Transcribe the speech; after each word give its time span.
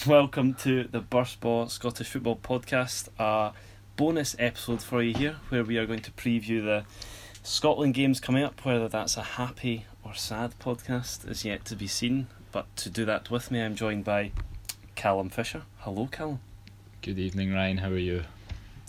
welcome 0.06 0.54
to 0.54 0.84
the 0.84 1.00
Burst 1.00 1.40
Ball 1.40 1.68
Scottish 1.68 2.08
Football 2.08 2.36
Podcast, 2.36 3.08
a 3.18 3.52
bonus 3.96 4.34
episode 4.38 4.82
for 4.82 5.02
you 5.02 5.12
here, 5.12 5.36
where 5.50 5.62
we 5.62 5.76
are 5.76 5.84
going 5.84 6.00
to 6.00 6.10
preview 6.12 6.64
the 6.64 6.84
Scotland 7.42 7.92
games 7.92 8.18
coming 8.18 8.42
up. 8.42 8.64
Whether 8.64 8.88
that's 8.88 9.16
a 9.16 9.22
happy 9.22 9.84
or 10.02 10.14
sad 10.14 10.58
podcast 10.58 11.28
is 11.28 11.44
yet 11.44 11.64
to 11.66 11.76
be 11.76 11.86
seen. 11.86 12.28
But 12.50 12.74
to 12.76 12.88
do 12.88 13.04
that 13.04 13.30
with 13.30 13.50
me, 13.50 13.60
I'm 13.60 13.74
joined 13.74 14.04
by 14.04 14.32
Calum 14.94 15.28
Fisher. 15.28 15.62
Hello, 15.78 16.08
Calum. 16.10 16.40
Good 17.02 17.18
evening, 17.18 17.52
Ryan. 17.52 17.78
How 17.78 17.88
are 17.88 17.98
you? 17.98 18.22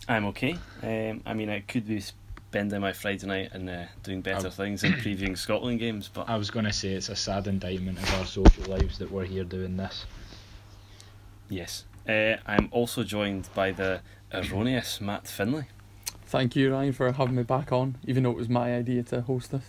I'm 0.08 0.26
okay. 0.28 0.58
Um, 0.82 1.24
I 1.26 1.34
mean, 1.34 1.50
I 1.50 1.60
could 1.62 1.88
be 1.88 2.00
spending 2.00 2.80
my 2.80 2.94
Friday 2.94 3.28
night 3.28 3.50
and 3.54 3.70
uh, 3.70 3.86
doing 4.04 4.22
better 4.22 4.50
things 4.50 4.82
than 4.82 4.94
previewing 4.94 5.38
Scotland 5.38 5.80
games, 5.80 6.10
but 6.14 6.30
I 6.30 6.38
was 6.38 6.52
going 6.52 6.66
to 6.66 6.74
say 6.74 6.94
it's 6.94 7.10
a 7.10 7.16
sad 7.16 7.48
indictment 7.48 7.98
of 7.98 8.14
our 8.16 8.26
social 8.26 8.64
lives 8.66 8.98
that 9.00 9.12
we're 9.12 9.26
here 9.26 9.44
doing 9.44 9.76
this. 9.76 10.06
Yes. 11.52 11.84
Uh, 12.08 12.38
I'm 12.48 12.70
also 12.72 13.04
joined 13.04 13.50
by 13.54 13.72
the 13.72 14.00
erroneous 14.34 15.02
Matt 15.02 15.28
Findlay. 15.28 15.66
Thank 16.26 16.56
you, 16.56 16.72
Ryan, 16.72 16.94
for 16.94 17.12
having 17.12 17.36
me 17.36 17.44
back 17.44 17.74
on, 17.74 17.98
even 18.08 18.24
though 18.24 18.32
it 18.32 18.38
was 18.38 18.48
my 18.48 18.74
idea 18.74 19.04
to 19.04 19.22
host 19.22 19.52
this. 19.52 19.66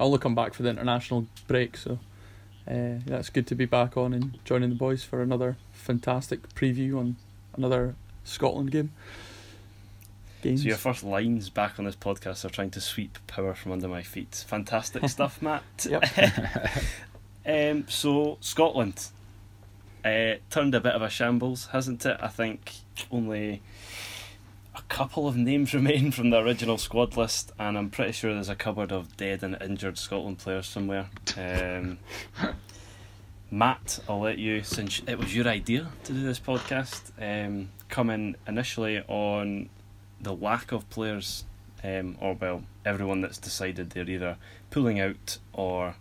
I'll 0.00 0.06
only 0.06 0.18
come 0.18 0.34
back 0.34 0.54
for 0.54 0.62
the 0.62 0.70
international 0.70 1.26
break, 1.46 1.76
so 1.76 1.98
uh, 2.66 3.04
yeah, 3.06 3.18
it's 3.18 3.28
good 3.28 3.46
to 3.48 3.54
be 3.54 3.66
back 3.66 3.98
on 3.98 4.14
and 4.14 4.38
joining 4.44 4.70
the 4.70 4.76
boys 4.76 5.04
for 5.04 5.22
another 5.22 5.58
fantastic 5.72 6.54
preview 6.54 6.98
on 6.98 7.16
another 7.54 7.94
Scotland 8.24 8.70
game. 8.70 8.92
Games. 10.40 10.62
So 10.62 10.68
your 10.68 10.78
first 10.78 11.04
lines 11.04 11.50
back 11.50 11.78
on 11.78 11.84
this 11.84 11.96
podcast 11.96 12.46
are 12.46 12.50
trying 12.50 12.70
to 12.70 12.80
sweep 12.80 13.18
power 13.26 13.54
from 13.54 13.72
under 13.72 13.88
my 13.88 14.02
feet. 14.02 14.44
Fantastic 14.48 15.06
stuff, 15.10 15.42
Matt. 15.42 15.62
Yep. 15.88 16.04
um, 17.46 17.84
so 17.88 18.38
Scotland 18.40 19.08
uh, 20.06 20.36
turned 20.50 20.74
a 20.74 20.80
bit 20.80 20.94
of 20.94 21.02
a 21.02 21.10
shambles, 21.10 21.66
hasn't 21.72 22.06
it? 22.06 22.16
I 22.20 22.28
think 22.28 22.72
only 23.10 23.60
a 24.74 24.82
couple 24.82 25.26
of 25.26 25.36
names 25.36 25.74
remain 25.74 26.12
from 26.12 26.30
the 26.30 26.38
original 26.38 26.78
squad 26.78 27.16
list, 27.16 27.52
and 27.58 27.76
I'm 27.76 27.90
pretty 27.90 28.12
sure 28.12 28.32
there's 28.32 28.48
a 28.48 28.54
cupboard 28.54 28.92
of 28.92 29.16
dead 29.16 29.42
and 29.42 29.56
injured 29.60 29.98
Scotland 29.98 30.38
players 30.38 30.66
somewhere. 30.66 31.08
Um, 31.36 31.98
Matt, 33.50 34.00
I'll 34.08 34.20
let 34.20 34.38
you, 34.38 34.62
since 34.62 35.02
it 35.06 35.18
was 35.18 35.34
your 35.34 35.48
idea 35.48 35.88
to 36.04 36.12
do 36.12 36.22
this 36.22 36.38
podcast, 36.40 37.10
um, 37.20 37.70
come 37.88 38.10
in 38.10 38.36
initially 38.46 39.02
on 39.08 39.68
the 40.20 40.34
lack 40.34 40.70
of 40.72 40.88
players, 40.88 41.44
um, 41.82 42.16
or 42.20 42.34
well, 42.34 42.62
everyone 42.84 43.22
that's 43.22 43.38
decided 43.38 43.90
they're 43.90 44.08
either 44.08 44.36
pulling 44.70 45.00
out 45.00 45.38
or 45.52 45.96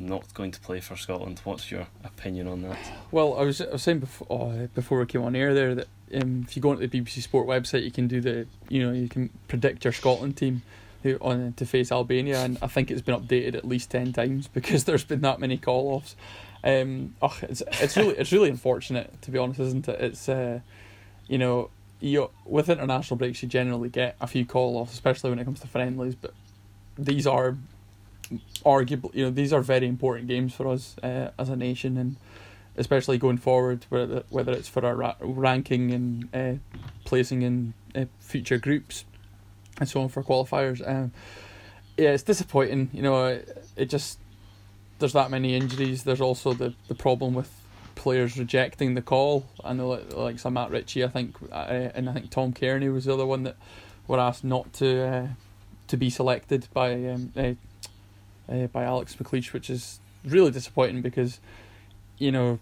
not 0.00 0.32
going 0.34 0.50
to 0.52 0.60
play 0.60 0.80
for 0.80 0.96
Scotland. 0.96 1.40
What's 1.44 1.70
your 1.70 1.86
opinion 2.02 2.48
on 2.48 2.62
that? 2.62 2.78
Well, 3.10 3.38
I 3.38 3.42
was, 3.42 3.60
I 3.60 3.70
was 3.70 3.82
saying 3.82 4.00
before 4.00 4.52
uh, 4.52 4.66
before 4.74 4.98
we 4.98 5.06
came 5.06 5.22
on 5.22 5.36
air 5.36 5.54
there 5.54 5.74
that 5.74 5.88
um, 6.14 6.44
if 6.48 6.56
you 6.56 6.62
go 6.62 6.70
onto 6.70 6.86
the 6.86 7.00
BBC 7.00 7.22
Sport 7.22 7.46
website, 7.46 7.84
you 7.84 7.90
can 7.90 8.08
do 8.08 8.20
the 8.20 8.46
you 8.68 8.84
know 8.84 8.92
you 8.92 9.08
can 9.08 9.30
predict 9.48 9.84
your 9.84 9.92
Scotland 9.92 10.36
team 10.36 10.62
on 11.20 11.52
to 11.54 11.66
face 11.66 11.92
Albania, 11.92 12.40
and 12.44 12.58
I 12.62 12.66
think 12.66 12.90
it's 12.90 13.02
been 13.02 13.18
updated 13.18 13.54
at 13.54 13.64
least 13.66 13.90
ten 13.90 14.12
times 14.12 14.48
because 14.52 14.84
there's 14.84 15.04
been 15.04 15.20
that 15.22 15.40
many 15.40 15.56
call 15.56 15.94
offs. 15.94 16.16
Um, 16.62 17.14
oh, 17.22 17.36
it's 17.42 17.62
it's 17.80 17.96
really 17.96 18.16
it's 18.16 18.32
really 18.32 18.50
unfortunate 18.50 19.22
to 19.22 19.30
be 19.30 19.38
honest, 19.38 19.60
isn't 19.60 19.88
it? 19.88 20.00
It's 20.00 20.28
uh, 20.28 20.60
you 21.28 21.38
know 21.38 21.70
you 22.00 22.30
with 22.44 22.68
international 22.68 23.16
breaks 23.16 23.42
you 23.42 23.48
generally 23.48 23.88
get 23.88 24.16
a 24.20 24.26
few 24.26 24.44
call 24.44 24.76
offs, 24.76 24.92
especially 24.92 25.30
when 25.30 25.38
it 25.38 25.44
comes 25.44 25.60
to 25.60 25.66
friendlies, 25.66 26.14
but 26.14 26.32
these 26.98 27.26
are 27.26 27.56
arguably 28.64 29.14
you 29.14 29.24
know 29.24 29.30
these 29.30 29.52
are 29.52 29.60
very 29.60 29.86
important 29.86 30.28
games 30.28 30.54
for 30.54 30.68
us 30.68 30.96
uh, 31.02 31.30
as 31.38 31.48
a 31.48 31.56
nation 31.56 31.96
and 31.96 32.16
especially 32.76 33.18
going 33.18 33.38
forward 33.38 33.84
whether 33.88 34.22
whether 34.30 34.52
it's 34.52 34.68
for 34.68 34.84
our 34.84 34.94
ra- 34.94 35.16
ranking 35.20 35.90
and 35.90 36.28
uh, 36.34 36.54
placing 37.04 37.42
in 37.42 37.74
uh, 37.94 38.04
future 38.20 38.58
groups 38.58 39.04
and 39.78 39.88
so 39.88 40.00
on 40.00 40.08
for 40.08 40.22
qualifiers 40.22 40.86
um, 40.88 41.10
yeah 41.96 42.10
it's 42.10 42.22
disappointing 42.22 42.88
you 42.92 43.02
know 43.02 43.26
it, 43.26 43.66
it 43.76 43.90
just 43.90 44.18
there's 45.00 45.14
that 45.14 45.30
many 45.30 45.56
injuries. 45.56 46.04
There's 46.04 46.20
also 46.20 46.52
the 46.52 46.74
the 46.86 46.94
problem 46.94 47.34
with 47.34 47.50
players 47.96 48.38
rejecting 48.38 48.94
the 48.94 49.02
call. 49.02 49.46
I 49.64 49.72
know 49.72 49.88
like, 49.88 50.16
like 50.16 50.38
some 50.38 50.54
Matt 50.54 50.70
Ritchie 50.70 51.02
I 51.02 51.08
think 51.08 51.36
uh, 51.50 51.90
and 51.94 52.08
I 52.08 52.12
think 52.12 52.30
Tom 52.30 52.52
Cairney 52.52 52.92
was 52.92 53.06
the 53.06 53.14
other 53.14 53.26
one 53.26 53.42
that 53.42 53.56
were 54.06 54.20
asked 54.20 54.44
not 54.44 54.72
to 54.74 55.02
uh, 55.02 55.26
to 55.88 55.96
be 55.96 56.08
selected 56.08 56.68
by 56.72 56.92
um, 57.06 57.32
uh, 58.50 58.66
by 58.66 58.84
Alex 58.84 59.16
McLeish, 59.16 59.52
which 59.52 59.70
is 59.70 60.00
really 60.24 60.50
disappointing 60.50 61.02
because, 61.02 61.40
you 62.18 62.32
know, 62.32 62.58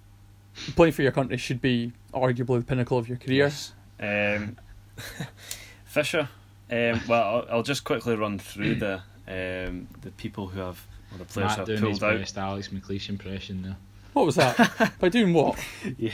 playing 0.77 0.93
for 0.93 1.03
your 1.03 1.13
country 1.13 1.37
should 1.37 1.61
be 1.61 1.93
arguably 2.13 2.59
the 2.59 2.65
pinnacle 2.65 2.99
of 2.99 3.09
your 3.09 3.19
career. 3.19 3.47
Yes. 3.47 3.73
Um, 4.01 4.57
Fisher. 5.85 6.29
Um, 6.71 7.01
well, 7.09 7.23
I'll, 7.23 7.47
I'll 7.57 7.63
just 7.63 7.85
quickly 7.85 8.15
run 8.15 8.39
through 8.39 8.75
the 8.77 9.03
um, 9.27 9.89
the 10.03 10.11
people 10.17 10.47
who 10.49 10.61
have 10.61 10.87
or 11.13 11.19
the 11.19 11.25
players 11.25 11.49
Matt 11.49 11.55
who 11.57 11.61
have 11.61 11.67
doing 11.81 11.91
his 11.91 11.99
pulled 11.99 12.13
out. 12.13 12.19
best 12.19 12.39
Alex 12.39 12.69
McLeish 12.69 13.09
impression 13.09 13.63
there. 13.63 13.77
What 14.13 14.27
was 14.27 14.35
that? 14.37 14.93
by 15.01 15.09
doing 15.09 15.33
what? 15.33 15.59
Yeah. 15.97 16.13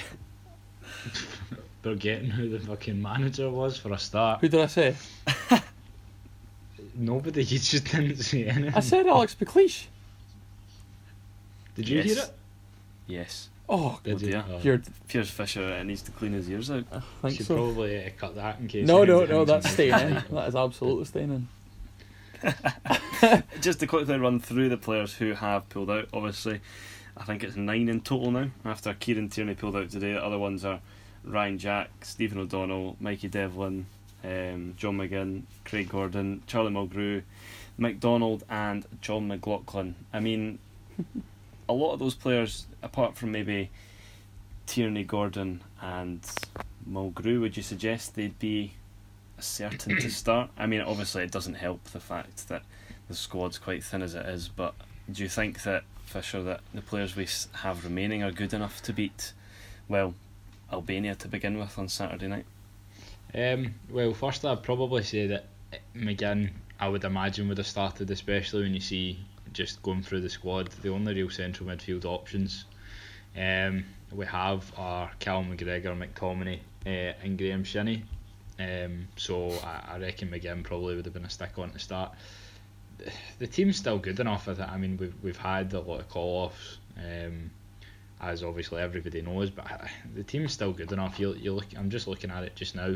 Forgetting 1.83 2.31
who 2.31 2.49
the 2.49 2.61
fucking 2.61 3.01
manager 3.01 3.51
was 3.51 3.77
for 3.77 3.93
a 3.93 3.99
start. 3.99 4.41
Who 4.41 4.49
did 4.49 4.61
I 4.61 4.67
say? 4.67 4.97
Nobody, 6.95 7.43
you 7.45 7.59
just 7.59 7.85
didn't 7.87 8.17
say 8.19 8.45
anything. 8.47 8.75
I 8.75 8.81
said 8.81 9.07
Alex 9.07 9.35
McLeish. 9.41 9.87
Did 11.75 11.89
you 11.89 11.97
Yes. 11.99 12.07
hear 12.07 12.19
it? 12.25 12.31
Yes. 13.07 13.49
Oh, 13.69 13.99
Did 14.05 14.15
Oh 14.15 14.19
you? 14.19 14.27
dear. 14.33 14.45
Oh. 14.49 14.61
you're. 14.63 14.83
Piers 15.09 15.31
Fisher 15.31 15.65
uh, 15.65 15.83
needs 15.83 16.03
to 16.03 16.11
clean 16.13 16.33
his 16.33 16.49
ears 16.51 16.71
out. 16.71 16.85
I 16.93 17.01
think 17.23 17.37
should 17.39 17.47
so. 17.47 17.55
probably 17.57 18.05
uh, 18.05 18.11
cut 18.19 18.35
that 18.37 18.61
in 18.61 18.69
case. 18.69 18.87
No, 18.87 19.05
no, 19.05 19.25
no. 19.25 19.45
That's 19.45 19.67
happens. 19.67 19.75
staying 19.75 20.17
in. 20.17 20.25
That 20.35 20.49
is 20.49 20.55
absolutely 20.57 21.05
staying 21.07 21.31
in. 21.31 21.49
Just 23.63 23.81
to 23.81 23.87
quickly 23.87 24.19
run 24.19 24.39
through 24.39 24.69
the 24.69 24.77
players 24.77 25.15
who 25.15 25.33
have 25.33 25.69
pulled 25.71 25.91
out. 25.91 26.09
Obviously, 26.13 26.61
I 27.17 27.25
think 27.25 27.43
it's 27.43 27.57
nine 27.57 27.89
in 27.89 28.03
total 28.03 28.31
now. 28.31 28.51
After 28.65 28.93
Kieran 28.95 29.31
Tierney 29.31 29.55
pulled 29.55 29.77
out 29.77 29.91
today, 29.91 30.13
the 30.13 30.23
other 30.25 30.39
ones 30.39 30.65
are 30.65 30.81
Ryan 31.25 31.59
Jack, 31.59 31.91
Stephen 32.05 32.39
O'Donnell, 32.39 32.97
Mikey 33.01 33.29
Devlin, 33.29 33.87
um, 34.25 34.75
John 34.77 34.99
McGinn, 34.99 35.43
Craig 35.65 35.89
Gordon, 35.89 36.43
Charlie 36.47 36.73
Mulgrew, 36.73 37.23
McDonald, 37.77 38.45
and 38.49 38.87
John 39.01 39.29
McLaughlin. 39.29 39.95
I 40.13 40.21
mean, 40.21 40.59
a 41.69 41.73
lot 41.73 41.93
of 41.93 41.99
those 41.99 42.15
players, 42.15 42.67
apart 42.83 43.17
from 43.17 43.33
maybe 43.33 43.71
Tierney, 44.67 45.05
Gordon, 45.05 45.61
and 45.81 46.23
Mulgrew, 46.89 47.41
would 47.41 47.57
you 47.57 47.63
suggest 47.63 48.15
they'd 48.15 48.39
be 48.39 48.73
certain 49.39 49.97
to 49.97 50.11
start? 50.11 50.51
I 50.57 50.67
mean, 50.67 50.81
obviously, 50.81 51.23
it 51.23 51.31
doesn't 51.31 51.55
help 51.55 51.85
the 51.85 52.01
fact 52.01 52.49
that 52.49 52.63
the 53.09 53.15
squad's 53.15 53.59
quite 53.59 53.85
thin 53.85 54.03
as 54.03 54.15
it 54.15 54.25
is, 54.27 54.49
but 54.49 54.75
do 55.11 55.23
you 55.23 55.29
think 55.29 55.63
that 55.65 55.85
Fisher, 56.07 56.43
that 56.43 56.61
the 56.73 56.81
players 56.81 57.17
we 57.17 57.27
have 57.61 57.85
remaining 57.85 58.23
are 58.23 58.31
good 58.31 58.55
enough 58.55 58.83
to 58.83 58.93
beat, 58.93 59.33
well, 59.89 60.15
Albania 60.73 61.15
to 61.17 61.29
begin 61.29 61.59
with 61.59 61.79
on 61.79 61.89
Saturday 61.89 62.29
night? 62.29 62.47
Um, 63.35 63.75
well, 63.91 64.15
first 64.15 64.45
I'd 64.45 64.63
probably 64.63 65.03
say 65.03 65.27
that 65.27 65.47
McGinn, 65.97 66.51
I 66.79 66.89
would 66.89 67.05
imagine, 67.05 67.49
would 67.49 67.59
have 67.59 67.67
started, 67.67 68.11
especially 68.11 68.63
when 68.63 68.75
you 68.75 68.81
see 68.81 69.19
just 69.53 69.83
going 69.83 70.03
through 70.03 70.21
the 70.21 70.31
squad, 70.31 70.69
the 70.83 70.91
only 70.91 71.15
real 71.15 71.31
central 71.31 71.69
midfield 71.69 72.05
options 72.05 72.65
um, 73.37 73.85
we 74.13 74.27
have 74.27 74.73
are 74.77 75.11
Cal 75.19 75.43
McGregor, 75.43 75.97
McTominay, 75.97 76.59
uh, 76.87 77.15
and 77.23 77.37
Graeme 77.37 77.65
Shinnie. 77.65 78.05
Um, 78.59 79.09
so 79.17 79.51
I, 79.65 79.95
I 79.95 79.99
reckon 79.99 80.31
McGinn 80.31 80.63
probably 80.63 80.95
would 80.95 81.05
have 81.05 81.15
been 81.15 81.25
a 81.25 81.31
stick 81.31 81.59
on 81.59 81.71
to 81.71 81.79
start. 81.79 82.13
The, 82.99 83.11
the 83.41 83.47
team's 83.49 83.77
still 83.77 83.99
good 83.99 84.21
enough. 84.21 84.49
I, 84.49 84.55
th- 84.55 84.69
I 84.69 84.77
mean, 84.77 84.97
we've 84.97 85.15
we've 85.23 85.37
had 85.37 85.73
a 85.73 85.81
lot 85.81 86.01
of 86.01 86.09
call 86.09 86.45
offs. 86.45 86.79
Um, 86.97 87.51
as 88.25 88.43
obviously 88.43 88.81
everybody 88.81 89.23
knows, 89.23 89.51
but 89.51 89.67
the 90.15 90.23
team's 90.23 90.53
still 90.53 90.73
good 90.73 90.93
enough. 90.93 91.19
You 91.19 91.35
you 91.35 91.53
look, 91.53 91.67
I'm 91.77 91.91
just 91.91 92.09
looking 92.09 92.31
at 92.31 92.45
it 92.45 92.57
just 92.57 92.75
now. 92.75 92.95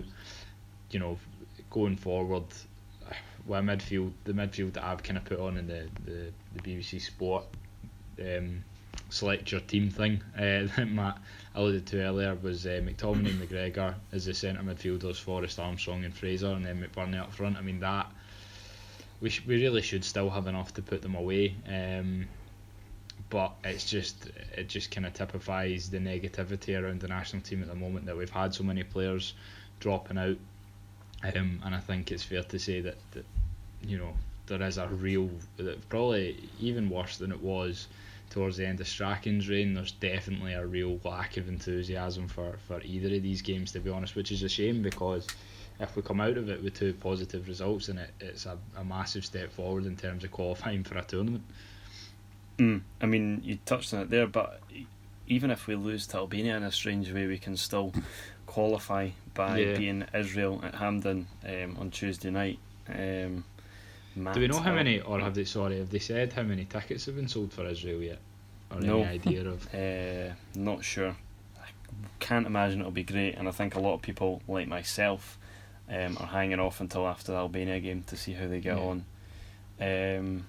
You 0.90 0.98
know, 0.98 1.18
going 1.70 1.96
forward, 1.96 2.44
with 3.46 3.64
midfield, 3.64 4.12
the 4.24 4.32
midfield 4.32 4.74
that 4.74 4.84
I've 4.84 5.02
kind 5.02 5.18
of 5.18 5.24
put 5.24 5.40
on 5.40 5.56
in 5.56 5.66
the 5.66 5.88
the, 6.04 6.32
the 6.54 6.62
BBC 6.62 7.00
Sport 7.00 7.44
um, 8.20 8.64
select 9.10 9.50
your 9.52 9.60
team 9.62 9.90
thing 9.90 10.22
uh, 10.36 10.66
that 10.76 10.88
Matt 10.88 11.18
alluded 11.54 11.86
to 11.86 12.02
earlier 12.02 12.36
was 12.42 12.66
uh, 12.66 12.80
McTominay 12.84 13.30
and 13.30 13.40
McGregor 13.40 13.94
as 14.12 14.26
the 14.26 14.34
centre 14.34 14.62
midfielders, 14.62 15.16
Forrest 15.16 15.58
Armstrong 15.58 16.04
and 16.04 16.14
Fraser, 16.14 16.48
and 16.48 16.64
then 16.64 16.82
McBurnie 16.82 17.20
up 17.20 17.32
front. 17.32 17.56
I 17.56 17.62
mean 17.62 17.80
that 17.80 18.10
we 19.20 19.30
sh- 19.30 19.44
we 19.46 19.62
really 19.62 19.82
should 19.82 20.04
still 20.04 20.30
have 20.30 20.46
enough 20.46 20.74
to 20.74 20.82
put 20.82 21.02
them 21.02 21.14
away. 21.14 21.54
Um, 21.66 22.28
but 23.30 23.52
it's 23.64 23.84
just 23.84 24.30
it 24.56 24.68
just 24.68 24.90
kind 24.90 25.06
of 25.06 25.14
typifies 25.14 25.90
the 25.90 25.98
negativity 25.98 26.80
around 26.80 27.00
the 27.00 27.08
national 27.08 27.42
team 27.42 27.62
at 27.62 27.68
the 27.68 27.74
moment 27.74 28.06
that 28.06 28.16
we've 28.16 28.30
had 28.30 28.54
so 28.54 28.64
many 28.64 28.82
players 28.82 29.34
dropping 29.80 30.18
out, 30.18 30.36
um, 31.22 31.60
and 31.64 31.74
I 31.74 31.80
think 31.80 32.10
it's 32.10 32.22
fair 32.22 32.42
to 32.42 32.58
say 32.58 32.80
that, 32.80 32.96
that 33.12 33.24
you 33.82 33.98
know 33.98 34.12
there 34.46 34.62
is 34.62 34.78
a 34.78 34.88
real 34.88 35.30
that 35.56 35.88
probably 35.88 36.48
even 36.60 36.88
worse 36.88 37.18
than 37.18 37.32
it 37.32 37.42
was 37.42 37.86
towards 38.30 38.56
the 38.56 38.66
end 38.66 38.80
of 38.80 38.86
Strachan's 38.86 39.48
reign, 39.48 39.74
there's 39.74 39.92
definitely 39.92 40.52
a 40.52 40.66
real 40.66 41.00
lack 41.04 41.36
of 41.36 41.48
enthusiasm 41.48 42.28
for, 42.28 42.58
for 42.66 42.80
either 42.82 43.14
of 43.14 43.22
these 43.22 43.42
games, 43.42 43.72
to 43.72 43.80
be 43.80 43.90
honest, 43.90 44.14
which 44.14 44.32
is 44.32 44.42
a 44.42 44.48
shame 44.48 44.82
because 44.82 45.26
if 45.80 45.96
we 45.96 46.02
come 46.02 46.20
out 46.20 46.36
of 46.36 46.48
it 46.48 46.62
with 46.62 46.74
two 46.74 46.92
positive 46.94 47.48
results, 47.48 47.86
then 47.86 47.98
it, 47.98 48.10
it's 48.20 48.46
a, 48.46 48.58
a 48.76 48.84
massive 48.84 49.24
step 49.24 49.52
forward 49.52 49.86
in 49.86 49.96
terms 49.96 50.24
of 50.24 50.30
qualifying 50.30 50.84
for 50.84 50.98
a 50.98 51.04
tournament. 51.04 51.44
Mm, 52.58 52.82
I 53.00 53.06
mean, 53.06 53.40
you 53.44 53.58
touched 53.64 53.94
on 53.94 54.00
it 54.00 54.10
there, 54.10 54.26
but 54.26 54.60
even 55.26 55.50
if 55.50 55.66
we 55.66 55.74
lose 55.76 56.06
to 56.08 56.16
Albania 56.16 56.56
in 56.56 56.62
a 56.62 56.72
strange 56.72 57.12
way, 57.12 57.26
we 57.26 57.38
can 57.38 57.56
still 57.56 57.92
qualify 58.46 59.10
by 59.34 59.58
Yeah. 59.58 59.76
being 59.76 60.04
Israel 60.14 60.60
at 60.64 60.74
Hampden 60.74 61.28
um, 61.46 61.76
on 61.78 61.90
Tuesday 61.90 62.30
night. 62.30 62.58
Um, 62.88 63.44
Do 64.32 64.40
we 64.40 64.48
know 64.48 64.58
how 64.60 64.74
many, 64.74 65.00
or 65.00 65.20
have 65.20 65.34
they, 65.34 65.44
sorry, 65.44 65.78
have 65.78 65.90
they 65.90 65.98
said 66.00 66.32
how 66.32 66.42
many 66.42 66.64
tickets 66.64 67.06
have 67.06 67.14
been 67.16 67.28
sold 67.28 67.52
for 67.52 67.66
Israel 67.66 68.02
yet? 68.02 68.18
Or 68.70 68.80
No. 68.80 69.00
any 69.02 69.06
idea 69.06 69.46
of? 69.48 69.68
Uh, 69.74 70.34
not 70.54 70.82
sure. 70.84 71.14
I 71.60 71.68
can't 72.18 72.46
imagine 72.46 72.80
it'll 72.80 72.90
be 72.90 73.04
great, 73.04 73.34
and 73.36 73.46
I 73.46 73.52
think 73.52 73.76
a 73.76 73.80
lot 73.80 73.94
of 73.94 74.02
people, 74.02 74.42
like 74.48 74.66
myself, 74.66 75.38
um, 75.88 76.16
are 76.18 76.26
hanging 76.26 76.58
off 76.60 76.80
until 76.80 77.06
after 77.06 77.32
the 77.32 77.38
Albania 77.38 77.78
game 77.80 78.02
to 78.08 78.16
see 78.16 78.32
how 78.32 78.48
they 78.48 78.60
get 78.60 78.76
Yeah. 78.76 78.82
on. 78.82 79.04
Um, 79.80 80.46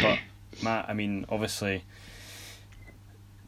but 0.00 0.18
Matt, 0.62 0.86
I 0.88 0.92
mean, 0.92 1.26
obviously, 1.28 1.84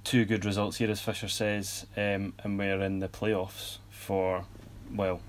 two 0.05 0.25
good 0.25 0.45
results 0.45 0.79
here, 0.79 0.91
as 0.91 1.01
Fisher 1.01 1.29
says, 1.29 1.87
um, 1.97 2.35
and 2.43 2.59
we're 2.59 2.81
in 2.83 2.99
the 2.99 3.09
playoffs 3.09 3.79
for 3.91 4.45
well, 4.95 5.21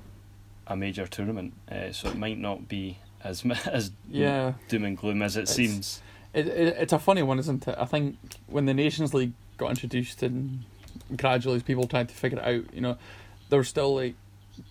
a 0.68 0.76
major 0.76 1.08
tournament. 1.08 1.54
Uh, 1.72 1.92
so 1.92 2.10
it 2.10 2.18
might 2.18 2.38
not 2.40 2.68
be 2.68 2.98
as 3.24 3.46
as 3.66 3.92
Yeah, 4.10 4.54
doom 4.68 4.86
and 4.86 4.98
gloom 4.98 5.22
as 5.22 5.38
it 5.38 5.44
It's- 5.44 5.56
seems. 5.56 6.02
it, 6.34 6.48
it, 6.48 6.76
it's 6.80 6.94
a 6.94 7.00
funny 7.00 7.24
one, 7.24 7.40
isn't 7.40 7.68
it? 7.68 7.76
I 7.78 7.86
think 7.86 8.18
when 8.48 8.66
the 8.66 8.74
Nations 8.74 9.14
League 9.14 9.34
got 9.58 9.70
introduced 9.70 10.24
and 10.24 10.64
gradually 11.16 11.58
as 11.58 11.64
people 11.64 11.88
tried 11.88 12.10
to 12.10 12.16
figure 12.16 12.40
it 12.40 12.46
out, 12.46 12.74
you 12.74 12.82
know, 12.82 12.98
there 13.50 13.60
was 13.60 13.68
still 13.70 13.96
like 13.96 14.16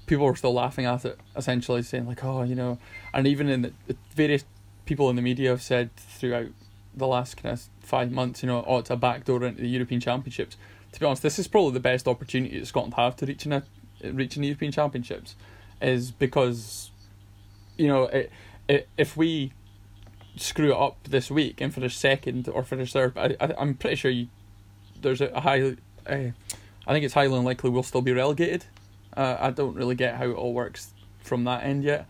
people 0.06 0.26
were 0.26 0.36
still 0.36 0.54
laughing 0.54 0.84
at 0.86 1.04
it, 1.04 1.18
essentially 1.36 1.82
saying 1.82 2.06
like, 2.06 2.24
oh, 2.24 2.42
you 2.42 2.54
know, 2.54 2.78
and 3.14 3.26
even 3.26 3.48
in 3.48 3.62
the, 3.62 3.72
the 3.86 3.96
various 4.14 4.44
people 4.86 5.08
in 5.10 5.16
the 5.16 5.22
media 5.22 5.50
have 5.50 5.62
said 5.62 5.94
throughout 5.96 6.48
the 6.94 7.06
last 7.06 7.36
kind 7.36 7.52
of 7.52 7.68
five 7.80 8.10
months, 8.10 8.42
you 8.42 8.46
know, 8.46 8.64
oh, 8.66 8.78
it's 8.78 8.90
a 8.90 8.96
backdoor 8.96 9.44
into 9.44 9.62
the 9.62 9.68
European 9.68 10.00
Championships. 10.00 10.56
To 10.92 11.00
be 11.00 11.06
honest, 11.06 11.22
this 11.22 11.38
is 11.38 11.48
probably 11.48 11.72
the 11.72 11.80
best 11.80 12.06
opportunity 12.06 12.58
that 12.58 12.66
Scotland 12.66 12.94
have 12.94 13.16
to 13.16 13.26
reach 13.26 13.46
in 13.46 13.52
a 13.52 13.62
reaching 14.04 14.42
the 14.42 14.48
European 14.48 14.72
Championships, 14.72 15.36
is 15.80 16.10
because, 16.10 16.90
you 17.78 17.86
know, 17.86 18.04
it, 18.04 18.30
it, 18.68 18.88
if 18.98 19.16
we 19.16 19.52
screw 20.36 20.72
it 20.72 20.76
up 20.76 20.96
this 21.04 21.30
week 21.30 21.60
and 21.60 21.72
finish 21.72 21.96
second 21.96 22.48
or 22.48 22.62
finish 22.62 22.92
third, 22.92 23.16
I, 23.16 23.36
I 23.40 23.54
I'm 23.58 23.74
pretty 23.74 23.96
sure 23.96 24.10
you, 24.10 24.28
there's 25.00 25.20
a, 25.20 25.40
high, 25.40 25.76
uh, 26.06 26.30
I 26.86 26.92
think 26.92 27.04
it's 27.04 27.14
highly 27.14 27.36
unlikely 27.36 27.70
we'll 27.70 27.82
still 27.82 28.02
be 28.02 28.12
relegated. 28.12 28.66
Uh, 29.16 29.36
I 29.38 29.50
don't 29.50 29.74
really 29.74 29.94
get 29.94 30.16
how 30.16 30.24
it 30.24 30.34
all 30.34 30.52
works 30.52 30.92
from 31.22 31.44
that 31.44 31.64
end 31.64 31.84
yet. 31.84 32.06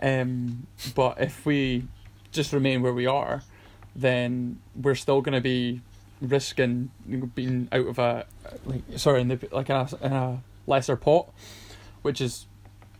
Um, 0.00 0.66
but 0.94 1.20
if 1.20 1.46
we 1.46 1.84
just 2.32 2.52
remain 2.52 2.82
where 2.82 2.92
we 2.92 3.06
are, 3.06 3.42
then 3.96 4.60
we're 4.80 4.94
still 4.94 5.20
going 5.22 5.34
to 5.34 5.40
be 5.40 5.80
risking 6.20 6.90
being 7.34 7.68
out 7.72 7.86
of 7.86 7.98
a 7.98 8.24
like 8.64 8.82
sorry 8.96 9.20
in 9.20 9.28
the 9.28 9.48
like 9.50 9.68
in 9.68 9.76
a, 9.76 9.88
in 10.02 10.12
a 10.12 10.42
lesser 10.66 10.96
pot, 10.96 11.28
which 12.02 12.20
is 12.20 12.46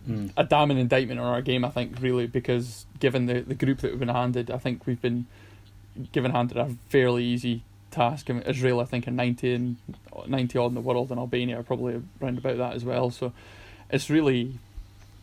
Mm. 0.08 0.30
a 0.36 0.44
damning 0.44 0.78
indictment 0.78 1.18
on 1.18 1.26
our 1.26 1.42
game. 1.42 1.64
I 1.64 1.70
think 1.70 1.96
really 2.00 2.28
because 2.28 2.86
given 3.00 3.26
the 3.26 3.40
the 3.40 3.56
group 3.56 3.80
that 3.80 3.90
we've 3.90 3.98
been 3.98 4.08
handed, 4.08 4.52
I 4.52 4.58
think 4.58 4.86
we've 4.86 5.02
been 5.02 5.26
given 6.12 6.30
handed 6.30 6.56
a 6.56 6.76
fairly 6.88 7.24
easy 7.24 7.64
task. 7.90 8.30
I 8.30 8.34
mean, 8.34 8.42
Israel, 8.44 8.78
I 8.78 8.84
think, 8.84 9.08
are 9.08 9.10
90 9.10 9.52
and 9.52 9.76
90 10.28 10.58
odd 10.58 10.66
in 10.68 10.74
the 10.74 10.80
world, 10.80 11.10
and 11.10 11.18
Albania 11.18 11.58
are 11.58 11.64
probably 11.64 12.00
around 12.22 12.38
about 12.38 12.56
that 12.58 12.74
as 12.74 12.84
well. 12.84 13.10
So 13.10 13.32
it's 13.90 14.08
really 14.08 14.60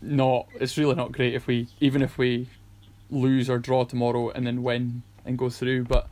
not 0.01 0.47
it's 0.59 0.77
really 0.77 0.95
not 0.95 1.13
great 1.13 1.33
if 1.33 1.47
we 1.47 1.67
even 1.79 2.01
if 2.01 2.17
we 2.17 2.47
lose 3.09 3.49
or 3.49 3.59
draw 3.59 3.85
tomorrow 3.85 4.31
and 4.31 4.45
then 4.45 4.63
win 4.63 5.03
and 5.25 5.37
go 5.37 5.49
through. 5.49 5.83
But 5.85 6.09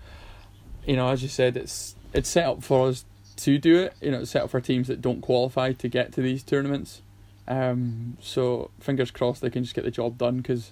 you 0.86 0.96
know, 0.96 1.10
as 1.10 1.24
you 1.24 1.30
said, 1.30 1.58
it's 1.58 1.96
it's 2.14 2.30
set 2.30 2.46
up 2.46 2.64
for 2.64 2.90
us 2.90 3.06
to 3.38 3.58
do 3.58 3.78
it. 3.78 3.94
You 4.02 4.12
know, 4.12 4.20
it's 4.22 4.32
set 4.32 4.44
up 4.44 4.50
for 4.50 4.62
teams 4.62 4.88
that 4.88 5.02
don't 5.02 5.22
qualify 5.22 5.74
to 5.74 5.88
get 5.88 6.12
to 6.14 6.22
these 6.22 6.44
tournaments. 6.44 7.02
Um, 7.48 8.18
so 8.22 8.72
fingers 8.80 9.12
crossed 9.12 9.42
they 9.42 9.50
can 9.50 9.64
just 9.64 9.76
get 9.76 9.84
the 9.84 9.92
job 9.92 10.18
done 10.18 10.38
because 10.38 10.72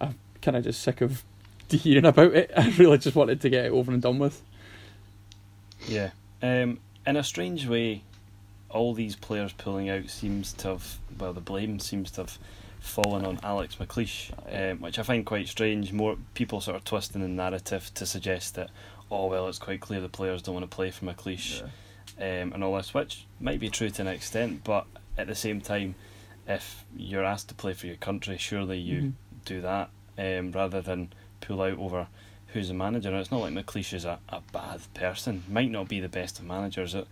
I'm 0.00 0.18
kind 0.40 0.56
of 0.56 0.64
just 0.64 0.80
sick 0.80 1.00
of 1.00 1.24
hearing 1.68 2.04
about 2.04 2.34
it. 2.34 2.50
I 2.56 2.70
really 2.78 2.98
just 2.98 3.16
wanted 3.16 3.40
to 3.40 3.50
get 3.50 3.66
it 3.66 3.72
over 3.72 3.92
and 3.92 4.00
done 4.00 4.18
with. 4.18 4.42
Yeah. 5.86 6.10
Um, 6.40 6.78
in 7.06 7.16
a 7.16 7.24
strange 7.24 7.66
way, 7.66 8.02
all 8.70 8.94
these 8.94 9.16
players 9.16 9.52
pulling 9.52 9.90
out 9.90 10.08
seems 10.08 10.52
to 10.54 10.68
have, 10.68 10.98
well, 11.18 11.32
the 11.32 11.40
blame 11.40 11.78
seems 11.78 12.10
to 12.12 12.22
have 12.22 12.38
fallen 12.82 13.24
on 13.24 13.38
Alex 13.42 13.76
McLeish, 13.76 14.30
um, 14.72 14.80
which 14.80 14.98
I 14.98 15.02
find 15.02 15.24
quite 15.24 15.48
strange. 15.48 15.92
More 15.92 16.16
people 16.34 16.60
sort 16.60 16.76
of 16.76 16.84
twisting 16.84 17.22
the 17.22 17.28
narrative 17.28 17.90
to 17.94 18.04
suggest 18.04 18.54
that, 18.56 18.70
oh, 19.10 19.26
well, 19.28 19.48
it's 19.48 19.58
quite 19.58 19.80
clear 19.80 20.00
the 20.00 20.08
players 20.08 20.42
don't 20.42 20.54
want 20.54 20.68
to 20.70 20.74
play 20.74 20.90
for 20.90 21.06
McLeish 21.06 21.62
um, 22.18 22.52
and 22.52 22.62
all 22.62 22.76
this, 22.76 22.92
which 22.92 23.26
might 23.40 23.60
be 23.60 23.68
true 23.70 23.88
to 23.90 24.02
an 24.02 24.08
extent, 24.08 24.62
but 24.64 24.86
at 25.16 25.26
the 25.26 25.34
same 25.34 25.60
time, 25.60 25.94
if 26.46 26.84
you're 26.96 27.24
asked 27.24 27.48
to 27.48 27.54
play 27.54 27.72
for 27.72 27.86
your 27.86 27.96
country, 27.96 28.36
surely 28.36 28.78
you 28.78 29.00
Mhm. 29.02 29.12
do 29.44 29.60
that 29.60 29.90
um, 30.18 30.50
rather 30.52 30.80
than 30.82 31.12
pull 31.40 31.62
out 31.62 31.78
over 31.78 32.08
who's 32.48 32.68
a 32.68 32.74
manager. 32.74 33.08
And 33.10 33.18
it's 33.18 33.30
not 33.30 33.40
like 33.40 33.52
McLeish 33.52 33.94
is 33.94 34.04
a, 34.04 34.18
a 34.28 34.40
bad 34.52 34.80
person. 34.92 35.44
Might 35.48 35.70
not 35.70 35.88
be 35.88 36.00
the 36.00 36.08
best 36.08 36.38
of 36.38 36.44
managers 36.44 36.94
at, 36.94 37.06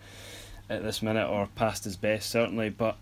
at 0.69 0.83
this 0.83 1.01
minute 1.01 1.27
or 1.29 1.49
past 1.55 1.85
his 1.85 1.97
best, 1.97 2.29
certainly, 2.29 2.69
but 2.71 2.97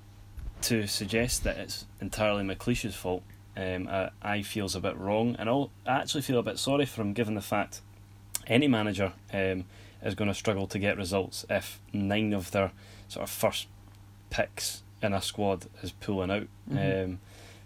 to 0.62 0.86
suggest 0.86 1.44
that 1.44 1.56
it's 1.56 1.86
entirely 2.00 2.44
McLeish's 2.44 2.94
fault, 2.94 3.22
um, 3.56 3.88
I, 3.88 4.10
I 4.22 4.42
feels 4.42 4.74
a 4.74 4.80
bit 4.80 4.96
wrong. 4.96 5.36
And 5.38 5.48
I'll, 5.48 5.70
I 5.86 5.98
actually 6.00 6.22
feel 6.22 6.38
a 6.38 6.42
bit 6.42 6.58
sorry 6.58 6.86
for 6.86 7.02
him 7.02 7.12
given 7.12 7.34
the 7.34 7.40
fact 7.40 7.80
any 8.46 8.68
manager 8.68 9.12
um, 9.32 9.64
is 10.02 10.14
going 10.14 10.28
to 10.28 10.34
struggle 10.34 10.66
to 10.68 10.78
get 10.78 10.96
results 10.96 11.44
if 11.50 11.80
nine 11.92 12.32
of 12.32 12.50
their 12.50 12.72
sort 13.08 13.24
of 13.24 13.30
first 13.30 13.66
picks 14.30 14.82
in 15.02 15.12
a 15.12 15.22
squad 15.22 15.66
is 15.82 15.92
pulling 15.92 16.30
out. 16.30 16.46
Mhm. 16.70 17.04
Um, 17.04 17.20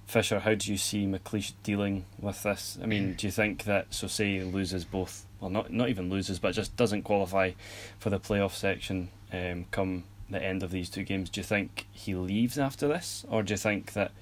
Fisher, 0.07 0.41
how 0.41 0.55
do 0.55 0.71
you 0.71 0.77
see 0.77 1.07
McLeish 1.07 1.53
dealing 1.63 2.05
with 2.19 2.43
this? 2.43 2.79
I 2.83 2.87
mean, 2.87 3.15
do 3.15 3.27
you 3.27 3.31
think 3.31 3.65
that 3.65 3.95
so 3.95 4.09
say 4.09 4.39
he 4.39 4.43
loses 4.43 4.85
both, 4.85 5.25
well, 5.41 5.49
not 5.49 5.73
not 5.73 5.89
even 5.89 6.11
loses, 6.11 6.39
but 6.39 6.53
just 6.53 6.77
doesn't 6.77 7.03
qualify 7.03 7.53
for 7.99 8.11
the 8.11 8.21
playoff 8.21 8.53
section 8.53 9.09
um, 9.33 9.65
come 9.71 10.05
the 10.33 10.43
end 10.43 10.63
of 10.63 10.71
these 10.71 10.91
two 10.91 11.05
games? 11.05 11.31
Do 11.31 11.41
you 11.41 11.45
think 11.45 11.87
he 11.93 12.15
leaves 12.15 12.59
after 12.59 12.89
this, 12.89 13.25
or 13.31 13.43
do 13.43 13.55
you 13.55 13.59
think 13.59 13.93
that 13.93 14.13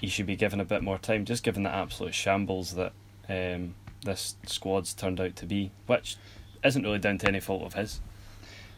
he 0.00 0.08
should 0.08 0.26
be 0.26 0.36
given 0.36 0.60
a 0.60 0.64
bit 0.64 0.82
more 0.82 0.98
time, 0.98 1.24
just 1.24 1.42
given 1.42 1.62
the 1.62 1.74
absolute 1.74 2.14
shambles 2.14 2.74
that 2.74 2.92
um, 3.28 3.74
this 4.04 4.36
squad's 4.46 4.94
turned 4.94 5.20
out 5.20 5.36
to 5.36 5.46
be, 5.46 5.70
which 5.86 6.16
isn't 6.62 6.82
really 6.82 6.98
down 6.98 7.18
to 7.18 7.28
any 7.28 7.40
fault 7.40 7.62
of 7.62 7.74
his? 7.74 8.00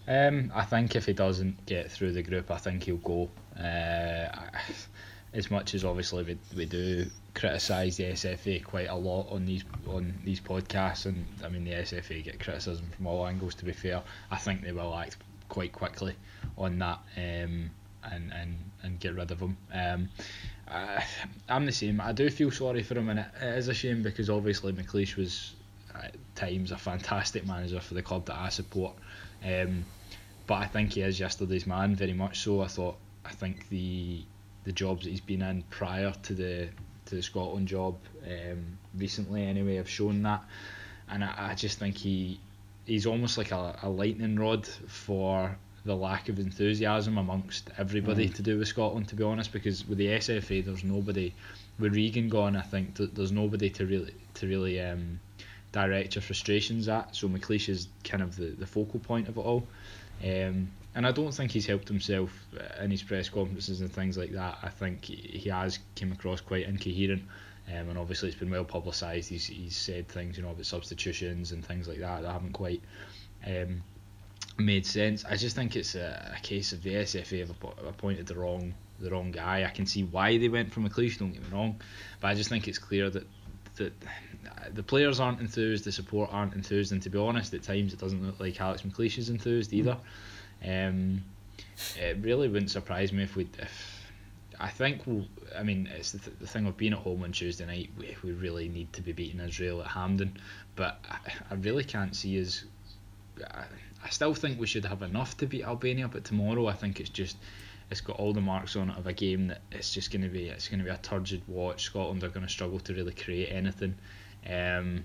Um, 0.06 0.50
I 0.54 0.64
think 0.64 0.96
if 0.96 1.04
he 1.04 1.12
doesn't 1.12 1.66
get 1.66 1.90
through 1.90 2.12
the 2.12 2.22
group, 2.22 2.50
I 2.50 2.56
think 2.56 2.84
he'll 2.84 2.96
go. 2.96 3.28
Uh, 3.58 4.28
as 5.34 5.50
much 5.50 5.74
as 5.74 5.84
obviously 5.84 6.24
we, 6.24 6.38
we 6.56 6.64
do 6.64 7.06
criticise 7.34 7.96
the 7.96 8.04
SFA 8.04 8.64
quite 8.64 8.88
a 8.88 8.94
lot 8.94 9.26
on 9.30 9.44
these 9.44 9.64
on 9.86 10.14
these 10.24 10.40
podcasts, 10.40 11.06
and 11.06 11.26
I 11.44 11.48
mean 11.48 11.64
the 11.64 11.72
SFA 11.72 12.24
get 12.24 12.40
criticism 12.40 12.86
from 12.96 13.06
all 13.06 13.26
angles. 13.26 13.54
To 13.56 13.64
be 13.64 13.72
fair, 13.72 14.02
I 14.30 14.36
think 14.36 14.62
they 14.62 14.72
will 14.72 14.94
act 14.94 15.18
quite 15.48 15.72
quickly 15.72 16.14
on 16.56 16.78
that 16.78 16.98
um, 17.16 17.70
and 18.04 18.32
and 18.32 18.56
and 18.82 19.00
get 19.00 19.14
rid 19.14 19.30
of 19.30 19.40
him. 19.40 19.56
Um, 19.72 20.08
I, 20.68 21.04
I'm 21.48 21.66
the 21.66 21.72
same. 21.72 22.00
I 22.00 22.12
do 22.12 22.30
feel 22.30 22.50
sorry 22.50 22.82
for 22.82 22.96
him, 22.96 23.08
and 23.08 23.20
it, 23.20 23.26
is 23.42 23.68
a 23.68 23.74
shame 23.74 24.02
because 24.02 24.30
obviously 24.30 24.72
McLeish 24.72 25.16
was 25.16 25.54
at 25.94 26.14
times 26.34 26.70
a 26.70 26.76
fantastic 26.76 27.46
manager 27.46 27.80
for 27.80 27.94
the 27.94 28.02
club 28.02 28.26
that 28.26 28.36
I 28.36 28.48
support. 28.50 28.94
Um, 29.44 29.84
but 30.46 30.56
I 30.56 30.66
think 30.66 30.94
he 30.94 31.02
is 31.02 31.20
yesterday's 31.20 31.66
man 31.66 31.94
very 31.94 32.12
much 32.12 32.40
so. 32.40 32.62
I 32.62 32.68
thought 32.68 32.96
I 33.24 33.30
think 33.30 33.68
the 33.68 34.24
the 34.64 34.72
jobs 34.72 35.04
that 35.04 35.10
he's 35.10 35.20
been 35.20 35.42
in 35.42 35.62
prior 35.70 36.12
to 36.24 36.34
the 36.34 36.68
to 37.06 37.14
the 37.14 37.22
Scotland 37.22 37.68
job 37.68 37.96
um, 38.24 38.78
recently 38.96 39.44
anyway 39.44 39.76
have 39.76 39.88
shown 39.88 40.22
that, 40.22 40.42
and 41.08 41.24
I, 41.24 41.50
I 41.50 41.54
just 41.54 41.78
think 41.78 41.96
he 41.96 42.40
he's 42.88 43.06
almost 43.06 43.38
like 43.38 43.52
a, 43.52 43.78
a 43.82 43.88
lightning 43.88 44.36
rod 44.38 44.66
for 44.66 45.56
the 45.84 45.94
lack 45.94 46.28
of 46.28 46.38
enthusiasm 46.38 47.16
amongst 47.18 47.70
everybody 47.78 48.28
Mm. 48.28 48.34
to 48.34 48.42
do 48.42 48.58
with 48.58 48.68
Scotland. 48.68 49.08
To 49.08 49.14
be 49.14 49.22
honest, 49.24 49.52
because 49.52 49.86
with 49.88 49.98
the 49.98 50.08
SFA, 50.08 50.64
there's 50.64 50.84
nobody. 50.84 51.32
With 51.78 51.94
Regan 51.94 52.28
gone, 52.28 52.56
I 52.56 52.62
think 52.62 52.96
th- 52.96 53.10
there's 53.14 53.30
nobody 53.32 53.70
to 53.70 53.86
really 53.86 54.12
to 54.34 54.48
really 54.48 54.80
um, 54.80 55.20
direct 55.72 56.14
your 56.16 56.22
frustrations 56.22 56.88
at. 56.88 57.14
So 57.14 57.28
McLeish 57.28 57.68
is 57.68 57.88
kind 58.04 58.22
of 58.22 58.34
the, 58.36 58.46
the 58.46 58.66
focal 58.66 58.98
point 59.00 59.28
of 59.28 59.36
it 59.36 59.40
all. 59.40 59.64
Um, 60.24 60.68
and 60.96 61.06
I 61.06 61.12
don't 61.12 61.32
think 61.32 61.52
he's 61.52 61.66
helped 61.66 61.86
himself 61.86 62.30
uh, 62.58 62.82
in 62.82 62.90
his 62.90 63.02
press 63.04 63.28
conferences 63.28 63.80
and 63.80 63.92
things 63.92 64.18
like 64.18 64.32
that. 64.32 64.58
I 64.62 64.68
think 64.68 65.04
he 65.04 65.14
he 65.38 65.48
has 65.50 65.78
came 65.94 66.10
across 66.12 66.40
quite 66.40 66.66
incoherent. 66.66 67.22
Um, 67.68 67.90
and 67.90 67.98
obviously 67.98 68.28
it's 68.28 68.38
been 68.38 68.50
well 68.50 68.64
publicised. 68.64 69.28
He's, 69.28 69.46
he's 69.46 69.76
said 69.76 70.08
things, 70.08 70.36
you 70.36 70.42
know, 70.42 70.50
about 70.50 70.64
substitutions 70.64 71.52
and 71.52 71.64
things 71.64 71.86
like 71.86 71.98
that 71.98 72.22
that 72.22 72.32
haven't 72.32 72.52
quite 72.52 72.80
um, 73.46 73.82
made 74.58 74.86
sense. 74.86 75.24
I 75.24 75.36
just 75.36 75.54
think 75.54 75.76
it's 75.76 75.94
a, 75.94 76.34
a 76.36 76.40
case 76.40 76.72
of 76.72 76.82
the 76.82 76.94
SFA 76.94 77.40
have 77.40 77.50
appointed 77.86 78.26
the 78.26 78.34
wrong 78.34 78.74
the 79.00 79.10
wrong 79.10 79.30
guy. 79.30 79.64
I 79.64 79.70
can 79.70 79.86
see 79.86 80.02
why 80.04 80.38
they 80.38 80.48
went 80.48 80.72
for 80.72 80.80
McLeish. 80.80 81.18
Don't 81.18 81.30
get 81.30 81.42
me 81.42 81.48
wrong, 81.52 81.80
but 82.20 82.28
I 82.28 82.34
just 82.34 82.48
think 82.48 82.66
it's 82.66 82.78
clear 82.78 83.10
that 83.10 83.26
that 83.76 83.92
the 84.74 84.82
players 84.82 85.20
aren't 85.20 85.40
enthused, 85.40 85.84
the 85.84 85.92
support 85.92 86.30
aren't 86.32 86.54
enthused, 86.54 86.90
and 86.92 87.02
to 87.02 87.10
be 87.10 87.18
honest, 87.18 87.54
at 87.54 87.62
times 87.62 87.92
it 87.92 88.00
doesn't 88.00 88.24
look 88.24 88.40
like 88.40 88.60
Alex 88.60 88.82
McLeish 88.82 89.18
is 89.18 89.30
enthused 89.30 89.72
either. 89.72 89.96
Um, 90.66 91.22
it 91.96 92.16
really 92.20 92.48
wouldn't 92.48 92.70
surprise 92.70 93.12
me 93.12 93.22
if 93.22 93.36
we. 93.36 93.46
If, 93.58 93.97
I 94.60 94.68
think 94.68 95.02
we'll, 95.06 95.26
I 95.56 95.62
mean 95.62 95.88
it's 95.96 96.12
the, 96.12 96.18
th- 96.18 96.36
the 96.40 96.46
thing 96.46 96.66
of 96.66 96.76
being 96.76 96.92
at 96.92 96.98
home 96.98 97.22
on 97.22 97.32
Tuesday 97.32 97.66
night. 97.66 97.90
We, 97.96 98.16
we 98.22 98.32
really 98.32 98.68
need 98.68 98.92
to 98.94 99.02
be 99.02 99.12
beating 99.12 99.40
Israel 99.40 99.80
at 99.82 99.88
Hampden, 99.88 100.36
but 100.76 101.04
I, 101.08 101.32
I 101.50 101.54
really 101.54 101.84
can't 101.84 102.14
see 102.14 102.40
us. 102.40 102.64
I, 103.50 103.64
I 104.04 104.08
still 104.10 104.34
think 104.34 104.58
we 104.58 104.66
should 104.66 104.84
have 104.84 105.02
enough 105.02 105.36
to 105.38 105.46
beat 105.46 105.64
Albania, 105.64 106.08
but 106.08 106.24
tomorrow 106.24 106.66
I 106.66 106.72
think 106.72 107.00
it's 107.00 107.10
just 107.10 107.36
it's 107.90 108.00
got 108.00 108.16
all 108.16 108.32
the 108.32 108.40
marks 108.40 108.76
on 108.76 108.90
it 108.90 108.98
of 108.98 109.06
a 109.06 109.12
game 109.12 109.48
that 109.48 109.60
it's 109.72 109.92
just 109.92 110.10
going 110.10 110.22
to 110.22 110.28
be 110.28 110.48
it's 110.48 110.68
going 110.68 110.80
to 110.80 110.84
be 110.84 110.90
a 110.90 110.98
turgid 110.98 111.42
watch. 111.46 111.84
Scotland 111.84 112.22
are 112.24 112.28
going 112.28 112.46
to 112.46 112.52
struggle 112.52 112.80
to 112.80 112.94
really 112.94 113.12
create 113.12 113.50
anything, 113.50 113.94
um, 114.46 115.04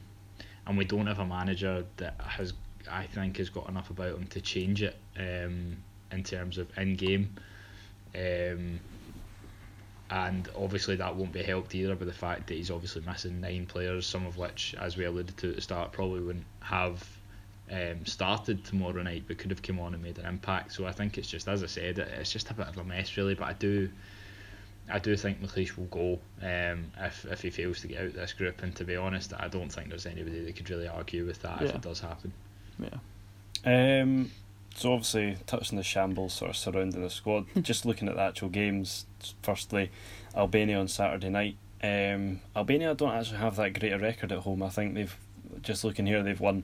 and 0.66 0.78
we 0.78 0.86
don't 0.86 1.08
have 1.08 1.20
a 1.20 1.26
manager 1.26 1.86
that 1.98 2.20
has 2.20 2.54
I 2.92 3.06
think 3.06 3.38
has 3.38 3.50
got 3.50 3.70
enough 3.70 3.90
about 3.90 4.18
him 4.18 4.28
to 4.28 4.42
change 4.42 4.82
it 4.82 4.98
um, 5.18 5.78
in 6.12 6.24
terms 6.24 6.58
of 6.58 6.68
in 6.78 6.96
game. 6.96 7.36
Um, 8.16 8.80
and 10.14 10.48
obviously 10.56 10.96
that 10.98 11.16
won't 11.16 11.34
be 11.34 11.42
helped 11.42 11.74
either 11.74 11.96
by 11.96 12.06
the 12.06 12.14
fact 12.14 12.46
that 12.46 12.54
he's 12.54 12.70
obviously 12.70 13.02
missing 13.02 13.42
nine 13.42 13.66
players, 13.66 14.06
some 14.06 14.28
of 14.28 14.38
which, 14.38 14.76
as 14.80 14.96
we 14.96 15.06
alluded 15.06 15.36
to 15.38 15.50
at 15.50 15.56
the 15.56 15.62
start, 15.62 15.92
probably 15.92 16.22
wouldn't 16.22 16.46
have 16.60 17.04
um, 17.72 18.06
started 18.06 18.64
tomorrow 18.64 19.02
night, 19.02 19.24
but 19.28 19.40
could 19.40 19.50
have 19.50 19.64
come 19.64 19.80
on 19.80 19.96
and 19.96 20.04
made 20.04 20.20
an 20.20 20.28
impact. 20.28 20.74
So 20.74 20.86
I 20.86 20.92
think 20.92 21.18
it's 21.18 21.28
just, 21.28 21.48
as 21.48 21.64
I 21.64 21.66
said, 21.66 21.98
it's 21.98 22.32
just 22.32 22.52
a 22.52 22.54
bit 22.54 22.68
of 22.68 22.78
a 22.78 22.84
mess 22.84 23.18
really. 23.18 23.34
But 23.34 23.46
I 23.46 23.54
do, 23.54 23.90
I 24.88 25.00
do 25.00 25.18
think 25.18 25.42
McLeish 25.42 25.76
will 25.78 25.86
go 25.86 26.20
um, 26.44 26.92
if 27.00 27.26
if 27.26 27.42
he 27.42 27.50
fails 27.50 27.82
to 27.82 27.88
get 27.88 28.04
out 28.04 28.14
this 28.14 28.34
group. 28.34 28.62
And 28.62 28.76
to 28.76 28.84
be 28.84 28.96
honest, 28.96 29.34
I 29.36 29.48
don't 29.48 29.70
think 29.70 29.90
there's 29.90 30.06
anybody 30.06 30.46
that 30.46 30.56
could 30.56 30.70
really 30.70 30.88
argue 30.88 31.26
with 31.26 31.42
that 31.42 31.60
yeah. 31.60 31.70
if 31.70 31.76
it 31.76 31.82
does 31.82 32.00
happen. 32.00 32.32
Yeah. 32.78 34.02
Um, 34.02 34.30
so 34.76 34.94
obviously 34.94 35.38
touching 35.46 35.78
the 35.78 35.84
shambles 35.84 36.34
sort 36.34 36.52
of 36.52 36.58
surrounding 36.58 37.02
the 37.02 37.10
squad. 37.10 37.46
just 37.62 37.86
looking 37.86 38.08
at 38.08 38.16
the 38.16 38.22
actual 38.22 38.50
games, 38.50 39.06
firstly, 39.42 39.92
Albania 40.36 40.80
on 40.80 40.88
Saturday 40.88 41.30
night. 41.30 41.58
Um, 41.84 42.40
Albania 42.56 42.96
don't 42.96 43.14
actually 43.14 43.38
have 43.38 43.56
that 43.58 43.80
great 43.80 43.94
a 43.94 44.00
record 44.00 44.32
at 44.32 44.40
home. 44.40 44.64
I 44.64 44.70
think 44.70 44.96
they've 44.96 45.16
just 45.62 45.84
looking 45.84 46.06
here 46.06 46.24
they've 46.24 46.40
won 46.40 46.64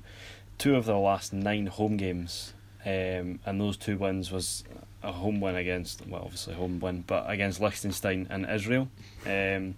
two 0.57 0.75
of 0.75 0.85
their 0.85 0.95
last 0.95 1.33
nine 1.33 1.67
home 1.67 1.97
games, 1.97 2.53
um, 2.85 3.39
and 3.45 3.59
those 3.59 3.77
two 3.77 3.97
wins 3.97 4.31
was 4.31 4.63
a 5.01 5.11
home 5.11 5.39
win 5.39 5.55
against 5.55 6.05
well 6.07 6.23
obviously 6.23 6.53
home 6.53 6.79
win, 6.79 7.03
but 7.05 7.29
against 7.29 7.59
Liechtenstein 7.59 8.27
and 8.29 8.49
Israel. 8.49 8.89
Um, 9.25 9.75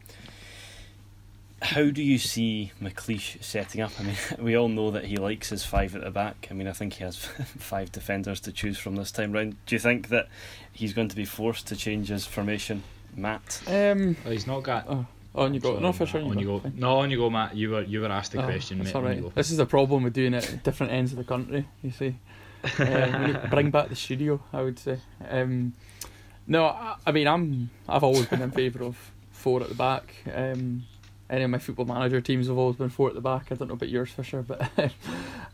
how 1.61 1.89
do 1.89 2.01
you 2.01 2.17
see 2.17 2.71
McLeish 2.81 3.43
setting 3.43 3.81
up? 3.81 3.91
I 3.99 4.03
mean, 4.03 4.15
we 4.39 4.55
all 4.55 4.67
know 4.67 4.91
that 4.91 5.05
he 5.05 5.17
likes 5.17 5.49
his 5.49 5.63
five 5.63 5.95
at 5.95 6.03
the 6.03 6.11
back. 6.11 6.47
I 6.49 6.53
mean, 6.53 6.67
I 6.67 6.71
think 6.71 6.93
he 6.93 7.03
has 7.03 7.17
five 7.57 7.91
defenders 7.91 8.39
to 8.41 8.51
choose 8.51 8.77
from 8.77 8.95
this 8.95 9.11
time 9.11 9.31
round. 9.31 9.57
Do 9.65 9.75
you 9.75 9.79
think 9.79 10.09
that 10.09 10.27
he's 10.71 10.93
going 10.93 11.09
to 11.09 11.15
be 11.15 11.25
forced 11.25 11.67
to 11.67 11.75
change 11.75 12.09
his 12.09 12.25
formation, 12.25 12.83
Matt? 13.15 13.61
Um, 13.67 14.17
well, 14.23 14.33
he's 14.33 14.47
not 14.47 14.63
got. 14.63 14.85
Oh. 14.89 15.05
On 15.33 15.53
you 15.53 15.61
go. 15.61 15.69
Sorry, 15.69 15.81
no, 15.81 15.93
for 15.93 16.05
sure. 16.05 16.21
On 16.21 16.37
you 16.37 16.45
go. 16.45 16.59
go. 16.59 16.71
No, 16.75 16.97
on 16.97 17.09
you 17.09 17.17
go, 17.17 17.29
Matt. 17.29 17.55
You 17.55 17.69
were 17.69 17.83
you 17.83 18.01
were 18.01 18.09
asked 18.09 18.33
the 18.33 18.41
oh, 18.41 18.45
question. 18.45 18.79
That's 18.79 18.93
all 18.93 19.01
right. 19.01 19.33
This 19.33 19.49
is 19.49 19.55
the 19.55 19.65
problem 19.65 20.03
with 20.03 20.11
doing 20.11 20.33
it 20.33 20.51
at 20.51 20.63
different 20.63 20.91
ends 20.91 21.13
of 21.13 21.19
the 21.19 21.23
country. 21.23 21.65
You 21.81 21.91
see, 21.91 22.17
um, 22.79 23.39
bring 23.49 23.71
back 23.71 23.87
the 23.87 23.95
studio. 23.95 24.41
I 24.51 24.61
would 24.61 24.77
say. 24.77 24.99
Um, 25.29 25.71
no, 26.47 26.65
I, 26.65 26.95
I, 27.07 27.13
mean 27.13 27.27
I'm 27.29 27.69
I've 27.87 28.03
always 28.03 28.25
been 28.25 28.41
in 28.41 28.51
favour 28.51 28.83
of 28.83 28.97
four 29.31 29.61
at 29.61 29.69
the 29.69 29.75
back. 29.75 30.13
Um, 30.33 30.83
any 31.31 31.45
of 31.45 31.49
my 31.49 31.57
football 31.57 31.85
manager 31.85 32.19
teams 32.19 32.47
have 32.47 32.57
always 32.57 32.75
been 32.75 32.89
four 32.89 33.07
at 33.07 33.15
the 33.15 33.21
back. 33.21 33.51
I 33.51 33.55
don't 33.55 33.69
know 33.69 33.73
about 33.75 33.89
yours, 33.89 34.11
Fisher, 34.11 34.43
but 34.43 34.61
uh, 34.77 34.89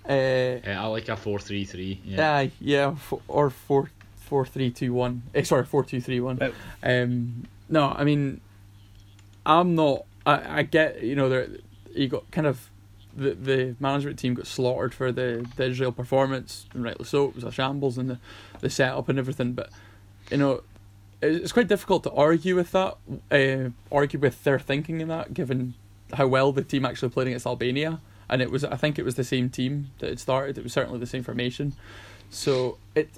yeah, 0.09 0.77
I 0.79 0.85
like 0.87 1.07
a 1.07 1.15
four-three-three. 1.15 2.01
Yeah, 2.03 2.37
uh, 2.37 2.47
yeah, 2.59 2.95
or 3.27 3.51
four 3.51 3.91
four 4.15 4.45
three 4.45 4.71
two 4.71 4.91
one. 4.91 5.21
Eh, 5.35 5.43
sorry, 5.43 5.65
four 5.65 5.83
two 5.83 6.01
three 6.01 6.19
one. 6.19 6.39
Oh. 6.41 6.51
Um, 6.83 7.45
no, 7.69 7.93
I 7.95 8.03
mean, 8.03 8.41
I'm 9.45 9.75
not. 9.75 10.05
I, 10.25 10.59
I 10.59 10.63
get 10.63 11.03
you 11.03 11.15
know 11.15 11.29
there 11.29 11.47
you 11.93 12.07
got 12.07 12.29
kind 12.31 12.47
of 12.47 12.69
the 13.15 13.31
the 13.35 13.75
management 13.79 14.17
team 14.17 14.33
got 14.33 14.47
slaughtered 14.47 14.95
for 14.95 15.11
the, 15.11 15.47
the 15.57 15.65
Israel 15.65 15.91
performance, 15.91 16.65
and 16.73 16.83
rightly 16.83 17.05
so. 17.05 17.25
It 17.25 17.35
was 17.35 17.43
a 17.43 17.51
shambles 17.51 17.99
and 17.99 18.09
the 18.09 18.19
the 18.61 18.69
setup 18.71 19.09
and 19.09 19.19
everything, 19.19 19.53
but 19.53 19.69
you 20.31 20.37
know 20.37 20.63
it's 21.21 21.51
quite 21.51 21.67
difficult 21.67 22.03
to 22.03 22.11
argue 22.11 22.55
with 22.55 22.71
that, 22.71 22.97
uh, 23.31 23.69
argue 23.91 24.19
with 24.19 24.43
their 24.43 24.59
thinking 24.59 25.01
in 25.01 25.07
that, 25.07 25.33
given 25.33 25.73
how 26.13 26.27
well 26.27 26.51
the 26.51 26.63
team 26.63 26.85
actually 26.85 27.09
played 27.09 27.27
against 27.27 27.45
Albania. 27.45 28.01
And 28.29 28.41
it 28.41 28.51
was, 28.51 28.63
I 28.63 28.75
think, 28.75 28.99
it 28.99 29.05
was 29.05 29.15
the 29.15 29.23
same 29.23 29.49
team 29.49 29.91
that 29.99 30.09
had 30.09 30.19
started. 30.19 30.57
It 30.57 30.63
was 30.63 30.73
certainly 30.73 30.99
the 30.99 31.05
same 31.05 31.23
formation. 31.23 31.73
So 32.29 32.77
it, 32.93 33.09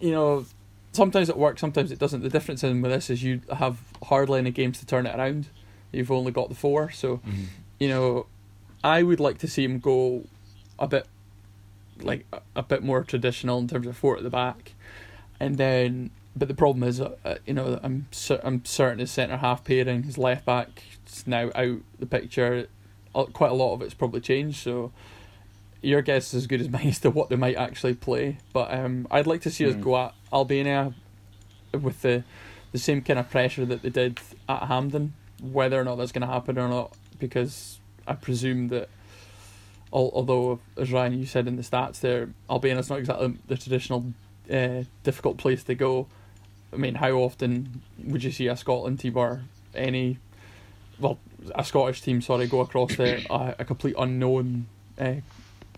you 0.00 0.10
know, 0.10 0.44
sometimes 0.92 1.28
it 1.28 1.36
works, 1.36 1.60
sometimes 1.60 1.92
it 1.92 1.98
doesn't. 1.98 2.22
The 2.22 2.28
difference 2.28 2.64
in 2.64 2.82
with 2.82 2.90
this 2.90 3.10
is 3.10 3.22
you 3.22 3.42
have 3.52 3.78
hardly 4.04 4.38
any 4.38 4.50
games 4.50 4.78
to 4.80 4.86
turn 4.86 5.06
it 5.06 5.14
around. 5.14 5.46
You've 5.92 6.10
only 6.10 6.32
got 6.32 6.48
the 6.48 6.54
four, 6.54 6.90
so 6.90 7.18
mm-hmm. 7.18 7.44
you 7.78 7.88
know, 7.88 8.26
I 8.84 9.02
would 9.02 9.20
like 9.20 9.38
to 9.38 9.48
see 9.48 9.64
him 9.64 9.78
go 9.78 10.24
a 10.78 10.86
bit, 10.86 11.06
like 12.00 12.26
a, 12.32 12.40
a 12.56 12.62
bit 12.62 12.82
more 12.82 13.02
traditional 13.02 13.58
in 13.58 13.68
terms 13.68 13.86
of 13.86 13.96
four 13.96 14.16
at 14.16 14.22
the 14.22 14.30
back, 14.30 14.74
and 15.40 15.56
then 15.56 16.10
but 16.36 16.48
the 16.48 16.54
problem 16.54 16.82
is, 16.84 17.00
uh, 17.00 17.16
uh, 17.24 17.36
you 17.46 17.54
know, 17.54 17.80
I'm 17.82 18.06
I'm 18.42 18.64
certain 18.64 18.98
his 19.00 19.10
centre 19.10 19.36
half 19.36 19.64
pairing, 19.64 20.04
his 20.04 20.16
left 20.16 20.44
back 20.44 20.82
is 21.06 21.26
now 21.26 21.50
out 21.54 21.78
the 21.98 22.06
picture. 22.06 22.68
Quite 23.12 23.50
a 23.50 23.54
lot 23.54 23.74
of 23.74 23.82
it's 23.82 23.94
probably 23.94 24.20
changed. 24.20 24.58
So 24.58 24.92
your 25.82 26.02
guess 26.02 26.28
is 26.28 26.42
as 26.42 26.46
good 26.46 26.60
as 26.60 26.68
mine 26.68 26.88
as 26.88 27.00
to 27.00 27.10
what 27.10 27.30
they 27.30 27.36
might 27.36 27.56
actually 27.56 27.94
play. 27.94 28.38
But 28.52 28.72
um, 28.72 29.08
I'd 29.10 29.26
like 29.26 29.40
to 29.42 29.50
see 29.50 29.64
mm. 29.64 29.70
us 29.70 29.74
hmm. 29.74 29.82
go 29.82 29.96
at 29.98 30.14
Albania 30.32 30.94
with 31.72 32.02
the 32.02 32.24
the 32.72 32.78
same 32.78 33.02
kind 33.02 33.18
of 33.18 33.28
pressure 33.28 33.64
that 33.66 33.82
they 33.82 33.90
did 33.90 34.20
at 34.48 34.62
Hampden. 34.64 35.14
Whether 35.42 35.80
or 35.80 35.84
not 35.84 35.96
that's 35.96 36.12
going 36.12 36.26
to 36.26 36.32
happen 36.32 36.58
or 36.58 36.68
not, 36.68 36.96
because 37.18 37.80
I 38.06 38.14
presume 38.14 38.68
that. 38.68 38.88
Although, 39.92 40.60
as 40.76 40.92
Ryan 40.92 41.18
you 41.18 41.26
said 41.26 41.48
in 41.48 41.56
the 41.56 41.62
stats 41.62 41.98
there, 41.98 42.28
Albania's 42.48 42.88
not 42.88 43.00
exactly 43.00 43.36
the 43.48 43.56
traditional 43.56 44.12
uh, 44.48 44.84
difficult 45.02 45.36
place 45.36 45.64
to 45.64 45.74
go. 45.74 46.06
I 46.72 46.76
mean, 46.76 46.94
how 46.94 47.12
often 47.12 47.82
would 48.04 48.22
you 48.22 48.30
see 48.30 48.46
a 48.46 48.56
Scotland 48.56 49.00
team 49.00 49.16
or 49.16 49.42
any, 49.74 50.18
well, 50.98 51.18
a 51.54 51.64
Scottish 51.64 52.02
team, 52.02 52.20
sorry, 52.20 52.46
go 52.46 52.60
across 52.60 52.98
a, 52.98 53.24
a 53.58 53.64
complete 53.64 53.94
unknown 53.98 54.66
uh, 54.98 55.14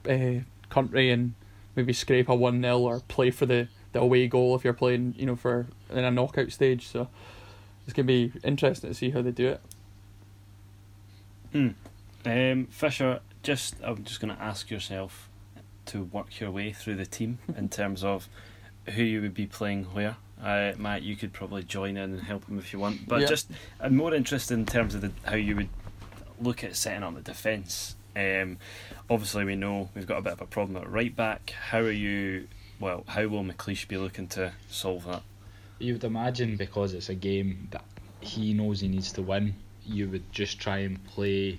uh, 0.08 0.40
country 0.68 1.10
and 1.10 1.34
maybe 1.76 1.92
scrape 1.92 2.28
a 2.28 2.34
1 2.34 2.60
0 2.60 2.78
or 2.78 3.00
play 3.08 3.30
for 3.30 3.46
the, 3.46 3.68
the 3.92 4.00
away 4.00 4.26
goal 4.26 4.54
if 4.54 4.64
you're 4.64 4.72
playing, 4.72 5.14
you 5.16 5.26
know, 5.26 5.36
for 5.36 5.66
in 5.90 6.04
a 6.04 6.10
knockout 6.10 6.52
stage. 6.52 6.86
So 6.86 7.08
it's 7.84 7.94
going 7.94 8.06
to 8.06 8.12
be 8.12 8.32
interesting 8.44 8.90
to 8.90 8.94
see 8.94 9.10
how 9.10 9.22
they 9.22 9.30
do 9.30 9.48
it. 9.48 9.60
Hmm. 11.52 11.68
Um, 12.24 12.66
Fisher, 12.66 13.20
just 13.42 13.74
I'm 13.82 14.04
just 14.04 14.20
going 14.20 14.34
to 14.34 14.42
ask 14.42 14.70
yourself 14.70 15.28
to 15.86 16.04
work 16.04 16.40
your 16.40 16.50
way 16.50 16.72
through 16.72 16.94
the 16.94 17.06
team 17.06 17.38
in 17.56 17.68
terms 17.68 18.04
of 18.04 18.28
who 18.90 19.02
you 19.02 19.20
would 19.20 19.34
be 19.34 19.46
playing 19.46 19.84
where. 19.86 20.16
Uh, 20.42 20.72
Matt, 20.76 21.02
you 21.02 21.14
could 21.14 21.32
probably 21.32 21.62
join 21.62 21.96
in 21.96 22.14
and 22.14 22.20
help 22.20 22.46
him 22.48 22.58
if 22.58 22.72
you 22.72 22.78
want. 22.78 23.06
But 23.06 23.28
just 23.28 23.50
I'm 23.80 23.96
more 23.96 24.12
interested 24.12 24.54
in 24.54 24.66
terms 24.66 24.94
of 24.94 25.02
the, 25.02 25.12
how 25.24 25.36
you 25.36 25.54
would 25.56 25.68
look 26.40 26.64
at 26.64 26.74
setting 26.74 27.02
up 27.02 27.14
the 27.14 27.20
defence. 27.20 27.94
Um, 28.16 28.58
obviously, 29.08 29.44
we 29.44 29.54
know 29.54 29.88
we've 29.94 30.06
got 30.06 30.18
a 30.18 30.22
bit 30.22 30.32
of 30.32 30.40
a 30.40 30.46
problem 30.46 30.82
at 30.82 30.90
right 30.90 31.14
back. 31.14 31.50
How 31.50 31.78
are 31.78 31.90
you? 31.90 32.48
Well, 32.80 33.04
how 33.06 33.26
will 33.28 33.44
McLeish 33.44 33.86
be 33.86 33.96
looking 33.96 34.26
to 34.28 34.52
solve 34.68 35.06
that? 35.06 35.22
You 35.78 35.94
would 35.94 36.04
imagine 36.04 36.56
because 36.56 36.94
it's 36.94 37.08
a 37.08 37.14
game 37.14 37.68
that 37.70 37.84
he 38.20 38.52
knows 38.52 38.80
he 38.80 38.88
needs 38.88 39.12
to 39.12 39.22
win. 39.22 39.54
You 39.84 40.08
would 40.10 40.32
just 40.32 40.58
try 40.58 40.78
and 40.78 41.02
play 41.06 41.58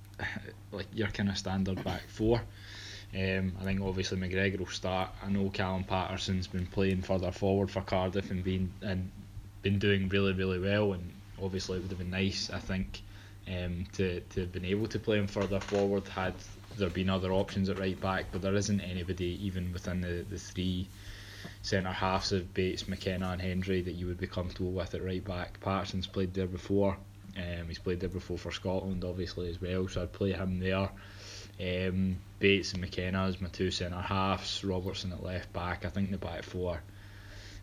like 0.72 0.86
your 0.92 1.08
kind 1.08 1.28
of 1.28 1.38
standard 1.38 1.82
back 1.82 2.02
four. 2.08 2.42
Um, 3.14 3.52
I 3.60 3.64
think 3.64 3.82
obviously 3.82 4.18
McGregor 4.18 4.58
will 4.58 4.66
start. 4.66 5.10
I 5.22 5.28
know 5.28 5.50
Callum 5.50 5.84
Paterson's 5.84 6.46
been 6.46 6.66
playing 6.66 7.02
further 7.02 7.30
forward 7.30 7.70
for 7.70 7.82
Cardiff 7.82 8.30
and 8.30 8.42
been 8.42 8.72
and 8.80 9.10
been 9.60 9.78
doing 9.78 10.08
really 10.08 10.32
really 10.32 10.58
well. 10.58 10.94
And 10.94 11.12
obviously 11.42 11.78
it 11.78 11.82
would 11.82 11.90
have 11.90 11.98
been 11.98 12.10
nice, 12.10 12.50
I 12.50 12.58
think, 12.58 13.02
um, 13.48 13.86
to 13.94 14.20
to 14.20 14.40
have 14.40 14.52
been 14.52 14.64
able 14.64 14.86
to 14.88 14.98
play 14.98 15.18
him 15.18 15.26
further 15.26 15.60
forward 15.60 16.08
had 16.08 16.34
there 16.78 16.88
been 16.88 17.10
other 17.10 17.32
options 17.32 17.68
at 17.68 17.78
right 17.78 18.00
back. 18.00 18.26
But 18.32 18.40
there 18.40 18.54
isn't 18.54 18.80
anybody 18.80 19.38
even 19.46 19.72
within 19.72 20.00
the 20.00 20.24
the 20.30 20.38
three 20.38 20.88
centre 21.60 21.92
halves 21.92 22.32
of 22.32 22.54
Bates, 22.54 22.88
McKenna, 22.88 23.30
and 23.30 23.42
Hendry 23.42 23.82
that 23.82 23.92
you 23.92 24.06
would 24.06 24.18
be 24.18 24.26
comfortable 24.26 24.72
with 24.72 24.94
at 24.94 25.04
right 25.04 25.24
back. 25.24 25.60
Paterson's 25.60 26.06
played 26.06 26.32
there 26.32 26.46
before. 26.46 26.96
Um, 27.36 27.68
he's 27.68 27.78
played 27.78 28.00
there 28.00 28.08
before 28.08 28.38
for 28.38 28.52
Scotland, 28.52 29.04
obviously 29.04 29.48
as 29.48 29.60
well. 29.60 29.88
So 29.88 30.02
I'd 30.02 30.12
play 30.12 30.32
him 30.32 30.60
there. 30.60 30.88
Um, 31.60 32.16
Bates 32.42 32.72
and 32.72 32.80
McKenna 32.80 33.22
as 33.26 33.40
my 33.40 33.48
two 33.48 33.70
centre 33.70 34.00
halves, 34.00 34.64
Robertson 34.64 35.12
at 35.12 35.22
left 35.22 35.52
back. 35.52 35.84
I 35.84 35.90
think 35.90 36.10
the 36.10 36.18
back 36.18 36.42
four, 36.42 36.82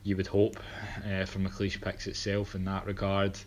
you 0.03 0.15
would 0.15 0.27
hope, 0.27 0.55
uh, 1.05 1.25
for 1.25 1.39
McLeish 1.39 1.81
picks 1.81 2.07
itself 2.07 2.55
in 2.55 2.63
that 2.63 2.85
regard. 2.85 3.37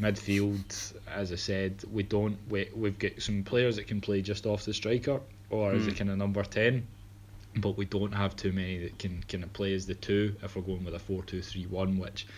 Midfield, 0.00 0.94
as 1.12 1.32
I 1.32 1.34
said, 1.34 1.82
we 1.92 2.04
don't. 2.04 2.38
We, 2.48 2.68
we've 2.72 2.96
got 2.98 3.20
some 3.20 3.42
players 3.42 3.76
that 3.76 3.88
can 3.88 4.00
play 4.00 4.22
just 4.22 4.46
off 4.46 4.64
the 4.64 4.72
striker 4.72 5.20
or 5.50 5.72
as 5.72 5.88
a 5.88 5.90
Mm. 5.90 5.98
kind 5.98 6.10
of 6.10 6.18
number 6.18 6.44
10, 6.44 6.86
but 7.56 7.76
we 7.76 7.84
don't 7.84 8.12
have 8.12 8.36
too 8.36 8.52
many 8.52 8.78
that 8.78 8.96
can 8.98 9.24
kind 9.28 9.42
of 9.42 9.52
play 9.52 9.74
as 9.74 9.86
the 9.86 9.94
two 9.94 10.36
if 10.44 10.54
we're 10.54 10.62
going 10.62 10.84
with 10.84 10.94
a 10.94 11.00
4 11.00 11.24
2 11.24 11.42
3 11.42 11.66
1, 11.66 11.98
which 11.98 12.28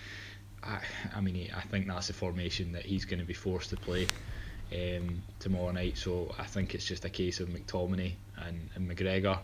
I, 0.62 0.80
I 1.14 1.20
mean, 1.20 1.50
I 1.54 1.60
think 1.60 1.86
that's 1.86 2.06
the 2.06 2.14
formation 2.14 2.72
that 2.72 2.86
he's 2.86 3.04
going 3.04 3.20
to 3.20 3.26
be 3.26 3.34
forced 3.34 3.70
to 3.70 3.76
play 3.76 4.06
um, 4.72 5.22
tomorrow 5.38 5.70
night. 5.70 5.98
So 5.98 6.34
I 6.38 6.44
think 6.44 6.74
it's 6.74 6.84
just 6.84 7.04
a 7.04 7.10
case 7.10 7.40
of 7.40 7.48
McTominay 7.48 8.12
and, 8.36 8.68
and 8.74 8.90
McGregor 8.90 9.38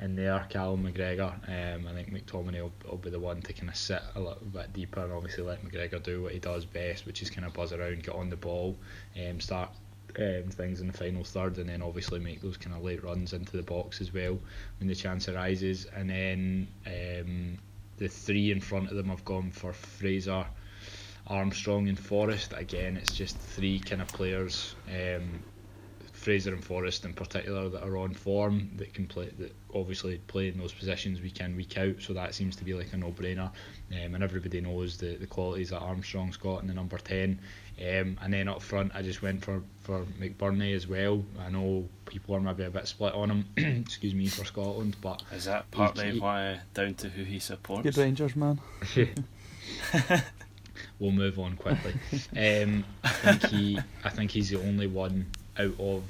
in 0.00 0.16
there, 0.16 0.46
Callum 0.48 0.84
McGregor. 0.84 1.32
Um, 1.48 1.86
I 1.86 1.92
think 1.92 2.12
McTominay 2.12 2.62
will, 2.62 2.72
will 2.88 2.98
be 2.98 3.10
the 3.10 3.20
one 3.20 3.42
to 3.42 3.52
kind 3.52 3.68
of 3.68 3.76
sit 3.76 4.02
a 4.14 4.20
little 4.20 4.46
bit 4.52 4.72
deeper 4.72 5.00
and 5.00 5.12
obviously 5.12 5.44
let 5.44 5.64
McGregor 5.64 6.02
do 6.02 6.22
what 6.22 6.32
he 6.32 6.38
does 6.38 6.64
best, 6.64 7.06
which 7.06 7.22
is 7.22 7.30
kind 7.30 7.46
of 7.46 7.52
buzz 7.52 7.72
around, 7.72 8.02
get 8.02 8.14
on 8.14 8.30
the 8.30 8.36
ball, 8.36 8.76
um, 9.16 9.40
start 9.40 9.70
um, 10.18 10.44
things 10.50 10.80
in 10.80 10.86
the 10.86 10.92
final 10.92 11.24
third, 11.24 11.58
and 11.58 11.68
then 11.68 11.82
obviously 11.82 12.20
make 12.20 12.40
those 12.40 12.56
kind 12.56 12.76
of 12.76 12.82
late 12.82 13.02
runs 13.02 13.32
into 13.32 13.56
the 13.56 13.62
box 13.62 14.00
as 14.00 14.12
well 14.12 14.38
when 14.78 14.88
the 14.88 14.94
chance 14.94 15.28
arises. 15.28 15.86
And 15.94 16.08
then 16.08 16.68
um, 16.86 17.58
the 17.98 18.08
three 18.08 18.50
in 18.50 18.60
front 18.60 18.90
of 18.90 18.96
them 18.96 19.08
have 19.08 19.24
gone 19.24 19.50
for 19.50 19.72
Fraser, 19.72 20.46
Armstrong, 21.26 21.88
and 21.88 21.98
Forrest. 21.98 22.52
Again, 22.56 22.96
it's 22.96 23.14
just 23.14 23.36
three 23.36 23.78
kind 23.80 24.02
of 24.02 24.08
players. 24.08 24.74
Um, 24.88 25.42
Fraser 26.24 26.54
and 26.54 26.64
Forrest 26.64 27.04
in 27.04 27.12
particular 27.12 27.68
that 27.68 27.82
are 27.82 27.98
on 27.98 28.14
form 28.14 28.70
that 28.76 28.94
can 28.94 29.06
play 29.06 29.28
that 29.38 29.54
obviously 29.74 30.16
play 30.26 30.48
in 30.48 30.56
those 30.56 30.72
positions 30.72 31.20
week 31.20 31.38
in 31.40 31.54
week 31.54 31.76
out 31.76 31.96
so 32.00 32.14
that 32.14 32.34
seems 32.34 32.56
to 32.56 32.64
be 32.64 32.72
like 32.72 32.94
a 32.94 32.96
no 32.96 33.10
brainer 33.10 33.50
um, 33.92 34.14
and 34.14 34.24
everybody 34.24 34.58
knows 34.62 34.96
the, 34.96 35.16
the 35.16 35.26
qualities 35.26 35.68
that 35.68 35.80
Armstrong's 35.80 36.38
got 36.38 36.62
in 36.62 36.66
the 36.66 36.72
number 36.72 36.96
10 36.96 37.38
um, 37.78 38.18
and 38.22 38.32
then 38.32 38.48
up 38.48 38.62
front 38.62 38.92
I 38.94 39.02
just 39.02 39.20
went 39.20 39.44
for, 39.44 39.62
for 39.82 40.06
McBurnie 40.18 40.74
as 40.74 40.86
well 40.86 41.22
I 41.38 41.50
know 41.50 41.86
people 42.06 42.34
are 42.36 42.40
maybe 42.40 42.64
a 42.64 42.70
bit 42.70 42.88
split 42.88 43.12
on 43.12 43.30
him 43.30 43.44
excuse 43.82 44.14
me 44.14 44.28
for 44.28 44.46
Scotland 44.46 44.96
but 45.02 45.22
Is 45.30 45.44
that 45.44 45.70
partly 45.72 46.12
he- 46.12 46.20
why 46.20 46.60
down 46.72 46.94
to 46.94 47.10
who 47.10 47.24
he 47.24 47.38
supports? 47.38 47.82
Good 47.82 47.98
Rangers 47.98 48.34
man. 48.34 48.60
we'll 50.98 51.10
move 51.12 51.38
on 51.38 51.56
quickly. 51.56 51.92
um, 52.36 52.84
I 53.02 53.08
think 53.08 53.42
he, 53.46 53.78
I 54.04 54.10
think 54.10 54.30
he's 54.30 54.50
the 54.50 54.60
only 54.60 54.86
one 54.86 55.26
out 55.58 55.74
of 55.78 56.02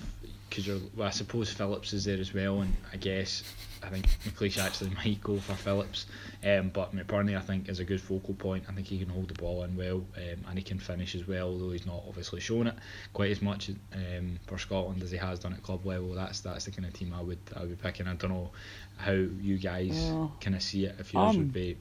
because 0.51 0.69
well, 0.95 1.09
I 1.09 1.11
suppose 1.11 1.53
Phillips 1.53 1.93
is 1.93 2.05
there 2.05 2.19
as 2.19 2.33
well, 2.33 2.61
and 2.61 2.73
I 2.93 2.97
guess 2.97 3.43
I 3.83 3.89
think 3.89 4.07
McLeish 4.25 4.57
actually 4.63 4.91
might 4.95 5.21
go 5.21 5.37
for 5.39 5.55
Phillips, 5.55 6.07
um, 6.45 6.69
but 6.73 6.95
McBurnie 6.95 7.37
I 7.37 7.41
think 7.41 7.69
is 7.69 7.81
a 7.81 7.85
good 7.85 8.01
focal 8.01 8.35
point. 8.35 8.63
I 8.69 8.73
think 8.73 8.87
he 8.87 8.99
can 9.01 9.09
hold 9.09 9.29
the 9.29 9.35
ball 9.35 9.65
in 9.65 9.77
well, 9.77 10.05
um, 10.17 10.45
and 10.49 10.57
he 10.57 10.63
can 10.63 10.79
finish 10.79 11.17
as 11.17 11.27
well, 11.27 11.49
although 11.49 11.73
he's 11.73 11.87
not 11.87 12.05
obviously 12.07 12.39
shown 12.39 12.69
it 12.69 12.75
quite 13.13 13.33
as 13.33 13.43
much 13.43 13.71
um, 13.95 14.39
for 14.47 14.57
Scotland 14.57 15.03
as 15.03 15.11
he 15.11 15.17
has 15.17 15.41
done 15.41 15.55
at 15.55 15.63
club 15.65 15.85
level. 15.85 16.15
That's 16.15 16.39
that's 16.41 16.67
the 16.67 16.71
kind 16.71 16.87
of 16.87 16.93
team 16.95 17.13
I 17.19 17.21
would 17.21 17.39
I 17.57 17.61
would 17.63 17.71
be 17.71 17.77
picking. 17.77 18.07
I 18.07 18.15
don't 18.15 18.31
know 18.31 18.51
how 18.97 19.11
you 19.13 19.59
guys 19.59 19.89
Yeah. 20.05 20.29
kind 20.41 20.55
of 20.55 20.63
see 20.63 20.85
it. 20.85 20.95
If 21.01 21.13
yours 21.13 21.31
Um, 21.35 21.39
would 21.39 21.53
be, 21.53 21.77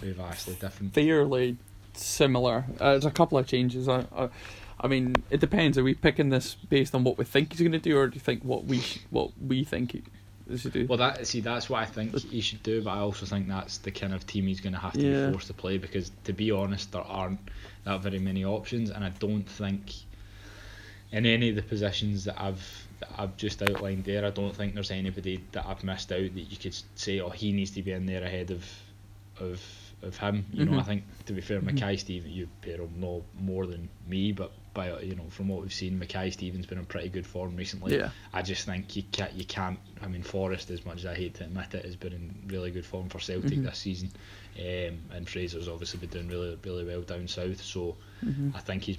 be 0.00 0.12
vastly 0.12 0.56
different. 0.60 0.94
fairly 0.94 1.56
similar. 1.94 2.64
Uh, 2.80 2.92
there's 2.92 3.04
a 3.04 3.10
couple 3.10 3.38
of 3.38 3.46
changes. 3.46 3.88
I, 3.88 4.04
I, 4.16 4.28
I 4.80 4.88
mean, 4.88 5.14
it 5.30 5.40
depends. 5.40 5.78
Are 5.78 5.84
we 5.84 5.94
picking 5.94 6.28
this 6.30 6.54
based 6.54 6.94
on 6.94 7.04
what 7.04 7.18
we 7.18 7.24
think 7.24 7.52
he's 7.52 7.60
going 7.60 7.72
to 7.72 7.78
do, 7.78 7.96
or 7.98 8.08
do 8.08 8.14
you 8.14 8.20
think 8.20 8.42
what 8.42 8.64
we 8.64 8.80
sh- 8.80 9.00
what 9.10 9.30
we 9.40 9.64
think 9.64 9.92
he 9.92 10.02
he 10.50 10.56
should 10.58 10.72
do? 10.72 10.86
Well, 10.88 10.98
that 10.98 11.26
see, 11.26 11.40
that's 11.40 11.70
what 11.70 11.80
I 11.82 11.86
think 11.86 12.16
he 12.18 12.40
should 12.40 12.62
do, 12.62 12.82
but 12.82 12.90
I 12.90 12.98
also 12.98 13.26
think 13.26 13.48
that's 13.48 13.78
the 13.78 13.90
kind 13.92 14.12
of 14.12 14.26
team 14.26 14.46
he's 14.46 14.60
going 14.60 14.72
to 14.72 14.78
have 14.80 14.94
to 14.94 15.00
Yeah. 15.00 15.26
be 15.26 15.32
forced 15.32 15.46
to 15.48 15.54
play 15.54 15.78
because, 15.78 16.10
to 16.24 16.32
be 16.32 16.50
honest, 16.50 16.92
there 16.92 17.02
aren't 17.02 17.40
that 17.84 18.00
very 18.00 18.18
many 18.18 18.44
options, 18.44 18.90
and 18.90 19.04
I 19.04 19.10
don't 19.10 19.44
think 19.48 19.92
in 21.12 21.26
any 21.26 21.50
of 21.50 21.56
the 21.56 21.62
positions 21.62 22.24
that 22.24 22.40
I've 22.40 22.86
that 23.00 23.10
I've 23.18 23.36
just 23.36 23.62
outlined 23.62 24.04
there, 24.04 24.24
I 24.24 24.30
don't 24.30 24.54
think 24.54 24.74
there's 24.74 24.90
anybody 24.90 25.42
that 25.52 25.66
I've 25.66 25.84
missed 25.84 26.10
out 26.12 26.18
that 26.34 26.40
you 26.50 26.56
could 26.56 26.76
say, 26.96 27.20
oh, 27.20 27.30
he 27.30 27.52
needs 27.52 27.70
to 27.72 27.82
be 27.82 27.92
in 27.92 28.06
there 28.06 28.22
ahead 28.24 28.50
of 28.50 28.64
of 29.40 29.60
of 30.02 30.16
him. 30.16 30.44
You 30.52 30.64
know, 30.64 30.78
I 30.78 30.82
Mhm. 30.82 30.86
think 30.86 31.04
to 31.26 31.32
be 31.32 31.40
fair, 31.40 31.60
Mhm. 31.60 31.64
Mackay 31.64 31.96
Stevens, 31.96 32.34
you 32.34 32.48
pair 32.60 32.76
him 32.80 32.92
no 32.98 33.24
more 33.38 33.66
than 33.66 33.88
me, 34.06 34.32
but 34.32 34.52
by 34.74 35.00
you 35.00 35.14
know 35.14 35.26
from 35.30 35.48
what 35.48 35.60
we've 35.62 35.72
seen, 35.72 35.98
Mackay 35.98 36.30
Stevens 36.30 36.66
been 36.66 36.78
in 36.78 36.86
pretty 36.86 37.08
good 37.08 37.26
form 37.26 37.54
recently. 37.56 37.96
yeah, 37.96 38.10
I 38.32 38.42
just 38.42 38.64
think 38.66 38.96
you 38.96 39.02
can't. 39.12 39.32
You 39.32 39.44
can't. 39.44 39.78
I 40.00 40.08
mean, 40.08 40.22
Forrest, 40.22 40.70
as 40.70 40.84
much 40.84 40.98
as 40.98 41.06
I 41.06 41.14
hate 41.14 41.34
to 41.34 41.44
admit 41.44 41.74
it, 41.74 41.84
has 41.84 41.96
been 41.96 42.12
in 42.12 42.34
really 42.48 42.70
good 42.70 42.84
form 42.86 43.08
for 43.08 43.18
Celtic 43.20 43.58
Mhm. 43.58 43.64
this 43.64 43.78
season, 43.78 44.10
um, 44.58 44.98
and 45.12 45.28
Fraser's 45.28 45.68
obviously 45.68 46.00
been 46.00 46.10
doing 46.10 46.28
really, 46.28 46.56
really 46.64 46.84
well 46.84 47.02
down 47.02 47.28
south. 47.28 47.62
So 47.62 47.96
hmm 48.20 48.50
I 48.54 48.60
think 48.60 48.84
he's. 48.84 48.98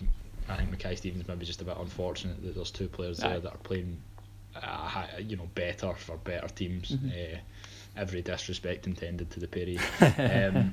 I 0.49 0.57
think 0.57 0.71
Mackay 0.71 0.95
Stevens 0.95 1.25
maybe 1.27 1.45
just 1.45 1.61
a 1.61 1.65
bit 1.65 1.77
unfortunate 1.77 2.41
that 2.43 2.53
there's 2.55 2.69
two 2.71 2.87
players 2.89 3.19
there 3.19 3.35
Aye. 3.35 3.39
that 3.39 3.53
are 3.53 3.57
playing, 3.59 4.01
uh, 4.61 5.05
you 5.25 5.37
know, 5.37 5.49
better 5.55 5.93
for 5.95 6.17
better 6.17 6.47
teams. 6.49 6.91
Mhm. 6.91 7.35
Uh, 7.35 7.39
every 7.95 8.21
disrespect 8.21 8.88
intended 8.88 9.29
to 9.32 9.39
the 9.39 9.47
Perry. 9.47 9.79
um, 10.17 10.71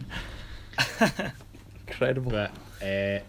incredible. 1.87 2.31
but 2.33 2.51
uh, 2.83 3.21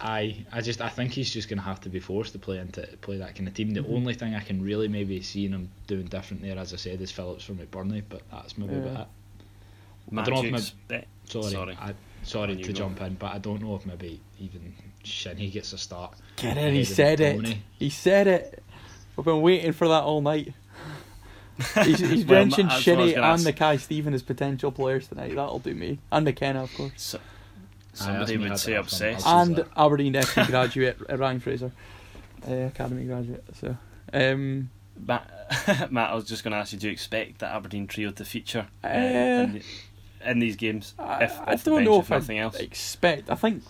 I 0.00 0.44
I 0.52 0.60
just 0.60 0.80
I 0.80 0.88
think 0.88 1.12
he's 1.12 1.30
just 1.30 1.48
gonna 1.48 1.62
have 1.62 1.80
to 1.82 1.88
be 1.88 2.00
forced 2.00 2.32
to 2.32 2.38
play 2.38 2.58
into 2.58 2.82
play 3.00 3.18
that 3.18 3.34
kind 3.36 3.46
of 3.48 3.54
team. 3.54 3.70
The 3.70 3.80
Mhm. 3.82 3.94
only 3.94 4.14
thing 4.14 4.34
I 4.34 4.40
can 4.40 4.62
really 4.62 4.88
maybe 4.88 5.20
see 5.22 5.46
him 5.46 5.70
doing 5.86 6.06
different 6.06 6.42
there, 6.42 6.58
as 6.58 6.72
I 6.72 6.76
said, 6.76 7.00
is 7.00 7.10
Phillips 7.10 7.44
from 7.44 7.58
McBurnie, 7.58 8.02
but 8.08 8.22
that's 8.30 8.58
maybe 8.58 8.74
Yeah. 8.74 8.78
about 8.80 9.00
it. 9.02 10.12
Matt, 10.12 10.26
don't 10.26 10.34
know 10.36 10.42
do 10.42 10.48
you 10.48 10.54
if 10.54 10.60
expect- 10.60 11.08
Sorry, 11.28 11.50
Sorry. 11.52 11.76
I, 11.80 11.94
sorry 12.24 12.52
On 12.52 12.58
you 12.58 12.64
to 12.64 12.72
go. 12.72 12.78
jump 12.78 13.00
in, 13.00 13.14
but 13.14 13.32
I 13.32 13.38
don't 13.38 13.62
know 13.62 13.74
if 13.76 13.86
maybe 13.86 14.20
even 14.40 14.74
Shinnie 15.04 15.48
gets 15.50 15.72
a 15.72 15.78
start. 15.78 16.14
Get 16.36 16.56
ahead 16.58 16.68
in, 16.70 16.74
he 16.74 16.84
said 16.84 17.20
it. 17.20 17.56
He 17.78 17.88
said 17.88 18.26
it. 18.26 18.62
We've 19.16 19.24
been 19.24 19.40
waiting 19.40 19.72
for 19.72 19.88
that 19.88 20.02
all 20.02 20.20
night. 20.20 20.52
He's, 21.84 21.98
he's 22.00 22.24
Well, 22.26 22.40
mentioned 22.40 22.70
that's 22.70 22.86
what 22.86 22.96
I 22.96 23.00
was 23.00 23.10
Shinnie 23.10 23.14
and 23.14 23.24
ask. 23.24 23.44
Mackay 23.44 23.76
Stephen 23.78 24.14
as 24.14 24.22
potential 24.22 24.72
players 24.72 25.08
tonight. 25.08 25.34
That'll 25.34 25.58
do 25.58 25.74
me. 25.74 25.98
And 26.10 26.24
McKenna, 26.24 26.62
of 26.64 26.74
course. 26.74 26.92
So, 26.96 27.18
somebody 27.92 28.36
would 28.38 28.58
say 28.58 28.72
that 28.72 28.80
obsessed. 28.80 29.26
And 29.26 29.64
Aberdeen 29.76 30.14
FC 30.14 30.46
graduate 30.48 30.96
uh, 31.10 31.16
Ryan 31.18 31.40
Fraser, 31.40 31.70
uh, 32.48 32.52
academy 32.54 33.04
graduate. 33.04 33.44
So, 33.60 33.76
um, 34.12 34.70
Matt, 35.06 35.28
Matt, 35.92 36.10
I 36.10 36.14
was 36.14 36.24
just 36.24 36.42
going 36.42 36.52
to 36.52 36.56
ask 36.58 36.72
you: 36.72 36.78
Do 36.78 36.86
you 36.86 36.92
expect 36.92 37.38
the 37.40 37.46
Aberdeen 37.46 37.86
trio 37.86 38.10
to 38.12 38.24
feature 38.24 38.66
uh, 38.82 38.86
Uh, 38.86 38.90
in, 38.90 39.52
the- 39.52 39.62
in 40.30 40.38
these 40.38 40.56
games? 40.56 40.94
I, 40.98 41.24
if, 41.24 41.40
I 41.40 41.52
off 41.52 41.64
don't 41.64 41.76
bench, 41.76 41.86
know 41.88 41.98
if 41.98 42.04
if 42.06 42.10
I 42.12 42.14
else. 42.38 42.56
expect. 42.56 43.30
I 43.30 43.34
think 43.34 43.62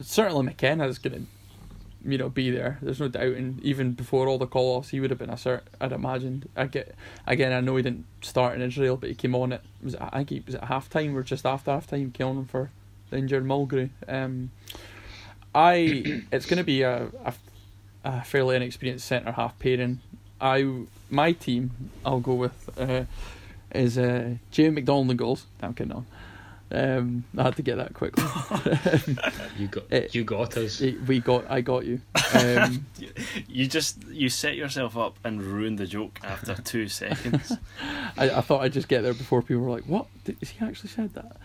certainly 0.00 0.42
McKenna 0.44 0.84
McKenna's 0.84 0.98
going 0.98 1.12
to, 1.14 1.26
you 2.04 2.18
know, 2.18 2.28
be 2.28 2.50
there. 2.50 2.78
There's 2.80 3.00
no 3.00 3.08
doubt. 3.08 3.34
And 3.34 3.60
even 3.62 3.92
before 3.92 4.28
all 4.28 4.38
the 4.38 4.46
call-offs, 4.46 4.90
he 4.90 5.00
would 5.00 5.10
have 5.10 5.18
been 5.18 5.30
a 5.30 5.34
cert. 5.34 5.62
I'd 5.80 5.92
imagined. 5.92 6.48
I 6.56 6.66
get 6.66 6.94
again. 7.26 7.52
I 7.52 7.60
know 7.60 7.76
he 7.76 7.82
didn't 7.82 8.06
start 8.22 8.54
in 8.54 8.62
Israel, 8.62 8.96
but 8.96 9.08
he 9.08 9.14
came 9.14 9.34
on 9.34 9.52
it. 9.52 9.62
Was 9.82 9.94
it, 9.94 10.00
I 10.00 10.18
think 10.18 10.30
he 10.30 10.42
was 10.44 10.54
at 10.54 10.64
half 10.64 10.88
time 10.88 11.16
or 11.16 11.22
just 11.22 11.44
after 11.44 11.70
half 11.70 11.86
time. 11.86 12.12
Came 12.12 12.26
on 12.26 12.44
for 12.44 12.70
the 13.10 13.18
injured 13.18 13.44
Mulgrew. 13.44 13.90
Um, 14.06 14.50
I 15.54 16.22
it's 16.32 16.46
going 16.46 16.58
to 16.58 16.64
be 16.64 16.82
a, 16.82 17.08
a, 17.24 17.34
a 18.04 18.22
fairly 18.22 18.56
inexperienced 18.56 19.06
centre 19.06 19.32
half 19.32 19.58
pairing. 19.58 20.00
I 20.40 20.84
my 21.10 21.32
team 21.32 21.90
I'll 22.04 22.20
go 22.20 22.34
with 22.34 22.70
uh, 22.78 23.04
is 23.74 23.98
uh, 23.98 24.36
McDonald 24.56 25.10
in 25.10 25.16
goals. 25.16 25.46
I'm 25.60 25.74
kidding 25.74 25.92
on. 25.92 26.06
Um, 26.70 27.24
I 27.36 27.44
had 27.44 27.56
to 27.56 27.62
get 27.62 27.76
that 27.76 27.94
quickly. 27.94 28.24
You 29.58 29.68
got 29.68 29.84
It- 29.90 30.14
you 30.14 30.22
got 30.24 30.56
us. 30.56 30.80
we 30.80 31.18
got 31.20 31.50
I 31.50 31.60
got 31.62 31.84
you. 31.86 32.00
Um, 32.34 32.86
You 33.48 33.66
just 33.66 34.04
you 34.08 34.28
set 34.28 34.54
yourself 34.56 34.96
up 34.96 35.16
and 35.24 35.42
ruined 35.42 35.78
the 35.78 35.86
joke 35.86 36.18
after 36.22 36.54
two 36.62 36.88
seconds. 36.88 37.52
I, 38.16 38.30
I 38.30 38.40
thought 38.42 38.62
I'd 38.62 38.72
just 38.74 38.88
get 38.88 39.02
there 39.02 39.14
before 39.14 39.40
people 39.42 39.62
were 39.62 39.70
like, 39.70 39.84
"What? 39.84 40.06
Did, 40.24 40.36
has 40.40 40.50
he 40.50 40.64
actually 40.64 40.90
said 40.90 41.14
that?" 41.14 41.36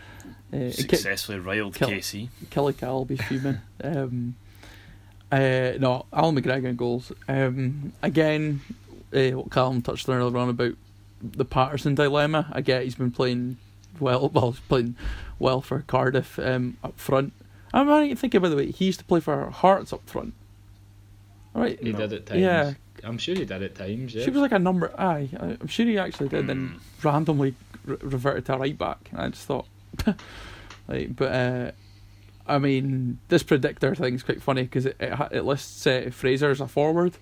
Uh, 0.52 0.70
Ki- 0.70 0.70
Successfully 0.72 1.38
riled 1.38 1.74
Kill- 1.74 1.88
Casey. 1.88 2.28
Kelly 2.50 2.74
Cal 2.74 2.94
will 2.98 3.04
be 3.06 3.16
fuming. 3.16 3.58
um, 3.82 4.34
uh, 5.32 5.72
no, 5.80 6.04
Allan 6.12 6.36
McGregor 6.40 6.66
in 6.66 6.76
goals. 6.76 7.10
Um, 7.28 7.92
again, 8.02 8.60
uh, 9.12 9.30
what 9.30 9.50
Calum 9.50 9.82
touched 9.82 10.08
on 10.08 10.16
earlier 10.16 10.36
on 10.38 10.50
about 10.50 10.74
the 11.22 11.44
Paterson 11.44 11.94
dilemma. 11.94 12.46
I 12.52 12.60
get 12.60 12.84
he's 12.84 12.94
been 12.94 13.10
playing 13.10 13.56
well. 14.00 14.28
Well, 14.34 14.50
he's 14.52 14.60
playing 14.60 14.96
well 15.38 15.60
for 15.60 15.80
Cardiff 15.86 16.38
um, 16.38 16.76
up 16.82 16.98
front. 16.98 17.32
I'm 17.72 18.16
thinking 18.16 18.40
by 18.40 18.48
the 18.48 18.56
way 18.56 18.70
he 18.70 18.86
used 18.86 19.00
to 19.00 19.04
play 19.04 19.20
for 19.20 19.50
Hearts 19.50 19.92
up 19.92 20.08
front. 20.08 20.34
All 21.54 21.62
right, 21.62 21.78
He 21.82 21.92
No. 21.92 21.98
did 21.98 22.12
at 22.12 22.26
times. 22.26 22.40
Yeah. 22.40 22.74
I'm 23.02 23.18
sure 23.18 23.34
he 23.34 23.44
did 23.44 23.62
at 23.62 23.74
times. 23.74 24.14
Yeah. 24.14 24.24
she 24.24 24.30
was 24.30 24.40
like 24.40 24.52
a 24.52 24.58
number. 24.58 24.92
Aye, 24.98 25.28
I- 25.38 25.56
I'm 25.60 25.66
sure 25.66 25.84
he 25.86 25.98
actually 25.98 26.28
did. 26.28 26.46
Then 26.46 26.78
Mm. 26.80 27.04
randomly 27.04 27.54
re- 27.84 27.96
reverted 28.00 28.46
to 28.46 28.56
right 28.56 28.78
back. 28.78 29.08
And 29.12 29.20
I 29.20 29.28
just 29.28 29.46
thought, 29.46 29.66
like, 30.88 31.14
but 31.16 31.32
uh, 31.32 31.70
I 32.46 32.58
mean, 32.58 33.18
this 33.28 33.42
predictor 33.42 33.94
thing's 33.94 34.22
quite 34.22 34.40
funny 34.42 34.62
because 34.62 34.86
it, 34.86 34.96
it 35.00 35.18
it 35.32 35.42
lists 35.44 35.86
uh, 35.86 36.08
Fraser 36.12 36.50
as 36.50 36.60
a 36.60 36.68
forward, 36.68 37.14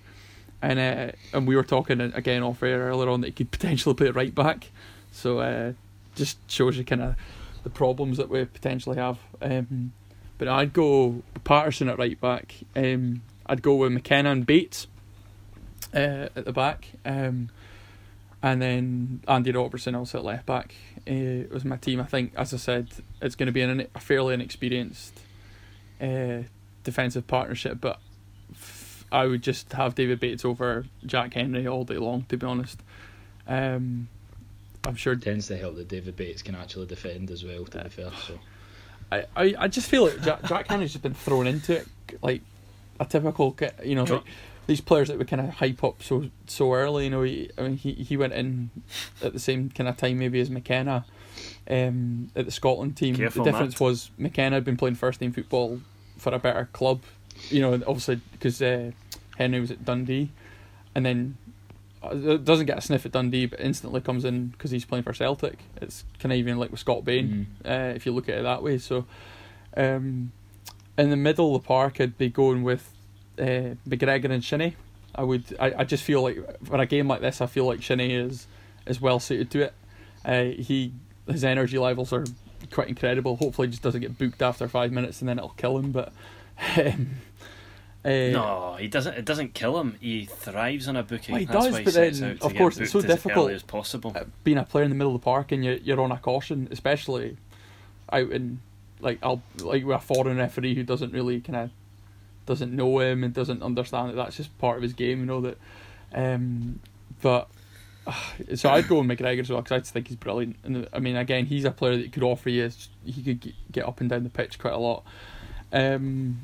and 0.61 0.79
uh, 0.79 1.11
and 1.33 1.47
we 1.47 1.55
were 1.55 1.63
talking 1.63 1.99
again 2.01 2.43
off 2.43 2.61
air 2.63 2.79
earlier 2.81 3.09
on 3.09 3.21
that 3.21 3.27
he 3.27 3.33
could 3.33 3.51
potentially 3.51 3.95
play 3.95 4.09
right 4.11 4.33
back. 4.35 4.69
So 5.11 5.39
uh, 5.39 5.73
just 6.15 6.37
shows 6.49 6.77
you 6.77 6.83
kind 6.83 7.01
of 7.01 7.15
the 7.63 7.69
problems 7.69 8.17
that 8.17 8.29
we 8.29 8.45
potentially 8.45 8.97
have. 8.97 9.19
Um, 9.41 9.93
but 10.37 10.47
I'd 10.47 10.73
go 10.73 11.23
Paterson 11.43 11.89
at 11.89 11.97
right 11.97 12.19
back. 12.19 12.55
Um, 12.75 13.21
I'd 13.45 13.61
go 13.61 13.75
with 13.75 13.91
McKenna 13.91 14.31
and 14.31 14.45
Bates 14.45 14.87
uh, 15.93 16.29
at 16.35 16.45
the 16.45 16.53
back. 16.53 16.87
Um, 17.05 17.49
and 18.41 18.61
then 18.61 19.21
Andy 19.27 19.51
Robertson 19.51 19.95
also 19.95 20.19
at 20.19 20.25
left 20.25 20.45
back. 20.45 20.75
Uh, 21.07 21.47
was 21.51 21.63
my 21.63 21.77
team. 21.77 22.01
I 22.01 22.05
think, 22.05 22.33
as 22.35 22.53
I 22.53 22.57
said, 22.57 22.89
it's 23.21 23.35
going 23.35 23.47
to 23.47 23.53
be 23.53 23.61
an, 23.61 23.87
a 23.95 23.99
fairly 23.99 24.33
inexperienced 24.33 25.19
uh, 26.01 26.43
defensive 26.83 27.25
partnership, 27.27 27.77
but 27.79 27.99
f- 28.51 29.05
I 29.11 29.27
would 29.27 29.41
just 29.41 29.71
have 29.73 29.95
David 29.95 30.19
Bates 30.19 30.43
over 30.43 30.85
Jack 31.05 31.33
Hendry 31.33 31.67
all 31.67 31.85
day 31.85 31.97
long, 31.97 32.23
to 32.29 32.37
be 32.37 32.45
honest. 32.45 32.81
Um, 33.47 34.09
I'm 34.85 34.95
sure. 34.95 35.15
tends 35.15 35.47
to 35.47 35.57
help 35.57 35.75
that 35.77 35.87
David 35.87 36.15
Bates 36.15 36.41
can 36.41 36.55
actually 36.55 36.87
defend 36.87 37.31
as 37.31 37.43
well. 37.43 37.65
To 37.65 37.83
be 37.83 37.89
fair, 37.89 38.11
so 38.27 38.39
I, 39.11 39.25
I, 39.35 39.55
I 39.59 39.67
just 39.67 39.89
feel 39.89 40.05
like 40.05 40.21
Jack, 40.21 40.43
Jack 40.45 40.67
Hendry's 40.67 40.91
just 40.91 41.03
been 41.03 41.13
thrown 41.13 41.47
into 41.47 41.77
it 41.77 41.87
like 42.21 42.41
a 42.99 43.05
typical, 43.05 43.55
you 43.83 43.95
know, 43.95 44.03
like 44.03 44.23
these 44.67 44.81
players 44.81 45.07
that 45.09 45.17
we 45.17 45.25
kind 45.25 45.41
of 45.41 45.49
hype 45.49 45.83
up 45.83 46.01
so 46.01 46.29
so 46.47 46.73
early. 46.73 47.05
You 47.05 47.09
know, 47.09 47.23
he, 47.23 47.49
I 47.57 47.61
mean, 47.63 47.77
he, 47.77 47.93
he 47.93 48.17
went 48.17 48.33
in 48.33 48.69
at 49.21 49.33
the 49.33 49.39
same 49.39 49.69
kind 49.69 49.87
of 49.87 49.97
time 49.97 50.19
maybe 50.19 50.39
as 50.39 50.49
McKenna 50.49 51.05
um, 51.69 52.29
at 52.35 52.45
the 52.45 52.51
Scotland 52.51 52.97
team. 52.97 53.15
Careful, 53.15 53.43
the 53.43 53.51
difference 53.51 53.75
Matt. 53.75 53.81
was 53.81 54.11
McKenna 54.17 54.55
had 54.55 54.65
been 54.65 54.77
playing 54.77 54.95
first 54.95 55.19
team 55.19 55.31
football 55.31 55.79
for 56.17 56.33
a 56.33 56.39
better 56.39 56.69
club. 56.73 57.01
You 57.49 57.61
know, 57.61 57.73
obviously 57.73 58.21
because 58.31 58.61
uh, 58.61 58.91
Hendry 59.37 59.59
was 59.59 59.71
at 59.71 59.85
Dundee, 59.85 60.31
and 60.95 61.05
then 61.05 61.37
doesn't 62.11 62.65
get 62.65 62.77
a 62.77 62.81
sniff 62.81 63.05
at 63.05 63.11
Dundee, 63.11 63.45
but 63.45 63.59
instantly 63.59 64.01
comes 64.01 64.25
in 64.25 64.47
because 64.47 64.71
he's 64.71 64.85
playing 64.85 65.03
for 65.03 65.13
Celtic. 65.13 65.59
It's 65.81 66.03
kind 66.19 66.31
of 66.33 66.37
even 66.37 66.57
like 66.57 66.71
with 66.71 66.79
Scott 66.79 67.05
Bain, 67.05 67.47
uh, 67.65 67.93
if 67.95 68.05
you 68.05 68.11
look 68.11 68.29
at 68.29 68.39
it 68.39 68.43
that 68.43 68.61
way. 68.63 68.77
So, 68.77 69.05
um, 69.77 70.31
in 70.97 71.09
the 71.09 71.15
middle 71.15 71.55
of 71.55 71.61
the 71.61 71.67
park, 71.67 71.99
I'd 71.99 72.17
be 72.17 72.29
going 72.29 72.63
with 72.63 72.91
uh, 73.39 73.75
McGregor 73.87 74.31
and 74.31 74.43
Shinnie. 74.43 74.75
I 75.15 75.23
would. 75.23 75.55
I, 75.59 75.73
I 75.79 75.83
just 75.83 76.03
feel 76.03 76.21
like 76.23 76.37
for 76.65 76.77
a 76.77 76.85
game 76.85 77.07
like 77.07 77.21
this, 77.21 77.41
I 77.41 77.45
feel 77.45 77.65
like 77.65 77.81
Shinnie 77.81 78.13
is 78.13 78.47
is 78.85 78.99
well 78.99 79.19
suited 79.19 79.51
to 79.51 79.61
it. 79.61 79.73
Uh, 80.25 80.61
he 80.61 80.93
his 81.27 81.43
energy 81.43 81.77
levels 81.77 82.11
are 82.11 82.25
quite 82.71 82.89
incredible. 82.89 83.35
Hopefully, 83.37 83.67
he 83.67 83.71
just 83.71 83.83
doesn't 83.83 84.01
get 84.01 84.17
booked 84.17 84.41
after 84.41 84.67
five 84.67 84.91
minutes 84.91 85.21
and 85.21 85.29
then 85.29 85.37
it'll 85.37 85.49
kill 85.49 85.77
him. 85.77 85.91
But 85.91 86.11
um, 86.77 87.09
uh, 88.05 88.09
No, 88.09 88.75
he 88.79 88.87
doesn't. 88.87 89.13
It 89.15 89.25
doesn't 89.25 89.53
kill 89.53 89.79
him. 89.79 89.95
He 90.01 90.25
thrives 90.25 90.87
on 90.87 90.95
a 90.95 91.03
booking. 91.03 91.33
Well, 91.33 91.39
he 91.39 91.45
That's 91.45 91.65
does, 91.65 91.73
why 91.73 91.79
he 91.79 91.83
but 91.85 91.93
sets 91.93 92.19
then, 92.19 92.37
of 92.41 92.55
course, 92.55 92.77
it's 92.77 92.91
so 92.91 92.99
as 92.99 93.05
difficult. 93.05 93.51
as 93.51 93.63
possible. 93.63 94.13
uh, 94.15 94.23
being 94.43 94.57
a 94.57 94.63
player 94.63 94.83
in 94.83 94.89
the 94.89 94.95
middle 94.95 95.15
of 95.15 95.21
the 95.21 95.25
park 95.25 95.51
and 95.51 95.63
you're 95.63 95.75
you're 95.75 96.01
on 96.01 96.11
a 96.11 96.17
caution, 96.17 96.67
especially 96.71 97.37
out 98.11 98.29
in 98.31 98.59
like 98.99 99.19
I'll 99.23 99.41
like 99.59 99.85
with 99.85 99.95
a 99.95 99.99
foreign 99.99 100.37
referee 100.37 100.75
who 100.75 100.83
doesn't 100.83 101.13
really 101.13 101.39
kind 101.41 101.55
of 101.57 101.69
doesn't 102.45 102.73
know 102.75 102.99
him 102.99 103.23
and 103.23 103.33
doesn't 103.33 103.63
understand 103.63 104.09
that 104.09 104.15
that's 104.15 104.35
just 104.37 104.57
part 104.57 104.77
of 104.77 104.83
his 104.83 104.93
game, 104.93 105.19
you 105.21 105.25
know 105.25 105.41
that. 105.41 105.57
Um, 106.13 106.79
but 107.21 107.47
so 108.55 108.69
I'd 108.69 108.87
go 108.89 109.01
with 109.01 109.07
McGregor 109.17 109.39
as 109.39 109.49
well 109.49 109.61
because 109.61 109.71
I 109.75 109.79
just 109.79 109.93
think 109.93 110.09
he's 110.09 110.17
brilliant. 110.17 110.57
And 110.63 110.87
I 110.91 110.99
mean, 110.99 111.15
again, 111.15 111.45
he's 111.45 111.63
a 111.65 111.71
player 111.71 111.97
that 111.97 112.11
could 112.11 112.23
offer 112.23 112.49
you. 112.49 112.69
He 113.05 113.23
could 113.23 113.39
get- 113.39 113.53
get 113.71 113.85
up 113.87 114.01
and 114.01 114.09
down 114.09 114.23
the 114.23 114.29
pitch 114.29 114.59
quite 114.59 114.73
a 114.73 114.77
lot. 114.77 115.03
Um, 115.71 116.41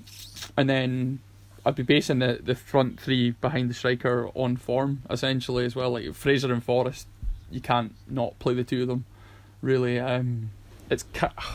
and 0.58 0.69
then 0.69 1.19
I'd 1.65 1.76
be 1.76 1.84
basing 1.84 2.19
the, 2.19 2.39
the 2.41 2.56
front 2.56 3.00
three 3.00 3.32
behind 3.32 3.69
the 3.69 3.74
striker 3.74 4.30
on 4.34 4.58
form 4.58 5.04
essentially 5.10 5.65
as 5.65 5.76
well. 5.76 5.91
Like 5.91 6.13
Fraser 6.13 6.52
and 6.52 6.63
Forrest, 6.63 7.08
you 7.52 7.62
can't 7.62 7.95
not 8.08 8.38
play 8.39 8.54
the 8.54 8.63
two 8.63 8.84
of 8.84 8.88
them. 8.88 9.06
Really, 9.62 10.00
um, 10.00 10.52
it's 10.89 11.06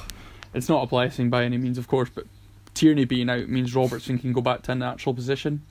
it's 0.54 0.68
not 0.68 0.82
a 0.82 0.86
blessing 0.86 1.30
by 1.30 1.44
any 1.44 1.58
means, 1.58 1.78
of 1.78 1.88
course, 1.88 2.10
but 2.14 2.26
Tierney 2.74 3.04
being 3.04 3.30
out 3.30 3.48
means 3.48 3.74
Robertson 3.74 4.18
can 4.18 4.32
go 4.32 4.40
back 4.40 4.62
to 4.62 4.72
a 4.72 4.74
natural 4.74 5.14
position, 5.14 5.62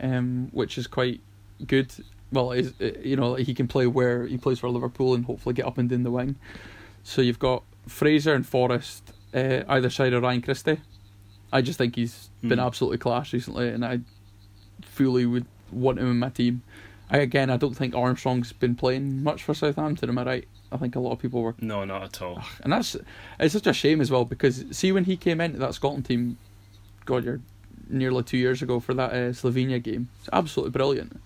um, 0.00 0.48
which 0.52 0.78
is 0.78 0.86
quite 0.86 1.20
good. 1.66 1.92
Well, 2.30 2.52
is 2.52 2.72
you 2.80 3.16
know 3.16 3.34
he 3.34 3.54
can 3.54 3.68
play 3.68 3.86
where 3.86 4.26
he 4.26 4.38
plays 4.38 4.58
for 4.58 4.68
Liverpool 4.68 5.14
and 5.14 5.24
hopefully 5.24 5.54
get 5.54 5.66
up 5.66 5.78
and 5.78 5.88
down 5.88 6.02
the 6.02 6.10
wing. 6.10 6.36
So 7.02 7.20
you've 7.20 7.38
got 7.38 7.64
Fraser 7.88 8.32
and 8.34 8.46
Forrest 8.46 9.12
uh, 9.34 9.62
either 9.68 9.90
side 9.90 10.12
of 10.12 10.22
Ryan 10.22 10.42
Christie. 10.42 10.80
I 11.52 11.60
just 11.62 11.78
think 11.78 11.96
he's 11.96 12.30
been 12.40 12.58
Mm. 12.58 12.66
absolutely 12.66 12.98
class 12.98 13.32
recently, 13.32 13.68
and 13.68 13.84
I 13.84 14.00
fully 14.82 15.26
would 15.26 15.46
want 15.70 15.98
him 15.98 16.10
in 16.10 16.18
my 16.18 16.30
team. 16.30 16.62
I, 17.10 17.18
again, 17.18 17.50
I 17.50 17.56
don't 17.56 17.74
think 17.76 17.94
Armstrong's 17.94 18.52
been 18.52 18.74
playing 18.74 19.22
much 19.22 19.42
for 19.42 19.54
Southampton. 19.54 20.08
Am 20.08 20.18
I 20.18 20.24
right? 20.24 20.48
I 20.70 20.78
think 20.78 20.96
a 20.96 21.00
lot 21.00 21.12
of 21.12 21.18
people 21.18 21.42
were, 21.42 21.54
No, 21.60 21.84
not 21.84 22.02
at 22.02 22.22
all. 22.22 22.42
and 22.62 22.72
that's 22.72 22.96
it's 23.38 23.52
such 23.52 23.66
a 23.66 23.72
shame 23.74 24.00
as 24.00 24.10
well 24.10 24.24
because 24.24 24.64
see 24.70 24.90
when 24.92 25.04
he 25.04 25.16
came 25.18 25.40
into 25.40 25.58
that 25.58 25.74
Scotland 25.74 26.06
team, 26.06 26.38
God, 27.04 27.24
you're 27.24 27.40
nearly 27.90 28.22
two 28.22 28.38
years 28.38 28.62
ago 28.62 28.80
for 28.80 28.94
that 28.94 29.10
uh, 29.12 29.32
Slovenia 29.32 29.82
game. 29.82 30.08
It's 30.20 30.30
absolutely 30.32 30.70
brilliant, 30.70 31.20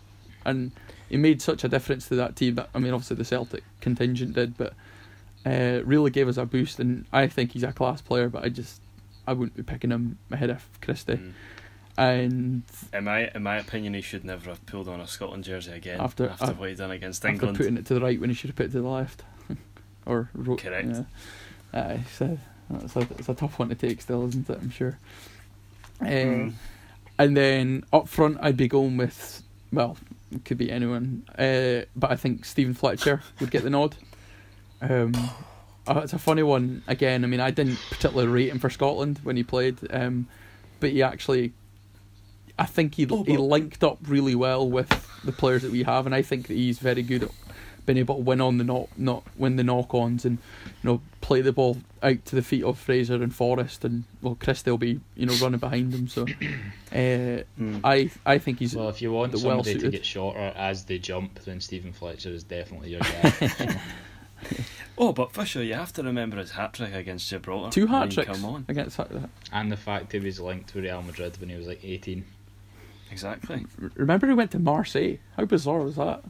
and 0.44 0.72
he 1.08 1.16
made 1.16 1.40
such 1.40 1.62
a 1.62 1.68
difference 1.68 2.08
to 2.08 2.16
that 2.16 2.34
team. 2.34 2.56
That 2.56 2.68
I 2.74 2.80
mean, 2.80 2.92
obviously 2.92 3.16
the 3.16 3.24
Celtic 3.24 3.62
contingent 3.80 4.34
did, 4.34 4.56
but 4.58 4.74
uh, 5.44 5.82
really 5.84 6.10
gave 6.10 6.26
us 6.26 6.36
a 6.36 6.44
boost. 6.44 6.80
And 6.80 7.04
I 7.12 7.28
think 7.28 7.52
he's 7.52 7.62
a 7.62 7.72
class 7.72 8.00
player, 8.00 8.28
but 8.28 8.42
I 8.42 8.48
just 8.48 8.80
I 9.26 9.32
wouldn't 9.32 9.56
be 9.56 9.62
picking 9.62 9.90
him 9.90 10.18
ahead 10.30 10.50
of 10.50 10.64
Christie. 10.80 11.14
Mm. 11.14 11.32
And 11.98 12.62
In 12.92 13.04
my 13.04 13.30
in 13.34 13.42
my 13.42 13.56
opinion, 13.56 13.94
he 13.94 14.02
should 14.02 14.24
never 14.24 14.50
have 14.50 14.64
pulled 14.66 14.86
on 14.88 15.00
a 15.00 15.06
Scotland 15.06 15.44
jersey 15.44 15.72
again 15.72 15.98
After- 16.00 16.28
after, 16.28 16.50
af- 16.52 16.58
what 16.58 16.68
he 16.68 16.74
done 16.74 16.90
against 16.90 17.24
after 17.24 17.32
England. 17.32 17.56
putting 17.56 17.76
it 17.78 17.86
to 17.86 17.94
the 17.94 18.00
right 18.02 18.20
when 18.20 18.28
he 18.28 18.34
should 18.36 18.50
have 18.50 18.56
put 18.56 18.66
it 18.66 18.72
to 18.72 18.82
the 18.82 18.88
left, 18.88 19.22
or 20.06 20.28
Correct. 20.58 20.88
Yeah. 20.88 21.02
Aye, 21.80 22.04
so 22.12 22.38
that's 22.68 22.96
a, 22.96 23.00
it's 23.18 23.28
a 23.30 23.34
tough 23.34 23.58
one 23.58 23.70
to 23.70 23.74
take 23.74 24.00
still, 24.02 24.26
isn't 24.28 24.48
it? 24.50 24.58
I'm 24.60 24.70
sure. 24.70 24.98
Um, 26.00 26.06
Mm. 26.08 26.52
And 27.18 27.34
then 27.34 27.84
up 27.94 28.08
front, 28.08 28.36
I'd 28.42 28.58
be 28.58 28.68
going 28.68 28.98
with 28.98 29.42
well, 29.72 29.96
it 30.30 30.44
could 30.44 30.58
be 30.58 30.70
anyone, 30.70 31.22
uh, 31.38 31.86
but 31.96 32.10
I 32.10 32.16
think 32.16 32.44
Steven 32.44 32.74
Fletcher 32.74 33.22
would 33.40 33.50
get 33.50 33.62
the 33.62 33.70
nod. 33.70 33.96
Um, 34.82 35.12
uh, 35.86 36.00
it's 36.04 36.12
a 36.12 36.18
funny 36.18 36.42
one 36.42 36.82
again. 36.86 37.24
I 37.24 37.26
mean, 37.26 37.40
I 37.40 37.50
didn't 37.50 37.78
particularly 37.90 38.28
rate 38.30 38.50
him 38.50 38.58
for 38.58 38.70
Scotland 38.70 39.20
when 39.22 39.36
he 39.36 39.42
played, 39.42 39.78
um, 39.90 40.26
but 40.80 40.90
he 40.90 41.02
actually, 41.02 41.52
I 42.58 42.66
think 42.66 42.94
he 42.94 43.06
Oh, 43.10 43.24
he 43.24 43.36
linked 43.36 43.84
up 43.84 43.98
really 44.06 44.34
well 44.34 44.68
with 44.68 44.88
the 45.24 45.32
players 45.32 45.62
that 45.62 45.72
we 45.72 45.82
have, 45.84 46.06
and 46.06 46.14
I 46.14 46.22
think 46.22 46.48
that 46.48 46.54
he's 46.54 46.78
very 46.78 47.02
good 47.02 47.24
at 47.24 47.30
being 47.84 47.98
able 47.98 48.16
to 48.16 48.22
win 48.22 48.40
on 48.40 48.58
the 48.58 48.64
knock, 48.64 48.88
not 48.96 49.22
win 49.36 49.54
the 49.56 49.62
knock-ons, 49.62 50.24
and 50.24 50.38
you 50.82 50.90
know 50.90 51.00
play 51.20 51.40
the 51.40 51.52
ball 51.52 51.76
out 52.02 52.24
to 52.24 52.34
the 52.34 52.42
feet 52.42 52.64
of 52.64 52.78
Fraser 52.78 53.14
and 53.22 53.32
Forrest, 53.32 53.84
and 53.84 54.02
well, 54.22 54.36
Christie 54.40 54.70
will 54.70 54.78
be 54.78 54.98
you 55.14 55.26
know 55.26 55.34
running 55.40 55.60
behind 55.60 55.94
him. 55.94 56.08
So, 56.08 56.22
uh, 56.92 57.42
Mm. 57.60 57.80
I 57.84 58.10
I 58.26 58.38
think 58.38 58.58
he's 58.58 58.74
well, 58.74 58.88
if 58.88 59.00
you 59.00 59.12
want 59.12 59.30
the 59.32 59.38
somebody 59.38 59.62
to 59.62 59.74
well-suited. 59.74 59.92
get 59.92 60.04
shorter 60.04 60.52
as 60.56 60.84
they 60.84 60.98
jump, 60.98 61.38
then 61.44 61.60
Steven 61.60 61.92
Fletcher 61.92 62.30
is 62.30 62.42
definitely 62.42 62.90
your 62.90 63.00
guy. 63.22 63.80
Oh, 64.98 65.12
but 65.12 65.30
Fisher, 65.34 65.62
you 65.62 65.74
have 65.74 65.92
to 65.94 66.02
remember 66.02 66.38
his 66.38 66.52
hat 66.52 66.72
trick 66.72 66.94
against 66.94 67.28
Gibraltar. 67.28 67.70
two 67.70 67.82
I 67.82 67.84
mean, 67.84 67.92
hat 68.00 68.10
tricks 68.12 68.30
Come 68.40 68.44
on, 68.46 68.64
against 68.66 68.96
that. 68.96 69.10
and 69.52 69.70
the 69.70 69.76
fact 69.76 70.12
he 70.12 70.18
was 70.20 70.40
linked 70.40 70.70
to 70.70 70.80
Real 70.80 71.02
Madrid 71.02 71.38
when 71.38 71.50
he 71.50 71.56
was 71.56 71.66
like 71.66 71.84
18. 71.84 72.24
exactly. 73.10 73.66
Remember 73.94 74.26
he 74.26 74.32
went 74.34 74.50
to 74.52 74.58
Marseille? 74.58 75.18
How 75.36 75.44
bizarre 75.44 75.80
was 75.80 75.96
that? 75.96 76.22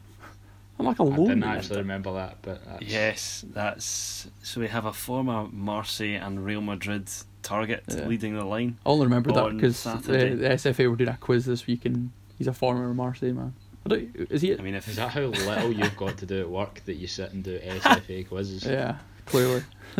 I'm 0.79 0.85
like 0.87 1.01
I 1.01 1.05
didn't 1.05 1.42
actually 1.45 1.79
remember 1.79 2.12
that, 2.14 2.38
but 2.42 2.62
that's, 2.66 2.83
Yes, 2.83 3.45
that's 3.55 4.27
so. 4.42 4.61
We 4.61 4.69
have 4.69 4.85
a 4.85 4.92
former 4.92 5.49
Marseille 5.51 6.16
and 6.21 6.45
Real 6.45 6.61
Madrid 6.61 7.09
target 7.42 7.85
Yeah. 7.88 8.07
leading 8.07 8.35
the 8.35 8.45
line. 8.45 8.77
I 8.85 8.88
only 8.90 9.07
remember 9.07 9.33
that 9.33 9.55
because 9.55 9.85
the, 9.85 9.90
the 10.38 10.49
SFA 10.51 10.90
were 10.90 10.97
doing 10.97 11.09
a 11.11 11.16
quiz 11.16 11.47
this 11.47 11.66
week, 11.66 11.87
and 11.87 12.11
he's 12.37 12.47
a 12.47 12.53
former 12.53 12.92
Marseille 12.92 13.33
man. 13.33 13.55
I 13.87 13.88
don't, 13.88 14.16
is 14.31 14.42
he? 14.42 14.53
I 14.57 14.61
mean, 14.62 14.75
if 14.75 14.88
Is 14.88 14.96
that 14.96 15.11
how 15.11 15.22
little 15.22 15.72
you've 15.72 15.96
got 15.96 16.16
to 16.18 16.27
do 16.27 16.40
at 16.40 16.51
work 16.51 16.83
that 16.87 16.94
you 16.94 17.07
sit 17.07 17.33
and 17.33 17.42
do 17.42 17.59
SFA 17.59 18.29
quizzes? 18.29 18.64
Yeah, 18.64 18.99
clearly. 19.27 19.62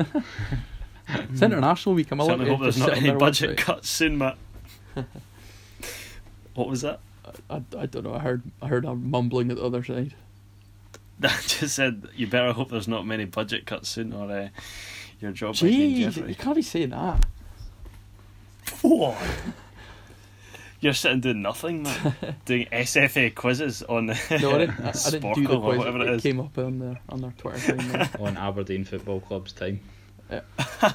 it's 1.09 1.42
international 1.42 1.94
week. 1.94 2.11
I'm 2.11 2.20
allowed 2.20 2.38
certainly 2.38 2.51
to 2.51 2.57
hope 2.57 2.62
there's 2.62 2.79
not 2.79 2.96
any 2.96 3.12
budget 3.12 3.51
website. 3.51 3.57
cuts 3.59 3.88
soon, 3.88 4.18
Matt. 4.18 4.37
what 6.55 6.68
was 6.68 6.83
that? 6.83 7.01
I, 7.49 7.62
I 7.79 7.87
don't 7.87 8.05
know. 8.05 8.14
I 8.14 8.18
heard 8.20 8.42
I 8.61 8.68
heard 8.68 8.85
a 8.85 8.94
mumbling 8.94 9.51
at 9.51 9.57
the 9.57 9.64
other 9.64 9.85
side. 9.85 10.14
That 11.18 11.42
just 11.46 11.75
said 11.77 12.09
you 12.14 12.27
better 12.27 12.53
hope 12.53 12.70
there's 12.70 12.88
not 12.88 13.07
many 13.07 13.25
budget 13.25 13.66
cuts 13.66 13.88
soon, 13.88 14.12
or 14.12 14.31
uh, 14.31 14.49
your 15.20 15.33
job 15.33 15.55
might 15.55 15.62
be 15.62 15.85
in 15.85 15.90
Gee, 15.94 16.05
jeopardy. 16.11 16.29
you 16.33 16.35
can't 16.35 16.57
be 16.57 16.62
saying 16.62 16.90
that. 16.90 17.25
What? 18.83 19.16
You're 20.81 20.93
sitting 20.93 21.21
doing 21.21 21.43
nothing, 21.43 21.83
man. 21.85 22.15
doing 22.45 22.67
SFA 22.71 23.35
quizzes 23.35 23.83
on 23.83 24.07
No, 24.07 24.12
I 24.12 24.19
didn't. 24.39 24.81
I, 24.81 24.89
I 24.91 24.93
didn't 24.93 24.93
do 24.93 24.93
Sparkle 24.93 25.43
the 25.45 25.57
or 25.57 25.61
quiz. 25.62 25.79
whatever 25.79 25.99
It, 26.03 26.09
it 26.09 26.15
is. 26.17 26.23
came 26.23 26.41
up 26.41 26.59
on 26.59 26.79
their 26.79 27.01
on 27.09 27.21
their 27.23 27.33
Twitter 27.39 27.59
thing. 27.59 27.89
there. 27.89 28.11
On 28.21 28.37
Aberdeen 28.37 28.85
Football 28.85 29.21
Club's 29.21 29.53
time. 29.53 29.81
I 30.31 30.93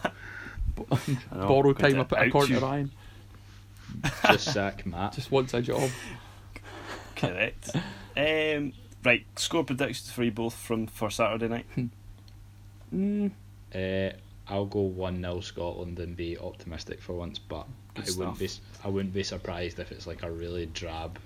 know, 1.36 1.48
Borrow 1.48 1.74
time 1.74 2.00
up 2.00 2.12
at 2.14 2.20
a 2.20 2.22
out 2.26 2.32
corner. 2.32 2.60
Ryan. 2.60 2.92
Just 4.28 4.54
sack 4.54 4.86
Matt. 4.86 5.14
Just 5.14 5.32
wants 5.32 5.54
a 5.54 5.62
job. 5.62 5.90
Correct. 7.16 7.72
um, 8.18 8.74
right, 9.04 9.26
score 9.36 9.64
predictions 9.64 10.12
for 10.12 10.24
you 10.24 10.32
both 10.32 10.54
from 10.56 10.88
for 10.88 11.10
Saturday 11.10 11.48
night. 11.48 11.66
Mm, 12.94 13.32
Uh, 13.76 14.16
I'll 14.48 14.66
go 14.66 14.82
one 14.82 15.22
0 15.22 15.40
Scotland 15.42 16.00
and 16.00 16.16
be 16.16 16.38
optimistic 16.38 17.02
for 17.02 17.14
once, 17.14 17.40
but 17.40 17.68
Good 17.96 18.10
I 18.10 18.18
wouldn't 18.18 18.40
be 18.40 18.50
I 18.84 18.88
wouldn't 18.88 19.14
be 19.14 19.24
surprised 19.24 19.80
if 19.80 19.92
it's 19.92 20.08
like 20.08 20.24
a 20.24 20.32
really 20.32 20.66
drab 20.68 21.20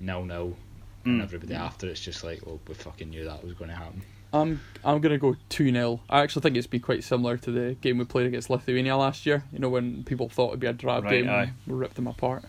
nil 0.00 0.24
nil, 0.24 0.56
Mm. 1.04 1.12
and 1.12 1.22
everybody 1.22 1.54
after 1.54 1.86
it's 1.88 2.00
just 2.00 2.24
like, 2.24 2.44
well, 2.44 2.58
we 2.66 2.74
fucking 2.74 3.08
knew 3.10 3.24
that 3.26 3.44
was 3.44 3.54
going 3.54 3.70
to 3.70 3.76
happen. 3.76 4.02
I'm 4.32 4.60
I'm 4.84 5.00
gonna 5.00 5.16
go 5.16 5.36
two 5.48 5.70
0 5.72 6.00
I 6.10 6.20
actually 6.20 6.42
think 6.42 6.56
it's 6.56 6.66
been 6.66 6.80
quite 6.82 7.02
similar 7.04 7.36
to 7.38 7.50
the 7.50 7.74
game 7.80 7.96
we 7.98 8.04
played 8.04 8.26
against 8.26 8.50
Lithuania 8.50 8.96
last 8.96 9.24
year. 9.24 9.42
You 9.52 9.58
know 9.60 9.68
when 9.70 10.02
people 10.04 10.28
thought 10.28 10.48
it'd 10.48 10.60
be 10.60 10.66
a 10.66 10.72
drab 10.74 11.04
Right, 11.04 11.22
game, 11.22 11.30
aye. 11.30 11.42
and 11.44 11.52
we 11.66 11.74
ripped 11.74 11.94
them 11.94 12.08
apart. 12.08 12.42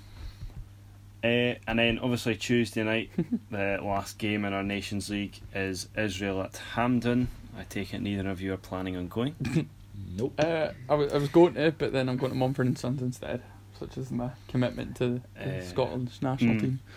Uh, 1.23 1.55
and 1.67 1.77
then 1.79 1.99
obviously 1.99 2.35
Tuesday 2.35 2.83
night, 2.83 3.11
the 3.51 3.79
last 3.83 4.17
game 4.17 4.45
in 4.45 4.53
our 4.53 4.63
Nations 4.63 5.09
League 5.09 5.39
is 5.53 5.87
Israel 5.97 6.41
at 6.41 6.57
Hampden. 6.75 7.27
I 7.57 7.63
take 7.63 7.93
it 7.93 8.01
neither 8.01 8.29
of 8.29 8.41
you 8.41 8.53
are 8.53 8.57
planning 8.57 8.95
on 8.97 9.07
going. 9.07 9.35
Nope. 10.17 10.33
Uh, 10.39 10.69
I 10.89 10.95
wa- 10.95 11.07
I 11.13 11.17
was 11.17 11.29
going 11.29 11.53
to, 11.55 11.71
but 11.77 11.91
then 11.93 12.09
I'm 12.09 12.17
going 12.17 12.31
to 12.31 12.37
Mumford 12.37 12.67
and 12.67 12.77
Sons 12.77 13.01
instead, 13.01 13.41
such 13.79 13.97
as 13.97 14.11
my 14.11 14.29
commitment 14.47 14.95
to 14.97 15.21
the 15.35 15.59
Uh, 15.59 15.63
Scotland's 15.63 16.21
national 16.21 16.55
mm. 16.55 16.59
team. 16.61 16.79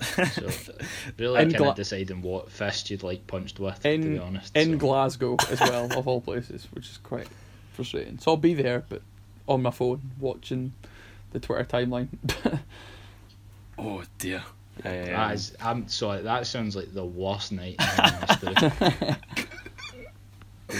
So 0.00 0.48
really, 1.18 1.42
In 1.42 1.48
kind 1.50 1.56
Gla- 1.58 1.68
of 1.70 1.76
deciding 1.76 2.22
what 2.22 2.50
fist 2.50 2.88
you'd 2.90 3.02
like 3.02 3.26
punched 3.26 3.60
with, 3.60 3.84
In- 3.84 4.00
to 4.02 4.08
be 4.08 4.18
honest. 4.18 4.56
In 4.56 4.72
so. 4.72 4.78
Glasgow 4.78 5.36
as 5.50 5.60
well, 5.60 5.92
of 5.98 6.08
all 6.08 6.20
places, 6.22 6.66
which 6.72 6.88
is 6.88 6.96
quite 6.98 7.28
frustrating. 7.74 8.18
So 8.18 8.30
I'll 8.30 8.36
be 8.38 8.54
there, 8.54 8.82
but 8.88 9.02
on 9.46 9.60
my 9.62 9.70
phone 9.70 10.00
watching 10.18 10.72
the 11.32 11.40
Twitter 11.40 11.64
timeline. 11.64 12.08
Oh 13.78 14.02
dear. 14.18 14.42
That 14.82 15.14
Um, 15.14 15.32
is, 15.32 15.56
I'm 15.60 15.88
sorry. 15.88 16.22
That 16.22 16.46
sounds 16.46 16.76
like 16.76 16.92
the 16.92 17.04
worst 17.04 17.50
night. 17.52 17.76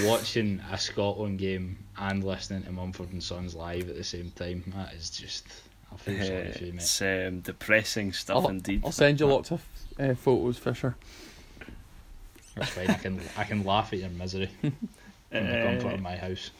Watching 0.06 0.60
a 0.70 0.78
Scotland 0.78 1.38
game 1.38 1.78
and 1.98 2.24
listening 2.24 2.62
to 2.64 2.72
Mumford 2.72 3.12
and 3.12 3.22
Sons 3.22 3.54
live 3.54 3.88
at 3.88 3.96
the 3.96 4.04
same 4.04 4.30
time. 4.32 4.62
That 4.76 4.94
is 4.94 5.10
just. 5.10 5.46
I 5.92 5.96
feel 5.96 6.24
sorry 6.24 6.52
for 6.52 6.64
you, 6.64 6.72
mate. 6.72 6.82
it's 6.82 7.02
um, 7.02 7.40
depressing 7.40 8.12
stuff 8.12 8.44
I'll, 8.44 8.48
indeed. 8.50 8.82
I'll 8.84 8.92
send 8.92 9.18
you 9.20 9.26
lots 9.26 9.50
of 9.50 9.64
uh, 9.98 10.14
photos, 10.14 10.56
Fisher. 10.56 10.94
That's 12.54 12.70
fine. 12.70 12.88
I 12.90 12.94
can 12.94 13.20
I 13.36 13.44
can 13.44 13.64
laugh 13.64 13.92
at 13.92 13.98
your 13.98 14.08
misery 14.10 14.50
from 14.60 14.72
the 15.30 15.62
comfort 15.64 15.90
Uh, 15.90 15.94
of 15.94 16.00
my 16.00 16.16
house. 16.16 16.50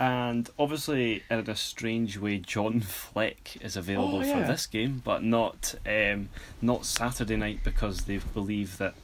And 0.00 0.48
obviously, 0.58 1.24
in 1.28 1.40
a 1.40 1.56
strange 1.56 2.18
way, 2.18 2.38
John 2.38 2.80
Fleck 2.80 3.56
is 3.60 3.76
available 3.76 4.20
Oh, 4.20 4.22
for 4.22 4.46
this 4.46 4.66
game, 4.66 5.02
but 5.04 5.24
not 5.24 5.74
um, 5.84 6.28
not 6.62 6.84
Saturday 6.86 7.36
night 7.36 7.60
because 7.64 8.04
they 8.04 8.18
believe 8.32 8.78
that 8.78 8.94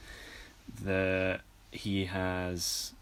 the 0.81 1.39
he 1.71 2.05
has 2.05 2.93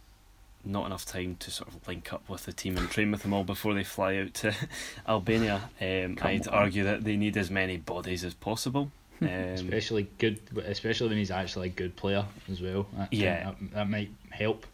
not 0.65 0.86
enough 0.86 1.06
time 1.06 1.36
to 1.39 1.52
sort 1.52 1.69
of 1.69 1.88
link 1.88 2.13
up 2.13 2.28
with 2.30 2.45
the 2.45 2.54
team 2.54 2.78
and 2.78 2.89
train 2.89 3.12
with 3.12 3.21
them 3.23 3.34
all 3.34 3.43
before 3.43 3.73
they 3.73 3.84
fly 3.84 4.17
out 4.17 4.34
to 4.36 4.54
Albania. 5.08 5.69
Um, 5.82 6.17
I'd 6.21 6.47
on. 6.47 6.54
argue 6.54 6.84
that 6.86 7.04
they 7.04 7.15
need 7.17 7.36
as 7.38 7.52
many 7.52 7.78
bodies 7.78 8.23
as 8.23 8.34
possible. 8.34 8.91
Um, 9.21 9.30
Especially 9.30 10.08
good, 10.17 10.39
especially 10.65 11.08
when 11.08 11.17
he's 11.17 11.32
actually 11.32 11.67
a 11.69 11.71
good 11.71 11.95
player 11.95 12.26
as 12.52 12.60
well. 12.62 12.88
That 12.97 13.13
Yeah. 13.13 13.43
that, 13.45 13.71
that 13.73 13.89
might 13.89 14.10
help. 14.32 14.65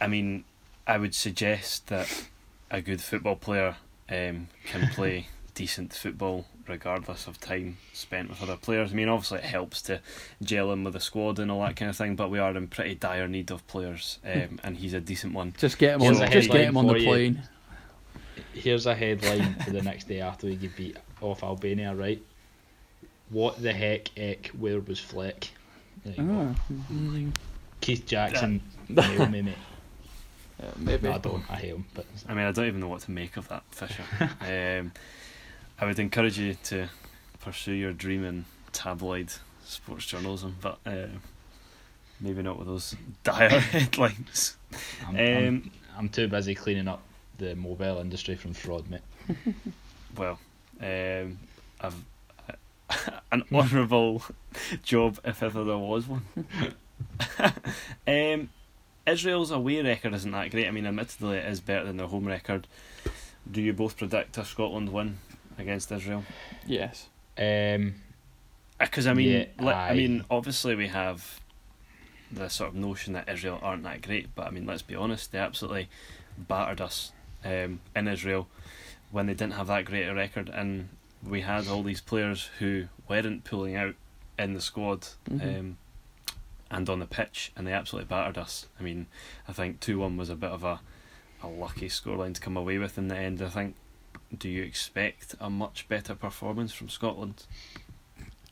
I 0.00 0.06
mean, 0.06 0.44
I 0.86 0.96
would 0.96 1.14
suggest 1.14 1.88
that 1.88 2.08
a 2.70 2.80
good 2.80 3.02
football 3.02 3.36
player 3.36 3.76
um, 4.08 4.48
can 4.64 4.88
play 4.94 5.26
decent 5.54 5.92
football 5.92 6.46
regardless 6.70 7.26
of 7.26 7.40
time 7.40 7.76
spent 7.92 8.30
with 8.30 8.42
other 8.42 8.56
players. 8.56 8.92
I 8.92 8.94
mean, 8.94 9.08
obviously 9.08 9.38
it 9.38 9.44
helps 9.44 9.82
to 9.82 10.00
gel 10.42 10.72
in 10.72 10.84
with 10.84 10.94
the 10.94 11.00
squad 11.00 11.38
and 11.38 11.50
all 11.50 11.60
that 11.62 11.76
kind 11.76 11.90
of 11.90 11.96
thing, 11.96 12.16
but 12.16 12.30
we 12.30 12.38
are 12.38 12.56
in 12.56 12.68
pretty 12.68 12.94
dire 12.94 13.28
need 13.28 13.50
of 13.50 13.66
players, 13.66 14.18
um, 14.24 14.58
and 14.62 14.76
he's 14.76 14.94
a 14.94 15.00
decent 15.00 15.34
one. 15.34 15.54
Just 15.58 15.78
get 15.78 15.94
him 15.94 16.00
Here's 16.00 16.20
on. 16.20 16.30
Just 16.30 16.50
get 16.50 16.62
him 16.62 16.76
on 16.76 16.86
the 16.86 16.94
for 16.94 16.98
you. 16.98 17.06
plane. 17.06 17.42
Here's 18.54 18.86
a 18.86 18.94
headline 18.94 19.54
for 19.56 19.70
the 19.70 19.82
next 19.82 20.08
day 20.08 20.20
after 20.20 20.46
we 20.46 20.56
get 20.56 20.76
beat 20.76 20.96
off 21.20 21.42
Albania, 21.42 21.94
right? 21.94 22.22
What 23.28 23.62
the 23.62 23.72
heck, 23.72 24.10
Eck? 24.16 24.48
Where 24.48 24.80
was 24.80 24.98
Fleck? 24.98 25.48
There 26.04 26.14
you 26.16 26.22
go. 26.24 26.54
Ah, 26.56 27.32
Keith 27.80 28.06
Jackson, 28.06 28.60
nail 28.88 29.26
me, 29.28 29.42
mate. 29.42 29.54
yeah, 30.58 30.70
maybe. 30.76 31.08
No, 31.08 31.14
I 31.14 31.18
don't. 31.18 31.50
I 31.50 31.56
hate 31.56 31.70
him, 31.74 31.86
but 31.94 32.06
I 32.28 32.34
mean, 32.34 32.46
I 32.46 32.52
don't 32.52 32.66
even 32.66 32.80
know 32.80 32.88
what 32.88 33.02
to 33.02 33.10
make 33.10 33.36
of 33.36 33.48
that, 33.48 33.62
Fisher. 33.70 34.02
um, 34.80 34.92
I 35.80 35.86
would 35.86 35.98
encourage 35.98 36.38
you 36.38 36.54
to 36.64 36.88
pursue 37.40 37.72
your 37.72 37.94
dream 37.94 38.22
in 38.22 38.44
tabloid 38.70 39.32
sports 39.64 40.04
journalism, 40.04 40.56
but 40.60 40.78
uh, 40.84 41.06
maybe 42.20 42.42
not 42.42 42.58
with 42.58 42.68
those 42.68 42.94
dire 43.24 43.48
headlines. 43.60 44.58
I'm, 45.06 45.16
Um, 45.16 45.16
I'm, 45.16 45.70
I'm 45.96 46.08
too 46.10 46.28
busy 46.28 46.54
cleaning 46.54 46.86
up 46.86 47.00
the 47.38 47.56
mobile 47.56 47.98
industry 47.98 48.34
from 48.34 48.52
fraud, 48.52 48.90
mate. 48.90 49.00
well, 50.16 50.38
um, 50.82 51.38
I've 51.80 51.94
an 53.32 53.44
honourable 53.50 54.22
job 54.82 55.18
if 55.24 55.42
ever 55.42 55.64
there 55.64 55.78
was 55.78 56.06
one. 56.06 56.26
um, 58.06 58.50
Israel's 59.06 59.50
away 59.50 59.80
record 59.80 60.12
isn't 60.12 60.30
that 60.30 60.50
great. 60.50 60.68
I 60.68 60.72
mean, 60.72 60.86
admittedly, 60.86 61.38
it 61.38 61.46
is 61.46 61.60
better 61.60 61.86
than 61.86 61.96
their 61.96 62.08
home 62.08 62.26
record. 62.26 62.66
Do 63.50 63.62
you 63.62 63.72
both 63.72 63.96
predict 63.96 64.36
a 64.36 64.44
Scotland 64.44 64.92
win 64.92 65.18
against 65.60 65.90
Israel? 65.92 66.24
Yes. 66.66 67.08
Um, 67.38 67.94
Because 68.78 69.06
I 69.06 69.14
mean, 69.14 69.28
Yeah, 69.30 69.44
li- 69.64 69.72
I 69.72 69.94
mean, 69.94 70.24
obviously 70.30 70.74
we 70.74 70.88
have 70.88 71.40
the 72.32 72.48
sort 72.48 72.70
of 72.70 72.76
notion 72.76 73.12
that 73.14 73.28
Israel 73.28 73.58
aren't 73.62 73.82
that 73.84 74.02
great, 74.02 74.34
but 74.34 74.46
I 74.46 74.50
mean, 74.50 74.66
let's 74.66 74.82
be 74.82 74.94
honest, 74.94 75.32
they 75.32 75.38
absolutely 75.38 75.88
battered 76.38 76.80
us 76.80 77.12
um, 77.44 77.80
in 77.96 78.08
Israel 78.08 78.48
when 79.10 79.26
they 79.26 79.34
didn't 79.34 79.54
have 79.54 79.66
that 79.66 79.84
great 79.84 80.06
a 80.06 80.14
record, 80.14 80.48
and 80.48 80.88
we 81.26 81.40
had 81.42 81.66
all 81.68 81.82
these 81.82 82.00
players 82.00 82.48
who 82.58 82.86
weren't 83.08 83.44
pulling 83.44 83.74
out 83.76 83.94
in 84.38 84.54
the 84.54 84.60
squad 84.60 85.08
Mhm. 85.28 85.58
um, 85.60 85.76
and 86.70 86.88
on 86.88 87.00
the 87.00 87.06
pitch, 87.06 87.50
and 87.56 87.66
they 87.66 87.72
absolutely 87.72 88.06
battered 88.08 88.38
us. 88.38 88.66
I 88.78 88.82
mean, 88.84 89.06
I 89.48 89.52
think 89.52 89.80
two 89.80 89.98
one 89.98 90.16
was 90.16 90.30
a 90.30 90.36
bit 90.36 90.50
of 90.50 90.62
a 90.64 90.80
a 91.42 91.48
lucky 91.48 91.88
scoreline 91.88 92.34
to 92.34 92.40
come 92.40 92.56
away 92.56 92.76
with 92.78 92.96
in 92.98 93.08
the 93.08 93.16
end. 93.16 93.40
I 93.42 93.48
think. 93.48 93.74
Do 94.36 94.48
you 94.48 94.62
expect 94.62 95.34
a 95.40 95.50
much 95.50 95.88
better 95.88 96.14
performance 96.14 96.72
from 96.72 96.88
Scotland? 96.88 97.44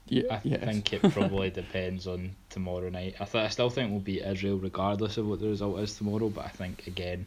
Yeah. 0.08 0.22
I 0.30 0.40
yes. 0.42 0.64
think 0.64 0.92
it 0.92 1.02
probably 1.12 1.50
depends 1.50 2.06
on 2.06 2.34
tomorrow 2.50 2.88
night. 2.88 3.14
I 3.20 3.24
th- 3.24 3.44
I 3.44 3.48
still 3.48 3.70
think 3.70 3.90
we'll 3.90 4.00
beat 4.00 4.22
Israel 4.22 4.58
regardless 4.58 5.18
of 5.18 5.26
what 5.28 5.40
the 5.40 5.48
result 5.48 5.78
is 5.80 5.94
tomorrow. 5.96 6.28
But 6.30 6.46
I 6.46 6.48
think 6.48 6.86
again, 6.86 7.26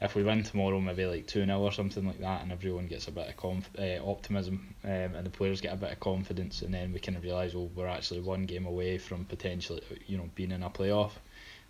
if 0.00 0.14
we 0.14 0.22
win 0.22 0.42
tomorrow, 0.42 0.80
maybe 0.80 1.04
like 1.04 1.26
two 1.26 1.44
0 1.44 1.60
or 1.60 1.72
something 1.72 2.06
like 2.06 2.20
that, 2.20 2.42
and 2.42 2.52
everyone 2.52 2.86
gets 2.86 3.08
a 3.08 3.10
bit 3.10 3.28
of 3.28 3.36
conf- 3.36 3.70
uh, 3.78 3.98
optimism, 4.08 4.74
um, 4.84 4.90
and 4.90 5.26
the 5.26 5.30
players 5.30 5.60
get 5.60 5.74
a 5.74 5.76
bit 5.76 5.92
of 5.92 6.00
confidence, 6.00 6.62
and 6.62 6.72
then 6.72 6.92
we 6.92 6.98
kind 7.00 7.18
of 7.18 7.24
realise, 7.24 7.52
well, 7.54 7.70
we're 7.74 7.86
actually 7.88 8.20
one 8.20 8.46
game 8.46 8.64
away 8.66 8.96
from 8.96 9.24
potentially, 9.26 9.82
you 10.06 10.16
know, 10.16 10.30
being 10.34 10.52
in 10.52 10.62
a 10.62 10.70
playoff. 10.70 11.12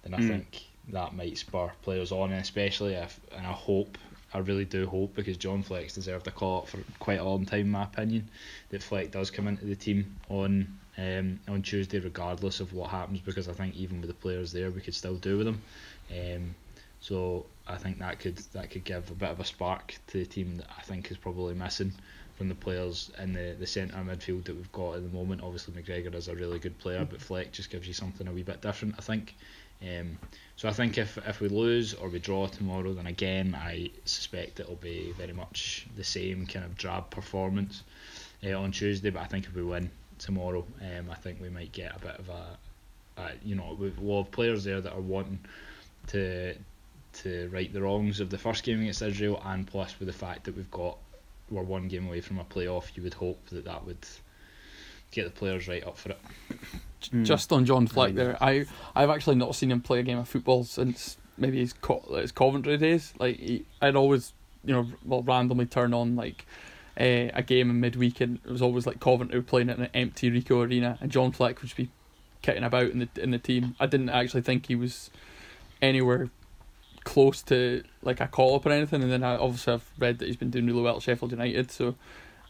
Then 0.04 0.14
I 0.14 0.18
Mm. 0.18 0.28
think 0.28 0.62
that 0.90 1.14
might 1.14 1.36
spur 1.38 1.72
players 1.82 2.12
on, 2.12 2.32
especially 2.32 2.94
if, 2.94 3.18
and 3.36 3.46
I 3.46 3.52
hope. 3.52 3.98
I 4.32 4.38
really 4.38 4.64
do 4.64 4.86
hope 4.86 5.14
because 5.14 5.36
John 5.36 5.62
Fleck's 5.62 5.94
deserved 5.94 6.26
a 6.26 6.30
call 6.30 6.58
up 6.58 6.68
for 6.68 6.78
quite 6.98 7.18
a 7.18 7.24
long 7.24 7.46
time, 7.46 7.60
in 7.60 7.70
my 7.70 7.84
opinion 7.84 8.28
that 8.70 8.82
Fleck 8.82 9.10
does 9.10 9.30
come 9.30 9.48
into 9.48 9.64
the 9.64 9.76
team 9.76 10.16
on 10.28 10.78
um, 10.98 11.40
on 11.48 11.62
Tuesday, 11.62 11.98
regardless 11.98 12.60
of 12.60 12.72
what 12.72 12.90
happens, 12.90 13.20
because 13.20 13.48
I 13.48 13.52
think 13.52 13.74
even 13.76 14.00
with 14.00 14.08
the 14.08 14.14
players 14.14 14.52
there, 14.52 14.70
we 14.70 14.80
could 14.80 14.94
still 14.94 15.16
do 15.16 15.38
with 15.38 15.46
them. 15.46 15.62
Um, 16.10 16.54
so 17.00 17.46
I 17.66 17.76
think 17.76 17.98
that 17.98 18.18
could 18.18 18.36
that 18.52 18.70
could 18.70 18.84
give 18.84 19.10
a 19.10 19.14
bit 19.14 19.30
of 19.30 19.40
a 19.40 19.44
spark 19.44 19.96
to 20.08 20.18
the 20.18 20.26
team 20.26 20.56
that 20.58 20.66
I 20.76 20.82
think 20.82 21.10
is 21.10 21.16
probably 21.16 21.54
missing 21.54 21.92
from 22.36 22.48
the 22.48 22.54
players 22.54 23.10
in 23.18 23.32
the, 23.32 23.54
the 23.58 23.66
centre 23.66 23.96
midfield 23.96 24.44
that 24.44 24.56
we've 24.56 24.72
got 24.72 24.96
at 24.96 25.02
the 25.02 25.16
moment. 25.16 25.42
Obviously 25.42 25.74
McGregor 25.74 26.14
is 26.14 26.28
a 26.28 26.34
really 26.34 26.58
good 26.58 26.78
player, 26.78 27.06
but 27.08 27.20
Fleck 27.20 27.52
just 27.52 27.70
gives 27.70 27.86
you 27.86 27.92
something 27.92 28.26
a 28.26 28.32
wee 28.32 28.42
bit 28.42 28.62
different, 28.62 28.94
I 28.98 29.02
think. 29.02 29.34
Um, 29.82 30.18
so 30.56 30.68
I 30.68 30.72
think 30.72 30.98
if 30.98 31.16
if 31.26 31.40
we 31.40 31.48
lose 31.48 31.94
or 31.94 32.08
we 32.08 32.18
draw 32.18 32.46
tomorrow, 32.46 32.92
then 32.92 33.06
again 33.06 33.56
I 33.58 33.90
suspect 34.04 34.60
it'll 34.60 34.76
be 34.76 35.12
very 35.16 35.32
much 35.32 35.86
the 35.96 36.04
same 36.04 36.46
kind 36.46 36.64
of 36.64 36.76
drab 36.76 37.10
performance 37.10 37.82
uh, 38.44 38.52
on 38.52 38.72
Tuesday. 38.72 39.10
But 39.10 39.22
I 39.22 39.26
think 39.26 39.46
if 39.46 39.54
we 39.54 39.62
win 39.62 39.90
tomorrow, 40.18 40.64
um, 40.82 41.10
I 41.10 41.14
think 41.14 41.40
we 41.40 41.48
might 41.48 41.72
get 41.72 41.96
a 41.96 41.98
bit 41.98 42.18
of 42.18 42.28
a, 42.28 42.58
a 43.22 43.30
you 43.42 43.54
know, 43.54 43.76
we'll 43.98 44.22
have 44.22 44.32
players 44.32 44.64
there 44.64 44.80
that 44.80 44.92
are 44.92 45.00
wanting 45.00 45.38
to 46.08 46.54
to 47.12 47.48
right 47.52 47.72
the 47.72 47.82
wrongs 47.82 48.20
of 48.20 48.30
the 48.30 48.38
first 48.38 48.62
game 48.62 48.80
against 48.80 49.02
Israel, 49.02 49.42
and 49.44 49.66
plus 49.66 49.98
with 49.98 50.06
the 50.06 50.12
fact 50.12 50.44
that 50.44 50.56
we've 50.56 50.70
got 50.70 50.98
we're 51.50 51.62
one 51.62 51.88
game 51.88 52.06
away 52.06 52.20
from 52.20 52.38
a 52.38 52.44
playoff, 52.44 52.96
you 52.96 53.02
would 53.02 53.14
hope 53.14 53.44
that 53.48 53.64
that 53.64 53.84
would 53.84 54.06
get 55.10 55.24
the 55.24 55.30
players 55.30 55.66
right 55.66 55.84
up 55.84 55.98
for 55.98 56.10
it. 56.10 56.20
Just 57.22 57.52
on 57.52 57.64
John 57.64 57.86
Fleck 57.88 58.10
Um, 58.10 58.14
there, 58.16 58.36
I 58.42 58.66
I've 58.94 59.10
actually 59.10 59.36
not 59.36 59.54
seen 59.56 59.70
him 59.72 59.80
play 59.80 59.98
a 59.98 60.02
game 60.04 60.18
of 60.18 60.28
football 60.28 60.62
since 60.64 61.16
maybe 61.36 61.58
his 61.58 61.72
Co- 61.72 62.04
his 62.16 62.30
Coventry 62.32 62.76
days. 62.76 63.12
Like 63.18 63.36
he, 63.38 63.64
I'd 63.82 63.96
always, 63.96 64.32
you 64.64 64.72
know, 64.74 64.86
well 65.04 65.22
randomly 65.22 65.66
turn 65.66 65.92
on 65.92 66.14
like 66.14 66.46
uh, 67.00 67.34
a 67.34 67.42
game 67.44 67.68
in 67.70 67.80
midweek, 67.80 68.20
and 68.20 68.38
it 68.44 68.50
was 68.50 68.62
always 68.62 68.86
like 68.86 69.00
Coventry 69.00 69.42
playing 69.42 69.70
at 69.70 69.78
an 69.78 69.88
empty 69.94 70.30
Ricoh 70.30 70.66
Arena, 70.68 70.98
and 71.00 71.10
John 71.10 71.32
Fleck 71.32 71.56
would 71.60 71.66
just 71.66 71.76
be 71.76 71.88
kicking 72.42 72.62
about 72.62 72.90
in 72.90 73.00
the 73.00 73.08
in 73.20 73.32
the 73.32 73.38
team. 73.38 73.74
I 73.80 73.86
didn't 73.86 74.10
actually 74.10 74.42
think 74.42 74.66
he 74.66 74.76
was 74.76 75.10
anywhere 75.82 76.28
close 77.02 77.42
to 77.42 77.82
like 78.02 78.20
a 78.20 78.28
call 78.28 78.54
up 78.54 78.66
or 78.66 78.70
anything, 78.70 79.02
and 79.02 79.10
then 79.10 79.24
I 79.24 79.36
obviously 79.36 79.72
I've 79.72 79.90
read 79.98 80.18
that 80.18 80.26
he's 80.26 80.36
been 80.36 80.50
doing 80.50 80.66
really 80.66 80.82
well 80.82 80.96
at 80.96 81.02
Sheffield 81.02 81.32
United, 81.32 81.70
so. 81.72 81.96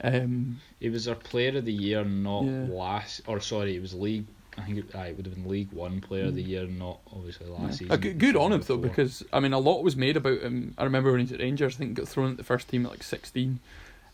Um, 0.02 0.60
He 0.80 0.88
was 0.88 1.06
our 1.06 1.14
player 1.14 1.58
of 1.58 1.66
the 1.66 1.72
year, 1.72 2.04
not 2.04 2.44
Yeah. 2.44 2.66
last. 2.70 3.20
Or 3.26 3.38
sorry, 3.38 3.76
it 3.76 3.82
was 3.82 3.92
league. 3.94 4.24
I 4.58 4.62
think 4.62 4.78
it, 4.78 4.94
aye, 4.94 5.06
it 5.08 5.16
would 5.16 5.26
have 5.26 5.34
been 5.34 5.48
League 5.48 5.72
One 5.72 6.00
player 6.00 6.24
of 6.26 6.34
the 6.34 6.42
year, 6.42 6.66
not 6.66 6.98
obviously 7.12 7.46
last 7.46 7.62
Yeah. 7.62 7.70
season. 7.70 7.92
Uh, 7.92 7.96
good, 7.96 8.18
good 8.18 8.36
on 8.36 8.52
him 8.52 8.60
though, 8.62 8.76
because 8.76 9.22
I 9.32 9.40
mean, 9.40 9.52
a 9.52 9.58
lot 9.58 9.82
was 9.82 9.96
made 9.96 10.16
about 10.16 10.40
him. 10.40 10.74
I 10.76 10.84
remember 10.84 11.10
when 11.12 11.20
he 11.20 11.24
was 11.24 11.32
at 11.32 11.40
Rangers, 11.40 11.76
I 11.76 11.78
think 11.78 11.90
he 11.90 11.94
got 11.94 12.08
thrown 12.08 12.32
at 12.32 12.36
the 12.36 12.44
first 12.44 12.68
team 12.68 12.84
at 12.84 12.90
like 12.92 13.02
sixteen. 13.02 13.60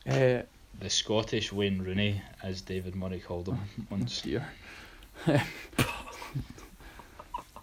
Uh, 0.07 0.43
the 0.79 0.91
Scottish 0.91 1.53
Wayne 1.53 1.83
Rooney, 1.83 2.21
as 2.43 2.61
David 2.61 2.95
Murray 2.95 3.19
called 3.19 3.49
him 3.49 3.59
once. 3.91 4.21
dear. 4.21 4.47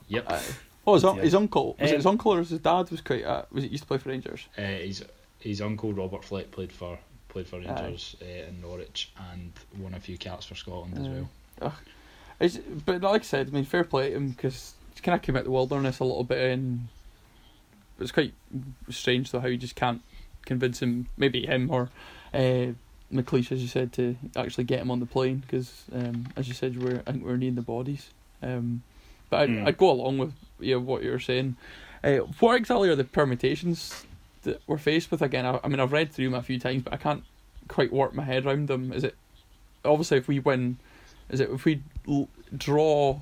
Yep, 0.08 0.26
Uh, 0.28 0.42
oh, 0.86 0.94
his, 0.96 1.04
un- 1.06 1.18
his 1.20 1.36
uncle 1.36 1.76
was 1.80 1.90
it 1.90 1.94
Um, 1.94 1.98
his 1.98 2.06
uncle 2.06 2.34
or 2.34 2.40
his 2.40 2.50
dad 2.60 2.90
was 2.92 3.02
quite. 3.02 3.24
Uh, 3.24 3.44
was 3.52 3.64
it 3.64 3.72
used 3.72 3.84
to 3.84 3.88
play 3.88 3.98
for 3.98 4.10
Rangers? 4.10 4.48
uh, 4.58 4.62
his 4.62 5.04
his 5.40 5.62
uncle 5.62 5.94
Robert 5.94 6.24
Fleck 6.24 6.52
played 6.52 6.72
for 6.72 6.98
played 7.30 7.48
for 7.48 7.60
Rangers 7.60 8.16
uh, 8.22 8.26
in 8.50 8.62
Norwich 8.62 9.12
and 9.32 9.52
won 9.80 9.94
a 9.94 10.00
few 10.00 10.18
caps 10.18 10.46
for 10.46 10.56
Scotland 10.56 10.98
as 10.98 11.08
Uh, 11.08 11.26
well. 11.62 11.74
It's, 12.40 12.58
but 12.58 13.02
like 13.02 13.22
I 13.22 13.26
said, 13.26 13.48
I 13.48 13.52
mean, 13.52 13.64
fair 13.66 13.84
play 13.84 14.10
to 14.10 14.16
him 14.16 14.30
because 14.30 14.74
he 14.96 15.02
kind 15.02 15.16
of 15.16 15.22
came 15.22 15.36
out 15.36 15.44
the 15.44 15.52
wilderness 15.52 16.00
a 16.00 16.04
little 16.04 16.24
bit, 16.24 16.52
and 16.52 16.88
it's 18.00 18.12
quite 18.12 18.34
strange 18.90 19.32
though 19.32 19.40
how 19.40 19.48
you 19.48 19.58
just 19.58 19.76
can't 19.76 20.02
convince 20.46 20.82
him, 20.82 21.08
maybe 21.18 21.46
him 21.46 21.70
or 21.72 21.90
uh, 22.34 22.68
McLeish, 23.12 23.52
as 23.52 23.62
you 23.62 23.68
said, 23.68 23.94
to 23.94 24.16
actually 24.36 24.64
get 24.64 24.80
him 24.82 24.92
on 24.92 25.00
the 25.00 25.06
plane 25.06 25.38
because, 25.38 25.84
um, 25.94 26.28
as 26.36 26.48
you 26.48 26.54
said, 26.54 26.82
we're 26.82 27.02
I 27.08 27.12
think 27.12 27.24
we're 27.24 27.38
needing 27.38 27.56
the 27.56 27.62
bodies. 27.62 28.10
Um, 28.42 28.84
but 29.30 29.42
I'd, 29.42 29.50
Mm. 29.50 29.68
I'd 29.68 29.78
go 29.78 29.90
along 29.92 30.18
with 30.18 30.34
you 30.60 30.76
know, 30.76 30.80
what 30.82 31.04
you're 31.04 31.20
saying. 31.20 31.56
Uh, 32.04 32.18
what 32.40 32.56
exactly 32.56 32.90
are 32.90 32.96
the 32.96 33.04
permutations 33.06 34.06
that 34.44 34.62
we're 34.68 34.78
faced 34.78 35.10
with 35.12 35.22
again? 35.22 35.46
I, 35.46 35.60
I 35.64 35.68
mean, 35.70 35.80
I've 35.80 35.94
read 35.94 36.12
through 36.12 36.26
them 36.26 36.34
a 36.34 36.44
few 36.44 36.60
times, 36.60 36.84
but 36.84 36.94
I 36.94 36.98
can't 36.98 37.24
quite 37.70 37.94
work 37.94 38.14
my 38.14 38.24
head 38.24 38.46
around 38.46 38.68
them. 38.68 38.92
Is 38.92 39.04
it 39.04 39.16
obviously 39.86 40.18
if 40.18 40.28
we 40.28 40.40
win? 40.40 40.78
Is 41.34 41.40
it 41.40 41.50
if 41.50 41.66
we 41.66 41.82
l- 42.08 42.30
draw 42.56 43.20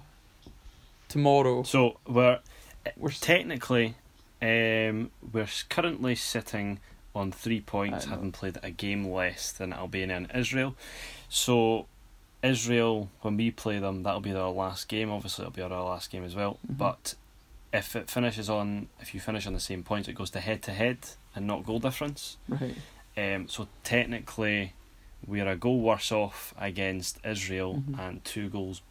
tomorrow? 1.07 1.63
So 1.63 1.97
we're 2.07 2.39
We're 2.97 3.11
technically 3.11 3.95
um, 4.41 5.11
we're 5.33 5.47
currently 5.69 6.15
sitting 6.15 6.79
on 7.13 7.31
three 7.31 7.61
points, 7.61 8.05
having 8.05 8.31
played 8.31 8.57
a 8.63 8.71
game 8.71 9.07
less 9.07 9.51
than 9.51 9.71
Albania 9.73 10.17
and 10.17 10.31
Israel. 10.33 10.75
So 11.29 11.85
Israel, 12.41 13.09
when 13.21 13.37
we 13.37 13.51
play 13.51 13.79
them, 13.79 14.03
that'll 14.03 14.19
be 14.21 14.31
their 14.31 14.43
last 14.45 14.87
game. 14.87 15.11
Obviously, 15.11 15.43
it'll 15.43 15.53
be 15.53 15.61
our 15.61 15.69
last 15.69 16.09
game 16.11 16.23
as 16.23 16.35
well. 16.35 16.57
Mhm. 16.67 16.77
But 16.77 17.15
if 17.71 17.95
it 17.95 18.09
finishes 18.09 18.49
on, 18.49 18.87
if 18.99 19.13
you 19.13 19.19
finish 19.19 19.45
on 19.45 19.53
the 19.53 19.59
same 19.59 19.83
points, 19.83 20.07
it 20.07 20.13
goes 20.13 20.31
to 20.31 20.39
head 20.39 20.61
to 20.63 20.73
head 20.73 20.97
and 21.35 21.45
not 21.47 21.65
goal 21.65 21.79
difference. 21.79 22.37
right. 22.49 22.75
Um, 23.17 23.47
so 23.47 23.67
technically, 23.83 24.73
we're 25.27 25.47
a 25.47 25.55
goal 25.55 25.79
worse 25.79 26.11
off 26.11 26.53
against 26.57 27.19
Israel 27.25 27.83
Mhm. 27.87 27.99
and 27.99 28.25
two 28.25 28.49
goals 28.49 28.81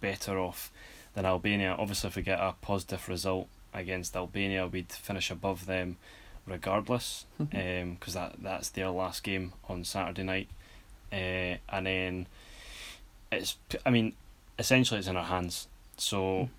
better 0.00 0.38
off 0.38 0.70
than 1.14 1.24
Albania. 1.24 1.74
Obviously, 1.78 2.08
if 2.08 2.16
we 2.16 2.22
get 2.22 2.40
a 2.40 2.54
positive 2.60 3.08
result 3.08 3.48
against 3.72 4.14
Albania, 4.16 4.66
we'd 4.66 4.92
finish 4.92 5.30
above 5.30 5.66
them 5.66 5.96
regardless, 6.46 7.24
because 7.38 8.14
that 8.14 8.34
that's 8.42 8.68
their 8.70 8.90
last 8.90 9.22
game 9.22 9.52
on 9.68 9.84
Saturday 9.84 10.24
night, 10.24 10.48
uh, 11.12 11.56
and 11.68 11.86
then 11.86 12.26
it's 13.30 13.56
I 13.86 13.90
mean 13.90 14.14
essentially 14.58 14.98
it's 14.98 15.08
in 15.08 15.16
our 15.16 15.24
hands. 15.24 15.68
So 15.96 16.50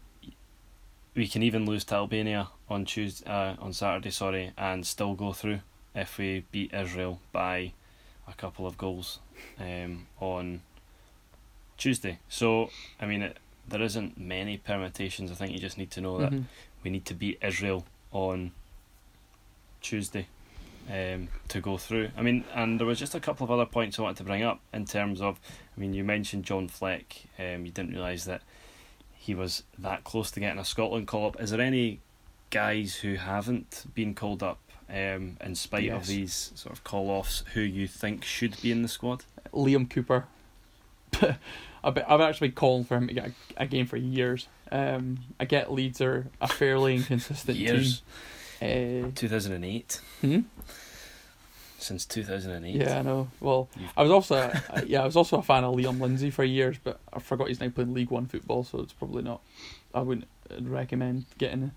we 1.16 1.28
can 1.28 1.44
even 1.44 1.66
lose 1.66 1.84
to 1.86 1.96
Albania 1.96 2.48
on 2.70 2.86
Tuesday, 2.86 3.30
uh, 3.30 3.56
on 3.60 3.74
Saturday, 3.74 4.10
sorry, 4.10 4.52
and 4.58 4.86
still 4.88 5.14
go 5.14 5.34
through 5.34 5.60
if 5.94 6.18
we 6.18 6.44
beat 6.52 6.74
Israel 6.74 7.20
by 7.32 7.74
a 8.28 8.34
couple 8.34 8.66
of 8.66 8.78
goals 8.78 9.20
um, 9.60 10.08
on 10.20 10.62
Tuesday. 11.78 12.20
So 12.30 12.70
I 13.00 13.06
mean, 13.06 13.22
it, 13.22 13.38
there 13.68 13.82
isn't 13.82 14.18
many 14.18 14.58
permutations. 14.58 15.32
I 15.32 15.36
think 15.36 15.52
you 15.52 15.60
just 15.60 15.78
need 15.78 15.92
to 15.92 16.02
know 16.02 16.18
that 16.20 16.32
Mhm. 16.32 16.46
we 16.84 16.92
need 16.92 17.06
to 17.06 17.14
beat 17.14 17.40
Israel 17.42 17.86
on 18.12 18.52
Tuesday 19.82 20.28
um, 20.92 21.30
to 21.48 21.62
go 21.62 21.78
through. 21.78 22.12
I 22.18 22.22
mean, 22.22 22.44
and 22.54 22.80
there 22.80 22.88
was 22.88 23.00
just 23.00 23.16
a 23.16 23.20
couple 23.20 23.44
of 23.46 23.52
other 23.52 23.66
points 23.66 23.98
I 23.98 24.02
wanted 24.04 24.18
to 24.18 24.24
bring 24.26 24.44
up 24.44 24.60
in 24.74 24.86
terms 24.86 25.22
of. 25.22 25.40
I 25.76 25.80
mean, 25.80 25.94
you 25.94 26.04
mentioned 26.04 26.44
John 26.46 26.68
Fleck. 26.68 27.24
Um, 27.40 27.66
you 27.66 27.72
didn't 27.72 27.94
realise 27.94 28.26
that 28.26 28.42
he 29.14 29.34
was 29.34 29.64
that 29.80 30.04
close 30.04 30.30
to 30.32 30.40
getting 30.40 30.60
a 30.60 30.66
Scotland 30.66 31.08
call 31.08 31.28
up. 31.28 31.42
Is 31.42 31.52
there 31.52 31.62
any 31.62 32.00
guys 32.50 32.96
who 32.98 33.16
haven't 33.16 33.86
been 33.96 34.14
called 34.14 34.44
up 34.44 34.60
um, 34.90 35.38
in 35.42 35.56
spite 35.56 35.90
of 35.90 36.08
these 36.08 36.52
sort 36.56 36.74
of 36.74 36.84
call 36.84 37.10
offs 37.10 37.44
who 37.54 37.62
you 37.62 37.88
think 37.88 38.24
should 38.24 38.62
be 38.62 38.72
in 38.72 38.82
the 38.82 38.88
squad? 38.88 39.24
Liam 39.54 39.90
Cooper. 39.90 40.26
I've, 41.84 41.98
actually 41.98 42.48
been 42.50 42.56
calling 42.56 42.84
for 42.86 42.96
him 42.96 43.08
to 43.08 43.14
get 43.14 43.28
a, 43.28 43.64
a 43.64 43.66
game 43.68 43.86
for 43.86 43.98
years. 43.98 44.48
Um, 44.72 45.20
I 45.40 45.46
get 45.46 45.72
Leeds 45.72 46.02
are 46.02 46.28
a 46.40 46.48
fairly 46.48 46.96
inconsistent 46.98 47.58
Years. 47.58 48.02
team. 48.60 49.08
Uh, 49.08 49.12
2008. 49.16 50.02
hmm? 50.22 50.40
Since 51.78 52.06
2008. 52.06 52.76
Yeah, 52.76 53.00
I 53.00 53.02
know. 53.02 53.28
Well, 53.42 53.68
You've- 53.76 53.92
I 53.98 54.04
was 54.04 54.12
also 54.12 54.36
uh, 54.38 54.82
yeah, 54.86 55.02
I 55.02 55.06
was 55.06 55.18
also 55.18 55.38
a 55.38 55.44
fan 55.44 55.66
of 55.66 55.76
Liam 55.76 56.00
Lindsay 56.00 56.30
for 56.30 56.46
years, 56.46 56.78
but 56.82 57.00
I 57.12 57.20
forgot 57.20 57.50
he's 57.50 57.60
now 57.60 57.70
playing 57.70 57.94
League 57.94 58.10
One 58.10 58.26
football, 58.26 58.64
so 58.64 58.80
it's 58.80 58.94
probably 58.94 59.22
not. 59.22 59.42
I 59.94 60.00
wouldn't 60.00 60.28
recommend 60.62 61.26
getting 61.38 61.72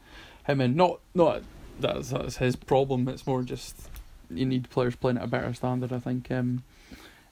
him 0.46 0.60
in. 0.60 0.76
Not 0.76 1.00
not 1.14 1.42
that's 1.80 2.10
that's 2.10 2.36
his 2.38 2.56
problem. 2.56 3.08
It's 3.08 3.26
more 3.26 3.42
just 3.42 3.88
you 4.30 4.46
need 4.46 4.68
players 4.70 4.96
playing 4.96 5.18
at 5.18 5.24
a 5.24 5.28
better 5.28 5.52
standard. 5.54 5.92
I 5.92 5.98
think. 5.98 6.30
Um, 6.30 6.64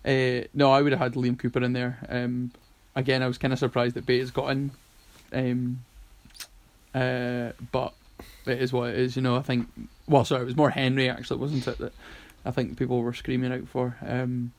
uh, 0.04 0.46
no, 0.52 0.70
I 0.70 0.82
would 0.82 0.92
have 0.92 1.00
had 1.00 1.14
Liam 1.14 1.38
Cooper 1.38 1.62
in 1.64 1.72
there. 1.72 1.98
Um, 2.08 2.52
again, 2.94 3.22
I 3.22 3.26
was 3.26 3.38
kind 3.38 3.52
of 3.52 3.58
surprised 3.58 3.94
that 3.96 4.04
Bates 4.04 4.30
got 4.30 4.50
in. 4.50 4.70
Um, 5.32 5.84
uh, 6.94 7.52
but 7.72 7.94
it 8.46 8.60
is 8.60 8.72
what 8.72 8.90
it 8.90 8.98
is. 8.98 9.16
You 9.16 9.22
know, 9.22 9.36
I 9.36 9.42
think. 9.42 9.68
Well, 10.06 10.24
sorry, 10.24 10.42
it 10.42 10.46
was 10.46 10.56
more 10.56 10.70
Hendry 10.70 11.08
actually, 11.08 11.40
wasn't 11.40 11.66
it? 11.66 11.78
That 11.78 11.92
I 12.44 12.50
think 12.50 12.78
people 12.78 13.00
were 13.00 13.14
screaming 13.14 13.52
out 13.52 13.68
for. 13.68 13.96
Um, 14.06 14.52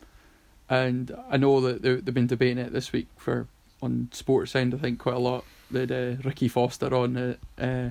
and 0.70 1.16
I 1.30 1.38
know 1.38 1.62
that 1.62 1.82
they, 1.84 1.96
they've 1.96 2.14
been 2.14 2.28
debating 2.28 2.58
it 2.58 2.74
this 2.74 2.92
week 2.92 3.08
for 3.18 3.48
on 3.82 4.10
Sportsound. 4.12 4.74
I 4.74 4.78
think 4.78 5.00
quite 5.00 5.16
a 5.16 5.20
lot. 5.20 5.46
They 5.70 5.82
had 5.82 5.92
uh, 5.92 6.16
Ricky 6.24 6.48
Foster 6.48 6.94
on, 6.94 7.38
uh, 7.58 7.90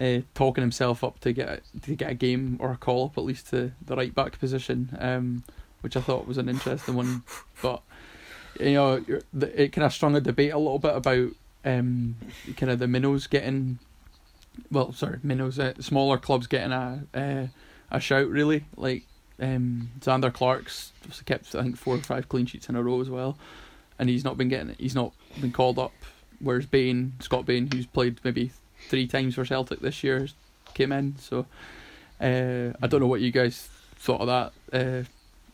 uh, 0.00 0.20
talking 0.34 0.62
himself 0.62 1.04
up 1.04 1.20
to 1.20 1.32
get 1.32 1.62
to 1.82 1.94
get 1.94 2.10
a 2.10 2.14
game 2.14 2.56
or 2.58 2.72
a 2.72 2.76
call 2.76 3.06
up 3.06 3.18
at 3.18 3.24
least 3.24 3.50
to 3.50 3.72
the 3.84 3.96
right 3.96 4.14
back 4.14 4.38
position, 4.38 4.96
um, 4.98 5.44
which 5.82 5.96
I 5.96 6.00
thought 6.00 6.26
was 6.26 6.38
an 6.38 6.48
interesting 6.48 6.94
one. 6.94 7.22
But 7.62 7.82
you 8.58 8.74
know, 8.74 9.04
it 9.40 9.72
kind 9.72 9.84
of 9.84 9.92
strung 9.92 10.16
a 10.16 10.20
debate 10.20 10.52
a 10.52 10.58
little 10.58 10.78
bit 10.78 10.96
about 10.96 11.30
um, 11.64 12.16
kind 12.56 12.72
of 12.72 12.78
the 12.78 12.88
minnows 12.88 13.26
getting, 13.26 13.78
well, 14.70 14.92
sorry, 14.92 15.18
minnows, 15.22 15.58
uh, 15.58 15.74
smaller 15.80 16.16
clubs 16.16 16.46
getting 16.46 16.72
a 16.72 17.04
uh, 17.14 17.46
a 17.90 18.00
shout 18.00 18.28
really 18.28 18.64
like 18.76 19.04
um, 19.40 19.90
Zander 20.00 20.32
Clark's 20.32 20.92
kept 21.26 21.54
I 21.54 21.62
think 21.62 21.76
four 21.76 21.96
or 21.96 21.98
five 21.98 22.28
clean 22.28 22.46
sheets 22.46 22.68
in 22.68 22.76
a 22.76 22.82
row 22.82 23.00
as 23.00 23.10
well, 23.10 23.36
and 23.98 24.08
he's 24.08 24.24
not 24.24 24.38
been 24.38 24.48
getting 24.48 24.74
he's 24.78 24.94
not 24.94 25.12
been 25.40 25.52
called 25.52 25.78
up. 25.78 25.92
Whereas 26.38 26.64
Bain, 26.64 27.12
Scott 27.20 27.44
Bain, 27.44 27.68
who's 27.70 27.84
played 27.84 28.18
maybe 28.24 28.50
three 28.88 29.06
times 29.06 29.34
for 29.34 29.44
Celtic 29.44 29.80
this 29.80 30.02
year, 30.04 30.28
came 30.74 30.92
in. 30.92 31.16
So 31.18 31.46
uh, 32.20 32.72
I 32.82 32.86
don't 32.86 33.00
know 33.00 33.06
what 33.06 33.20
you 33.20 33.30
guys 33.32 33.68
thought 33.96 34.20
of 34.20 34.26
that 34.28 34.52
uh, 34.72 35.04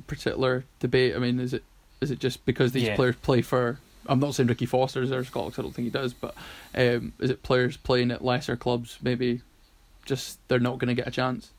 particular 0.07 0.65
debate. 0.81 1.15
I 1.17 1.19
mean, 1.19 1.41
is 1.41 1.53
it 1.53 1.65
is 2.01 2.11
it 2.11 2.19
just 2.19 2.45
because 2.47 2.73
these 2.73 2.85
Yeah. 2.85 2.97
players 2.97 3.17
play 3.17 3.43
for? 3.43 3.79
I'm 4.09 4.21
not 4.21 4.35
saying 4.35 4.49
Ricky 4.49 4.67
Foster's 4.67 5.09
Scotland. 5.27 5.55
'cause 5.55 5.59
I 5.59 5.63
don't 5.63 5.73
think 5.75 5.87
he 5.87 5.91
does, 5.91 6.13
but 6.13 6.35
um, 6.75 7.13
is 7.19 7.31
it 7.31 7.43
players 7.43 7.77
playing 7.77 8.11
at 8.11 8.25
lesser 8.25 8.57
clubs? 8.57 8.99
Maybe 9.03 9.41
just 10.05 10.39
they're 10.49 10.61
not 10.61 10.79
going 10.79 10.89
to 10.89 10.95
get 10.95 11.09
a 11.09 11.11
chance. 11.11 11.51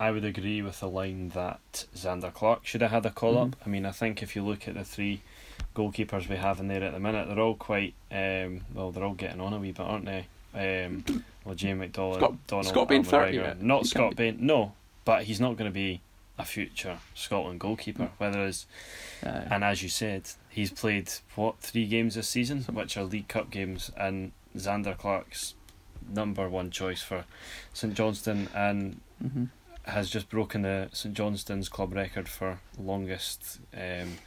I 0.00 0.12
would 0.12 0.24
agree 0.24 0.62
with 0.62 0.78
the 0.80 0.88
line 0.88 1.30
that 1.30 1.84
Zander 1.94 2.32
Clark 2.32 2.64
should 2.64 2.80
have 2.82 2.92
had 2.92 3.04
a 3.04 3.10
call 3.10 3.36
up. 3.36 3.48
Mhm. 3.50 3.54
I 3.66 3.68
mean, 3.68 3.84
I 3.86 3.90
think 3.90 4.22
if 4.22 4.36
you 4.36 4.42
look 4.44 4.68
at 4.68 4.74
the 4.74 4.84
three 4.84 5.20
goalkeepers 5.74 6.28
we 6.28 6.36
have 6.36 6.60
in 6.60 6.68
there 6.68 6.84
at 6.84 6.92
the 6.92 7.00
minute, 7.00 7.26
they're 7.26 7.40
all 7.40 7.56
quite 7.56 7.94
um, 8.12 8.60
well. 8.72 8.92
They're 8.92 9.04
all 9.04 9.14
getting 9.14 9.40
on 9.40 9.52
a 9.52 9.58
wee 9.58 9.72
bit, 9.72 9.80
aren't 9.84 10.04
they? 10.06 10.26
Um, 10.54 11.04
well, 11.44 11.54
Jamie 11.54 11.80
McDonald, 11.80 12.16
Scott- 12.16 12.46
Donald, 12.46 12.66
Scott 12.66 12.88
Bain 12.88 12.98
Alvin 12.98 13.10
30, 13.10 13.38
Wenger. 13.38 13.48
right? 13.48 13.62
not 13.62 13.82
He 13.82 13.88
Scott 13.88 14.16
Bain. 14.16 14.38
No, 14.40 14.72
but 15.04 15.24
he's 15.24 15.40
not 15.40 15.56
going 15.56 15.70
to 15.70 15.74
be 15.74 16.00
a 16.38 16.44
future 16.44 16.98
Scotland 17.14 17.60
goalkeeper. 17.60 18.10
Whether 18.18 18.46
it's 18.46 18.66
Uh, 19.24 19.44
and 19.50 19.64
as 19.64 19.82
you 19.82 19.88
said, 19.88 20.22
he's 20.48 20.70
played 20.70 21.10
what 21.34 21.58
three 21.60 21.86
games 21.86 22.14
this 22.14 22.28
season, 22.28 22.62
which 22.72 22.96
are 22.96 23.04
League 23.04 23.28
Cup 23.28 23.50
games, 23.50 23.90
and 23.96 24.32
Zander 24.56 24.96
Clark's 24.96 25.54
number 26.08 26.48
one 26.48 26.70
choice 26.70 27.02
for 27.02 27.24
St 27.72 27.94
Johnstone 27.94 28.48
and 28.54 29.00
mhm. 29.22 29.48
has 29.84 30.08
just 30.08 30.28
broken 30.30 30.62
the 30.62 30.88
St 30.92 31.14
Johnstone's 31.14 31.68
club 31.68 31.94
record 31.94 32.28
for 32.28 32.60
longest 32.78 33.58
um, 33.74 34.18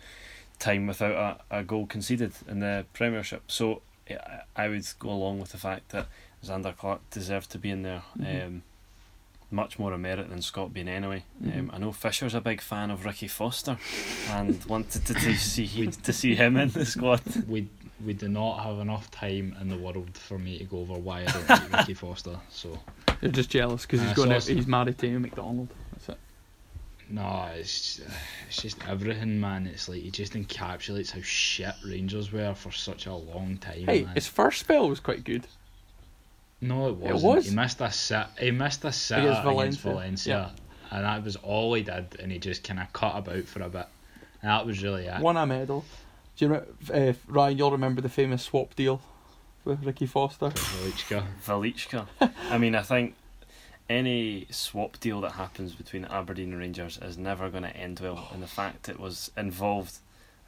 time 0.59 0.87
without 0.87 1.41
a, 1.49 1.59
a 1.59 1.63
goal 1.63 1.85
conceded 1.87 2.33
in 2.47 2.59
the 2.59 2.85
Premiership. 2.93 3.43
So 3.49 3.81
I 4.55 4.67
would 4.67 4.85
go 4.99 5.09
along 5.09 5.39
with 5.39 5.51
the 5.51 5.57
fact 5.57 5.89
that 5.89 6.07
Zander 6.43 6.75
Clark 6.75 7.01
deserved 7.09 7.49
to 7.51 7.57
be 7.59 7.69
in 7.69 7.83
there. 7.83 8.03
Mhm. 8.17 8.45
Um, 8.45 8.63
much 9.53 9.77
more 9.77 9.91
a 9.91 9.97
merit 9.97 10.29
than 10.29 10.41
Scott 10.41 10.73
Bain 10.73 10.87
anyway. 10.87 11.23
Mhm. 11.43 11.59
Um, 11.59 11.71
I 11.73 11.77
know 11.77 11.91
Fisher's 11.91 12.33
a 12.33 12.39
big 12.41 12.61
fan 12.61 12.89
of 12.89 13.03
Ricky 13.05 13.27
Foster 13.27 13.77
and 14.29 14.63
wanted 14.73 15.05
to, 15.05 15.13
to 15.13 15.35
see 15.35 15.87
to 15.87 16.13
see 16.13 16.35
him 16.35 16.55
in 16.57 16.69
the 16.69 16.85
squad. 16.85 17.21
we 17.47 17.67
we 18.03 18.13
do 18.13 18.27
not 18.29 18.63
have 18.63 18.79
enough 18.79 19.11
time 19.11 19.55
in 19.61 19.67
the 19.67 19.77
world 19.77 20.17
for 20.17 20.39
me 20.39 20.57
to 20.57 20.63
go 20.63 20.79
over 20.79 20.93
why 20.93 21.21
I 21.21 21.25
don't 21.25 21.49
like 21.49 21.71
Ricky 21.79 21.93
Foster. 21.93 22.39
So 22.49 22.79
You're 23.21 23.31
just 23.31 23.49
jealous 23.49 23.81
because 23.85 24.01
he's 24.01 24.11
Uh, 24.11 24.15
going 24.15 24.29
so 24.29 24.35
out. 24.37 24.43
He's 24.57 24.65
married 24.67 24.97
to 24.99 25.07
Amy 25.07 25.19
Macdonald. 25.19 25.67
That's 27.13 27.13
it. 27.13 27.15
no, 27.15 27.49
it's 27.55 28.01
it's 28.47 28.61
just 28.61 28.77
everything, 28.87 29.39
man. 29.39 29.67
It's 29.67 29.87
like 29.89 30.01
he 30.01 30.11
just 30.11 30.33
encapsulates 30.33 31.11
how 31.11 31.21
shit 31.21 31.73
Rangers 31.85 32.31
were 32.31 32.53
for 32.53 32.71
such 32.71 33.05
a 33.05 33.13
long 33.13 33.57
time. 33.57 33.85
Hey, 33.85 34.03
man. 34.03 34.15
his 34.15 34.27
first 34.27 34.59
spell 34.59 34.89
was 34.89 34.99
quite 34.99 35.23
good. 35.23 35.47
No, 36.61 36.87
it 36.87 36.91
It 36.91 36.97
wasn't. 37.13 37.23
was? 37.35 37.45
He 37.49 37.55
missed 37.55 37.81
a 37.81 37.91
sit. 37.91 38.25
He 38.39 38.51
missed 38.51 38.85
a 38.85 38.91
sit 38.91 39.19
Against 39.19 39.41
against 39.41 39.79
Valencia, 39.81 39.91
Valencia, 39.91 40.51
and 40.91 41.05
that 41.05 41.23
was 41.23 41.35
all 41.37 41.73
he 41.73 41.81
did. 41.81 42.17
And 42.19 42.31
he 42.31 42.37
just 42.39 42.63
kind 42.63 42.79
of 42.79 42.91
cut 42.93 43.17
about 43.17 43.45
for 43.45 43.61
a 43.63 43.69
bit. 43.69 43.87
And 44.41 44.49
that 44.51 44.65
was 44.65 44.81
really 44.83 45.05
it. 45.07 45.19
Won 45.21 45.37
a 45.37 45.45
medal. 45.45 45.85
Do 46.37 46.45
you 46.45 46.51
remember, 46.51 46.73
uh, 46.93 47.13
Ryan? 47.27 47.57
You'll 47.57 47.71
remember 47.71 48.01
the 48.01 48.09
famous 48.09 48.43
swap 48.43 48.75
deal 48.75 49.01
with 49.65 49.83
Ricky 49.83 50.05
Foster. 50.05 50.49
Velicka. 50.49 51.23
Velicka. 51.45 52.07
I 52.49 52.57
mean, 52.57 52.73
I 52.75 52.81
think 52.83 53.15
any 53.91 54.47
swap 54.49 54.99
deal 54.99 55.21
that 55.21 55.33
happens 55.33 55.73
between 55.73 56.05
Aberdeen 56.05 56.55
Rangers 56.55 56.97
is 57.01 57.17
never 57.17 57.49
going 57.49 57.63
to 57.63 57.75
end 57.75 57.99
well, 57.99 58.29
and 58.33 58.41
the 58.41 58.47
fact 58.47 58.89
it 58.89 58.99
was 58.99 59.31
involved 59.37 59.97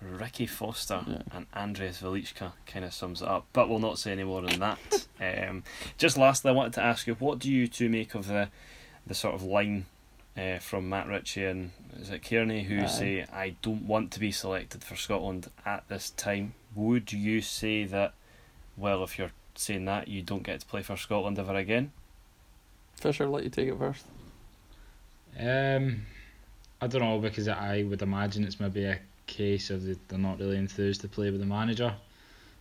Ricky 0.02 0.46
Foster 0.48 1.04
Yeah. 1.08 1.22
and 1.32 1.52
Andrius 1.52 2.02
Velicka 2.02 2.54
kind 2.66 2.84
of 2.86 2.94
sums 2.94 3.22
it 3.22 3.28
up. 3.28 3.46
But 3.54 3.70
we'll 3.70 3.80
not 3.80 4.00
say 4.00 4.12
any 4.12 4.24
more 4.24 4.42
than 4.42 4.60
that. 4.60 4.80
um, 5.50 5.64
just 5.98 6.18
lastly, 6.18 6.50
I 6.50 6.54
wanted 6.54 6.74
to 6.74 6.82
ask 6.84 7.06
you, 7.08 7.14
what 7.16 7.40
do 7.40 7.52
you 7.52 7.68
two 7.68 7.90
make 7.90 8.16
of 8.16 8.28
the 8.28 8.50
the 9.06 9.14
sort 9.14 9.36
of 9.36 9.44
line? 9.44 9.86
Uh, 10.36 10.58
from 10.58 10.90
Matt 10.90 11.08
Ritchie 11.08 11.46
and 11.46 11.70
is 12.02 12.10
it 12.10 12.24
Cairney 12.24 12.64
who 12.66 12.80
Aye. 12.80 12.86
say 12.88 13.26
I 13.32 13.56
don't 13.62 13.84
want 13.86 14.10
to 14.14 14.20
be 14.20 14.32
selected 14.32 14.84
for 14.84 14.96
Scotland 14.96 15.52
at 15.64 15.88
this 15.90 16.10
time. 16.10 16.56
Would 16.74 17.14
you 17.14 17.40
say 17.40 17.84
that 17.84 18.16
well 18.76 19.04
if 19.04 19.20
you're 19.20 19.30
saying 19.54 19.86
that 19.86 20.08
you 20.08 20.24
don't 20.24 20.42
get 20.42 20.62
to 20.62 20.66
play 20.66 20.82
for 20.82 20.98
Scotland 20.98 21.38
ever 21.38 21.54
again? 21.54 21.92
Fisher, 23.04 23.28
let 23.28 23.44
you 23.44 23.50
take 23.50 23.68
it 23.68 23.78
first. 23.78 24.06
Um, 25.38 26.06
I 26.82 26.88
don't 26.88 27.02
know 27.02 27.20
because 27.20 27.50
I 27.50 27.84
would 27.84 28.02
imagine 28.02 28.46
it's 28.46 28.62
maybe 28.62 28.86
a 28.86 28.98
case 29.28 29.70
of 29.70 29.84
that 29.84 30.08
they're 30.08 30.18
not 30.18 30.40
really 30.40 30.56
enthused 30.56 31.02
to 31.02 31.10
play 31.10 31.30
with 31.30 31.42
the 31.42 31.46
manager. 31.46 31.94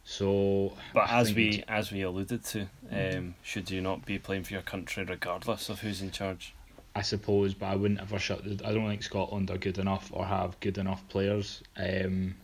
So, 0.05 0.73
But 0.93 1.09
I 1.09 1.21
as 1.21 1.27
think 1.29 1.37
we 1.37 1.65
as 1.69 1.93
we 1.93 2.03
alluded 2.03 2.43
to, 2.47 2.67
um, 2.91 3.37
should 3.45 3.71
you 3.71 3.81
not 3.81 4.05
be 4.05 4.19
playing 4.19 4.43
for 4.43 4.55
your 4.55 4.63
country 4.63 5.05
regardless 5.05 5.69
of 5.69 5.81
who's 5.81 6.03
in 6.03 6.11
charge? 6.11 6.55
I 6.97 7.03
suppose, 7.03 7.55
but 7.55 7.67
I 7.67 7.77
wouldn't 7.77 8.01
ever 8.01 8.19
shut. 8.19 8.43
The, 8.43 8.67
I 8.67 8.73
don't 8.75 8.89
think 8.89 9.05
Scotland 9.05 9.49
are 9.49 9.59
good 9.59 9.79
enough 9.79 10.11
or 10.13 10.27
have 10.27 10.59
good 10.59 10.77
enough 10.77 11.07
players 11.09 11.63
um, 11.77 12.35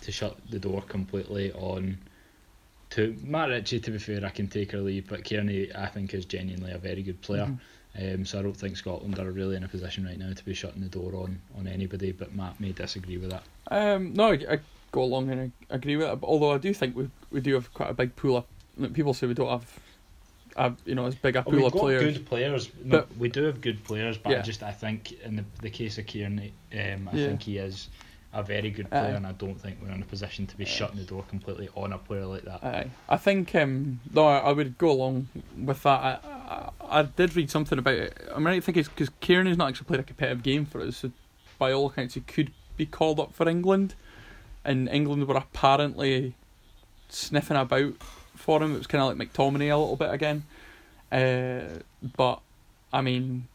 to 0.00 0.10
shut 0.10 0.36
the 0.50 0.58
door 0.58 0.82
completely 0.82 1.52
on. 1.52 1.98
To 2.90 3.14
Matt 3.22 3.50
Ritchie, 3.50 3.80
to 3.80 3.90
be 3.90 3.98
fair, 3.98 4.24
I 4.24 4.30
can 4.30 4.48
take 4.48 4.72
or 4.72 4.80
leave, 4.80 5.08
but 5.08 5.22
Cairney, 5.22 5.74
I 5.76 5.86
think, 5.86 6.14
is 6.14 6.24
genuinely 6.24 6.72
a 6.72 6.78
very 6.78 7.02
good 7.02 7.20
player. 7.20 7.46
Mhm. 7.46 8.14
Um, 8.14 8.24
so 8.24 8.38
I 8.38 8.42
don't 8.42 8.56
think 8.56 8.76
Scotland 8.76 9.18
are 9.18 9.30
really 9.30 9.56
in 9.56 9.64
a 9.64 9.68
position 9.68 10.04
right 10.06 10.18
now 10.18 10.32
to 10.32 10.44
be 10.44 10.54
shutting 10.54 10.80
the 10.82 10.88
door 10.88 11.14
on, 11.16 11.40
on 11.58 11.66
anybody. 11.66 12.12
But 12.12 12.34
Matt 12.34 12.58
may 12.60 12.72
disagree 12.72 13.18
with 13.18 13.30
that. 13.30 13.42
Um, 13.70 14.14
no, 14.14 14.28
I, 14.32 14.38
I 14.54 14.58
go 14.92 15.02
along 15.02 15.30
and 15.30 15.52
I 15.70 15.74
agree 15.74 15.96
with 15.96 16.06
it. 16.08 16.18
Although 16.22 16.52
I 16.52 16.58
do 16.58 16.72
think 16.72 16.96
we 16.96 17.10
we 17.30 17.40
do 17.40 17.54
have 17.54 17.72
quite 17.74 17.90
a 17.90 17.94
big 17.94 18.14
pool 18.16 18.38
of 18.38 18.44
like, 18.78 18.94
people 18.94 19.12
say 19.12 19.26
we 19.26 19.34
don't 19.34 19.50
have, 19.50 19.78
a, 20.56 20.72
you 20.86 20.94
know, 20.94 21.06
as 21.06 21.14
big 21.16 21.36
a 21.36 21.40
Oh, 21.40 21.42
pool 21.44 21.52
we've 21.56 21.64
of 21.66 21.72
got 21.72 21.80
players. 21.80 22.16
good 22.18 22.26
players. 22.26 22.70
No, 22.84 22.98
But- 22.98 23.16
we 23.18 23.28
do 23.28 23.42
have 23.44 23.60
good 23.60 23.82
players, 23.84 24.16
but 24.16 24.38
I 24.38 24.42
just 24.42 24.62
I 24.62 24.72
think 24.72 25.12
in 25.24 25.36
the 25.36 25.44
the 25.60 25.70
case 25.70 25.98
of 25.98 26.06
Cairney, 26.06 26.52
um, 26.72 27.08
I 27.12 27.16
Yeah. 27.16 27.26
think 27.26 27.42
he 27.42 27.58
is 27.58 27.88
a 28.32 28.42
very 28.42 28.70
good 28.70 28.86
Aye. 28.86 29.00
player, 29.00 29.14
and 29.14 29.26
I 29.26 29.32
don't 29.32 29.60
think 29.60 29.78
we're 29.82 29.90
in 29.90 30.02
a 30.02 30.06
position 30.06 30.46
to 30.46 30.56
be 30.56 30.64
shutting 30.64 30.98
the 30.98 31.04
door 31.04 31.24
completely 31.28 31.68
on 31.74 31.92
a 31.92 31.98
player 31.98 32.26
like 32.26 32.42
that. 32.42 32.62
Aye. 32.62 32.90
I 33.08 33.16
think 33.16 33.54
um, 33.54 34.00
no, 34.12 34.26
I, 34.26 34.38
I 34.38 34.52
would 34.52 34.76
go 34.78 34.90
along 34.90 35.28
with 35.56 35.82
that. 35.84 36.00
I, 36.00 36.18
I, 36.26 37.00
I 37.00 37.02
did 37.02 37.34
read 37.36 37.50
something 37.50 37.78
about 37.78 37.94
it. 37.94 38.28
I 38.34 38.38
mean, 38.38 38.48
I 38.48 38.60
think 38.60 38.76
it's 38.76 38.88
because 38.88 39.10
Cairney 39.22 39.48
has 39.48 39.56
not 39.56 39.68
actually 39.68 39.86
played 39.86 40.00
a 40.00 40.04
competitive 40.04 40.42
game 40.42 40.66
for 40.66 40.80
us. 40.80 40.98
So 40.98 41.10
by 41.58 41.72
all 41.72 41.86
accounts, 41.86 42.14
he 42.14 42.20
could 42.20 42.52
be 42.76 42.86
called 42.86 43.18
up 43.18 43.34
for 43.34 43.48
England, 43.48 43.94
and 44.64 44.88
England 44.88 45.26
were 45.26 45.36
apparently 45.36 46.34
sniffing 47.08 47.56
about 47.56 47.94
for 48.34 48.62
him. 48.62 48.74
It 48.74 48.78
was 48.78 48.86
kind 48.86 49.02
of 49.02 49.18
like 49.18 49.32
McTominay 49.32 49.72
a 49.72 49.76
little 49.76 49.96
bit 49.96 50.12
again. 50.12 50.44
Uh, 51.10 51.80
but 52.16 52.40
I 52.92 53.00
mean, 53.00 53.48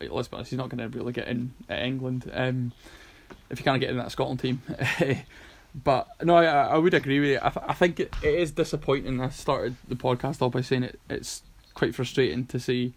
let's 0.00 0.28
be 0.28 0.36
honest, 0.36 0.50
he's 0.50 0.58
not 0.58 0.68
going 0.68 0.90
to 0.90 0.98
really 0.98 1.12
get 1.12 1.28
in 1.28 1.54
at 1.68 1.82
England. 1.82 2.30
Um, 2.32 2.72
if 3.50 3.58
you 3.58 3.64
can't 3.64 3.80
get 3.80 3.90
in 3.90 3.96
that 3.96 4.12
Scotland 4.12 4.40
team. 4.40 4.62
But 5.74 6.08
no, 6.22 6.36
I, 6.36 6.44
I 6.44 6.78
would 6.78 6.94
agree 6.94 7.20
with 7.20 7.30
you. 7.30 7.38
I, 7.40 7.50
th- 7.50 7.66
I 7.68 7.74
think 7.74 8.00
it, 8.00 8.14
it 8.22 8.34
is 8.34 8.50
disappointing. 8.52 9.20
I 9.20 9.28
started 9.28 9.76
the 9.86 9.94
podcast 9.94 10.42
off 10.42 10.52
by 10.52 10.60
saying 10.60 10.84
it, 10.84 10.98
it's 11.08 11.42
quite 11.74 11.94
frustrating 11.94 12.46
to 12.46 12.58
see 12.58 12.94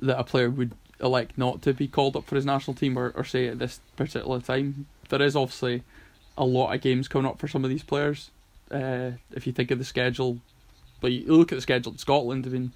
that 0.00 0.18
a 0.18 0.24
player 0.24 0.50
would 0.50 0.72
elect 1.00 1.36
not 1.36 1.62
to 1.62 1.72
be 1.72 1.86
called 1.86 2.16
up 2.16 2.24
for 2.24 2.36
his 2.36 2.46
national 2.46 2.74
team 2.74 2.98
or, 2.98 3.12
or 3.14 3.24
say 3.24 3.48
at 3.48 3.58
this 3.58 3.80
particular 3.96 4.40
time. 4.40 4.86
There 5.08 5.22
is 5.22 5.36
obviously 5.36 5.82
a 6.36 6.44
lot 6.44 6.74
of 6.74 6.80
games 6.80 7.06
coming 7.06 7.30
up 7.30 7.38
for 7.38 7.48
some 7.48 7.64
of 7.64 7.70
these 7.70 7.84
players. 7.84 8.30
Uh, 8.70 9.12
if 9.32 9.46
you 9.46 9.52
think 9.52 9.70
of 9.70 9.78
the 9.78 9.84
schedule, 9.84 10.38
but 11.00 11.12
you 11.12 11.36
look 11.36 11.52
at 11.52 11.56
the 11.56 11.62
schedule 11.62 11.92
in 11.92 11.98
Scotland, 11.98 12.46
I 12.46 12.50
mean, 12.50 12.72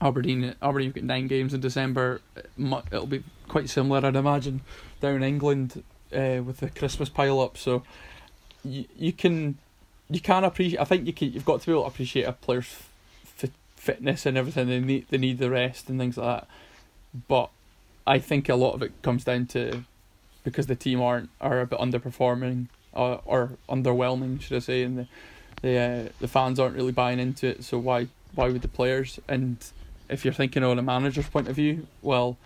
Aberdeen, 0.00 0.54
Aberdeen 0.60 0.88
have 0.88 0.94
got 0.96 1.04
nine 1.04 1.26
games 1.26 1.54
in 1.54 1.60
December. 1.60 2.20
It'll 2.58 3.06
be 3.06 3.22
quite 3.48 3.70
similar, 3.70 4.04
I'd 4.04 4.16
imagine, 4.16 4.60
down 5.00 5.16
in 5.16 5.22
England 5.22 5.82
uh, 6.12 6.42
with 6.42 6.58
the 6.58 6.70
Christmas 6.70 7.08
pile 7.08 7.40
up. 7.40 7.56
So 7.56 7.82
you 8.64 8.84
you 8.96 9.12
can 9.12 9.58
you 10.10 10.20
can 10.20 10.44
appreciate. 10.44 10.80
I 10.80 10.84
think 10.84 11.06
you 11.06 11.12
can. 11.12 11.32
You've 11.32 11.44
got 11.44 11.60
to 11.60 11.66
be 11.66 11.72
able 11.72 11.82
to 11.82 11.88
appreciate 11.88 12.24
a 12.24 12.32
player's 12.32 12.68
fit, 13.24 13.52
fitness 13.76 14.26
and 14.26 14.36
everything. 14.36 14.68
They 14.68 14.80
need 14.80 15.06
they 15.10 15.18
need 15.18 15.38
the 15.38 15.50
rest 15.50 15.88
and 15.88 15.98
things 15.98 16.16
like 16.16 16.40
that. 16.40 16.48
But 17.28 17.50
I 18.06 18.18
think 18.18 18.48
a 18.48 18.54
lot 18.54 18.74
of 18.74 18.82
it 18.82 18.92
comes 19.02 19.24
down 19.24 19.46
to 19.46 19.84
because 20.44 20.66
the 20.66 20.76
team 20.76 21.00
aren't 21.00 21.30
are 21.40 21.60
a 21.60 21.66
bit 21.66 21.78
underperforming 21.78 22.66
or, 22.92 23.20
or 23.24 23.50
underwhelming, 23.68 24.40
should 24.40 24.56
I 24.56 24.60
say, 24.60 24.82
and 24.82 24.98
the 24.98 25.06
the 25.62 25.78
uh, 25.78 26.08
the 26.20 26.28
fans 26.28 26.60
aren't 26.60 26.76
really 26.76 26.92
buying 26.92 27.18
into 27.18 27.48
it. 27.48 27.64
So 27.64 27.78
why 27.78 28.08
why 28.34 28.48
would 28.48 28.62
the 28.62 28.68
players? 28.68 29.18
And 29.28 29.56
if 30.08 30.24
you're 30.24 30.34
thinking 30.34 30.62
on 30.62 30.78
a 30.78 30.82
manager's 30.82 31.28
point 31.28 31.48
of 31.48 31.56
view, 31.56 31.86
well, 32.02 32.36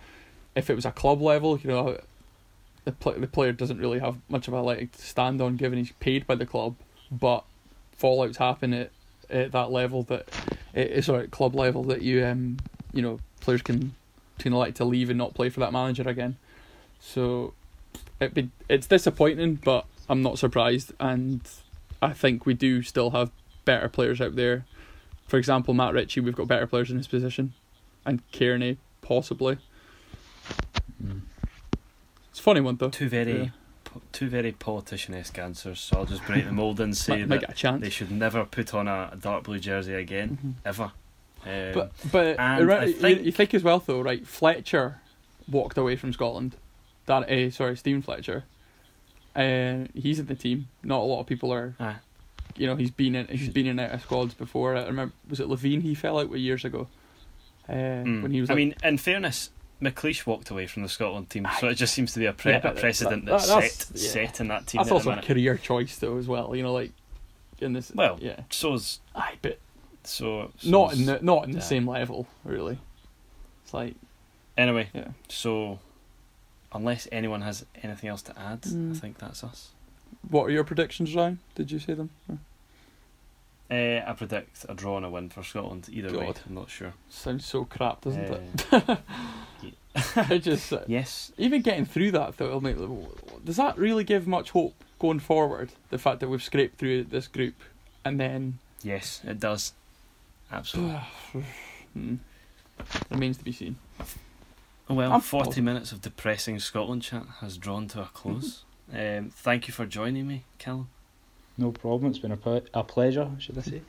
if 0.55 0.69
it 0.69 0.75
was 0.75 0.85
a 0.85 0.91
club 0.91 1.21
level, 1.21 1.59
you 1.59 1.69
know, 1.69 1.99
the 2.85 2.91
pl- 2.91 3.19
the 3.19 3.27
player 3.27 3.51
doesn't 3.51 3.79
really 3.79 3.99
have 3.99 4.17
much 4.29 4.47
of 4.47 4.53
a 4.53 4.61
leg 4.61 4.91
to 4.91 5.01
stand 5.01 5.41
on, 5.41 5.55
given 5.57 5.79
he's 5.79 5.91
paid 5.93 6.25
by 6.25 6.35
the 6.35 6.45
club. 6.45 6.75
But 7.11 7.43
fallouts 7.99 8.37
happen 8.37 8.73
at, 8.73 8.91
at 9.29 9.51
that 9.51 9.71
level 9.71 10.03
that, 10.03 10.27
it's 10.73 11.07
sorry, 11.07 11.25
at 11.25 11.31
club 11.31 11.55
level 11.55 11.83
that 11.85 12.01
you 12.01 12.25
um 12.25 12.57
you 12.93 13.01
know 13.01 13.19
players 13.39 13.61
can 13.61 13.93
can 14.39 14.53
elect 14.53 14.77
to 14.77 14.85
leave 14.85 15.09
and 15.09 15.17
not 15.17 15.33
play 15.33 15.49
for 15.49 15.59
that 15.59 15.71
manager 15.71 16.07
again. 16.07 16.37
So 16.99 17.53
it 18.19 18.33
be 18.33 18.49
it's 18.69 18.87
disappointing, 18.87 19.55
but 19.55 19.85
I'm 20.09 20.21
not 20.21 20.39
surprised, 20.39 20.93
and 20.99 21.41
I 22.01 22.13
think 22.13 22.45
we 22.45 22.53
do 22.53 22.81
still 22.81 23.11
have 23.11 23.31
better 23.65 23.89
players 23.89 24.19
out 24.21 24.35
there. 24.35 24.65
For 25.27 25.37
example, 25.37 25.73
Matt 25.73 25.93
Ritchie, 25.93 26.19
we've 26.19 26.35
got 26.35 26.47
better 26.47 26.67
players 26.67 26.91
in 26.91 26.97
his 26.97 27.07
position, 27.07 27.53
and 28.05 28.21
Cairney 28.31 28.77
possibly. 29.01 29.57
Funny 32.41 32.61
one 32.61 32.75
though. 32.77 32.89
Two 32.89 33.07
very 33.09 33.37
Yeah. 33.43 33.49
po- 33.83 34.01
two 34.11 34.27
very 34.29 34.51
politician-esque 34.51 35.37
answers. 35.37 35.79
So 35.79 35.97
I'll 35.97 36.05
just 36.05 36.25
break 36.25 36.45
the 36.45 36.51
mold 36.51 36.79
and 36.79 36.95
say 37.05 37.19
Might, 37.19 37.27
might 37.29 37.41
that 37.41 37.51
a 37.51 37.53
chance. 37.53 37.81
they 37.81 37.89
should 37.89 38.11
never 38.11 38.45
put 38.45 38.73
on 38.73 38.87
a, 38.87 39.15
dark 39.19 39.43
blue 39.43 39.59
jersey 39.59 39.93
again, 39.93 40.37
Mhm. 40.43 40.53
ever. 40.65 40.91
Um, 41.45 41.71
But 41.73 41.91
but 42.11 42.37
right, 42.37 42.69
I 42.71 42.85
you- 42.85 42.93
think- 42.93 43.23
you, 43.25 43.31
think 43.31 43.53
as 43.53 43.63
well 43.63 43.79
though, 43.79 44.01
right? 44.01 44.25
Fletcher 44.25 44.99
walked 45.49 45.77
away 45.77 45.95
from 45.95 46.13
Scotland. 46.13 46.55
That 47.05 47.29
uh, 47.29 47.49
sorry, 47.51 47.75
Steven 47.77 48.01
Fletcher. 48.01 48.43
Uh, 49.35 49.85
he's 49.93 50.19
in 50.19 50.25
the 50.25 50.35
team. 50.35 50.67
Not 50.83 50.99
a 50.99 51.03
lot 51.03 51.19
of 51.21 51.27
people 51.27 51.51
are. 51.53 51.75
Aye. 51.79 51.95
You 52.57 52.67
know, 52.67 52.75
he's 52.75 52.91
been 52.91 53.15
in 53.15 53.27
he's 53.27 53.49
been 53.49 53.65
in 53.67 53.79
out 53.79 53.91
of 53.91 54.01
squads 54.01 54.33
before. 54.33 54.75
I 54.75 54.85
remember 54.85 55.13
was 55.29 55.39
it 55.39 55.47
Levein 55.47 55.81
he 55.81 55.95
fell 55.95 56.19
out 56.19 56.29
with 56.29 56.41
years 56.41 56.65
ago. 56.65 56.87
Uh, 57.69 57.73
mm. 57.73 58.21
when 58.23 58.31
he 58.31 58.41
was. 58.41 58.49
I 58.49 58.53
like- 58.53 58.57
mean, 58.57 58.75
in 58.83 58.97
fairness, 58.97 59.49
McLeish 59.81 60.25
walked 60.25 60.49
away 60.51 60.67
from 60.67 60.83
the 60.83 60.89
Scotland 60.89 61.29
team, 61.29 61.47
so 61.59 61.67
it 61.67 61.75
just 61.75 61.93
seems 61.93 62.13
to 62.13 62.19
be 62.19 62.25
a, 62.27 62.33
pre- 62.33 62.51
Yeah, 62.51 62.67
a 62.67 62.71
precedent 62.73 63.25
that- 63.25 63.39
that- 63.39 63.47
that's- 63.47 63.73
set 63.87 63.97
yeah. 64.01 64.09
set 64.27 64.39
in 64.39 64.47
that 64.49 64.67
team. 64.67 64.79
that's 64.79 64.91
also 64.91 65.11
a 65.11 65.21
career 65.21 65.57
choice 65.57 65.97
though 65.97 66.17
as 66.17 66.27
well. 66.27 66.55
You 66.55 66.63
know, 66.63 66.73
like 66.73 66.91
in 67.59 67.73
this. 67.73 67.91
Well, 67.93 68.17
yeah. 68.21 68.41
So's 68.49 68.99
Aye, 69.15 69.37
but 69.41 69.59
so 70.03 70.51
not 70.63 70.91
so's- 70.91 70.99
in 70.99 71.05
the 71.07 71.19
not 71.21 71.45
in 71.45 71.51
the 71.51 71.57
yeah. 71.57 71.63
same 71.63 71.87
level 71.89 72.27
really. 72.43 72.77
It's 73.63 73.73
like 73.73 73.95
Anyway, 74.57 74.89
Yeah. 74.93 75.07
so 75.29 75.79
unless 76.73 77.07
anyone 77.11 77.41
has 77.41 77.65
anything 77.81 78.09
else 78.09 78.21
to 78.23 78.37
add, 78.37 78.61
Mm. 78.63 78.95
I 78.95 78.99
think 78.99 79.17
that's 79.17 79.43
us. 79.43 79.69
What 80.29 80.43
are 80.43 80.51
your 80.51 80.63
predictions, 80.65 81.15
Ryan? 81.15 81.39
Did 81.55 81.71
you 81.71 81.79
say 81.79 81.93
them? 81.93 82.09
Or- 82.29 82.37
Uh, 83.71 84.03
I 84.05 84.13
predict 84.17 84.65
a 84.67 84.73
draw 84.73 84.97
and 84.97 85.05
a 85.05 85.09
win 85.09 85.29
for 85.29 85.43
Scotland. 85.43 85.87
Either 85.89 86.17
way, 86.17 86.33
I'm 86.45 86.53
not 86.55 86.69
sure. 86.69 86.93
Sounds 87.09 87.45
so 87.45 87.63
crap, 87.63 88.01
doesn't 88.01 88.21
it? 88.21 88.99
Uh, 89.93 90.05
I 90.15 90.37
just 90.37 90.71
uh, 90.71 90.79
yes, 90.87 91.33
even 91.37 91.61
getting 91.61 91.85
through 91.85 92.11
that 92.11 92.37
though, 92.37 92.59
does 93.43 93.57
that 93.57 93.77
really 93.77 94.05
give 94.05 94.25
much 94.25 94.51
hope 94.51 94.73
going 94.99 95.19
forward? 95.19 95.71
The 95.89 95.97
fact 95.97 96.21
that 96.21 96.29
we've 96.29 96.41
scraped 96.41 96.77
through 96.77 97.03
this 97.05 97.27
group 97.27 97.55
and 98.05 98.17
then 98.19 98.59
yes, 98.83 99.21
it 99.25 99.39
does. 99.39 99.73
Absolutely. 100.51 100.99
Hmm. 101.93 102.15
remains 103.09 103.37
to 103.37 103.43
be 103.43 103.51
seen. 103.51 103.75
Well, 104.87 105.11
I'm 105.11 105.19
40 105.19 105.43
positive. 105.43 105.63
minutes 105.65 105.91
of 105.91 106.01
depressing 106.01 106.57
Scotland 106.59 107.01
chat 107.01 107.25
has 107.41 107.57
drawn 107.57 107.89
to 107.89 108.03
a 108.03 108.09
close. 108.13 108.63
um, 108.93 109.29
thank 109.29 109.67
you 109.67 109.73
for 109.73 109.85
joining 109.85 110.25
me, 110.25 110.45
Calum, 110.57 110.87
No 111.61 111.71
problem. 111.71 112.09
It's 112.09 112.19
been 112.19 112.31
a, 112.31 112.37
ple- 112.37 112.65
a 112.73 112.83
pleasure, 112.83 113.29
should 113.39 113.57
I 113.57 113.61
say? 113.61 113.81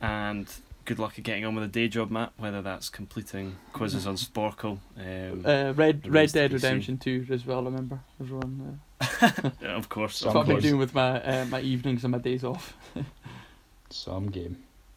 and 0.00 0.46
good 0.86 0.98
luck 0.98 1.18
at 1.18 1.24
getting 1.24 1.44
on 1.44 1.54
with 1.54 1.62
the 1.64 1.68
day 1.80 1.86
job, 1.88 2.10
Matt. 2.10 2.32
Whether 2.36 2.62
that's 2.62 2.88
completing 2.88 3.56
quizzes 3.72 4.06
on 4.06 4.16
Sporcle. 4.16 4.78
Um, 4.98 5.44
Uh, 5.46 5.72
Red 5.74 6.06
Red 6.08 6.32
Dead. 6.32 6.52
Redemption 6.52 6.98
Two 6.98 7.24
as 7.30 7.46
well. 7.46 7.62
Remember 7.62 8.00
everyone. 8.20 8.80
Uh, 9.00 9.06
yeah, 9.62 9.76
of 9.76 9.88
course, 9.88 10.20
that's 10.20 10.26
of 10.28 10.34
what 10.34 10.40
I've 10.42 10.46
been 10.48 10.60
doing 10.60 10.78
with 10.78 10.94
my 10.94 11.22
uh, 11.22 11.44
my 11.46 11.60
evenings 11.60 12.02
and 12.04 12.12
my 12.12 12.18
days 12.18 12.42
off. 12.44 12.76
Some 13.90 14.26
game. 14.30 14.56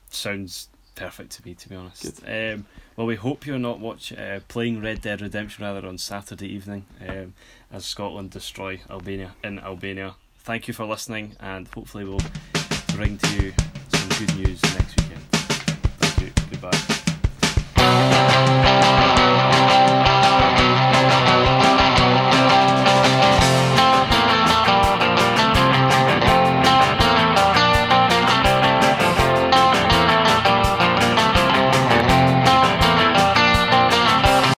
Sounds 0.09 0.69
perfect 0.95 1.31
to 1.31 1.45
me, 1.45 1.53
to 1.55 1.69
be 1.69 1.75
honest. 1.75 2.21
Um, 2.27 2.65
well, 2.95 3.07
we 3.07 3.15
hope 3.15 3.45
you're 3.47 3.57
not 3.59 3.79
watch 3.79 4.13
uh, 4.13 4.39
playing 4.47 4.81
Red 4.81 5.01
Dead 5.01 5.21
Redemption 5.21 5.63
rather 5.63 5.87
on 5.87 5.97
Saturday 5.97 6.47
evening 6.47 6.85
um, 7.07 7.33
as 7.71 7.85
Scotland 7.85 8.29
destroy 8.31 8.79
Albania 8.89 9.33
in 9.43 9.57
Albania 9.59 10.15
thank 10.43 10.67
you 10.67 10.73
for 10.73 10.85
listening, 10.85 11.35
and 11.39 11.67
hopefully, 11.67 12.03
we'll 12.03 12.19
bring 12.95 13.17
to 13.17 13.35
you 13.35 13.53
some 13.89 14.09
good 14.19 14.35
news 14.37 14.61
next 14.75 14.99
weekend. 15.01 15.21
Thank 15.31 16.21
you. 16.21 16.33
Goodbye. 16.51 16.92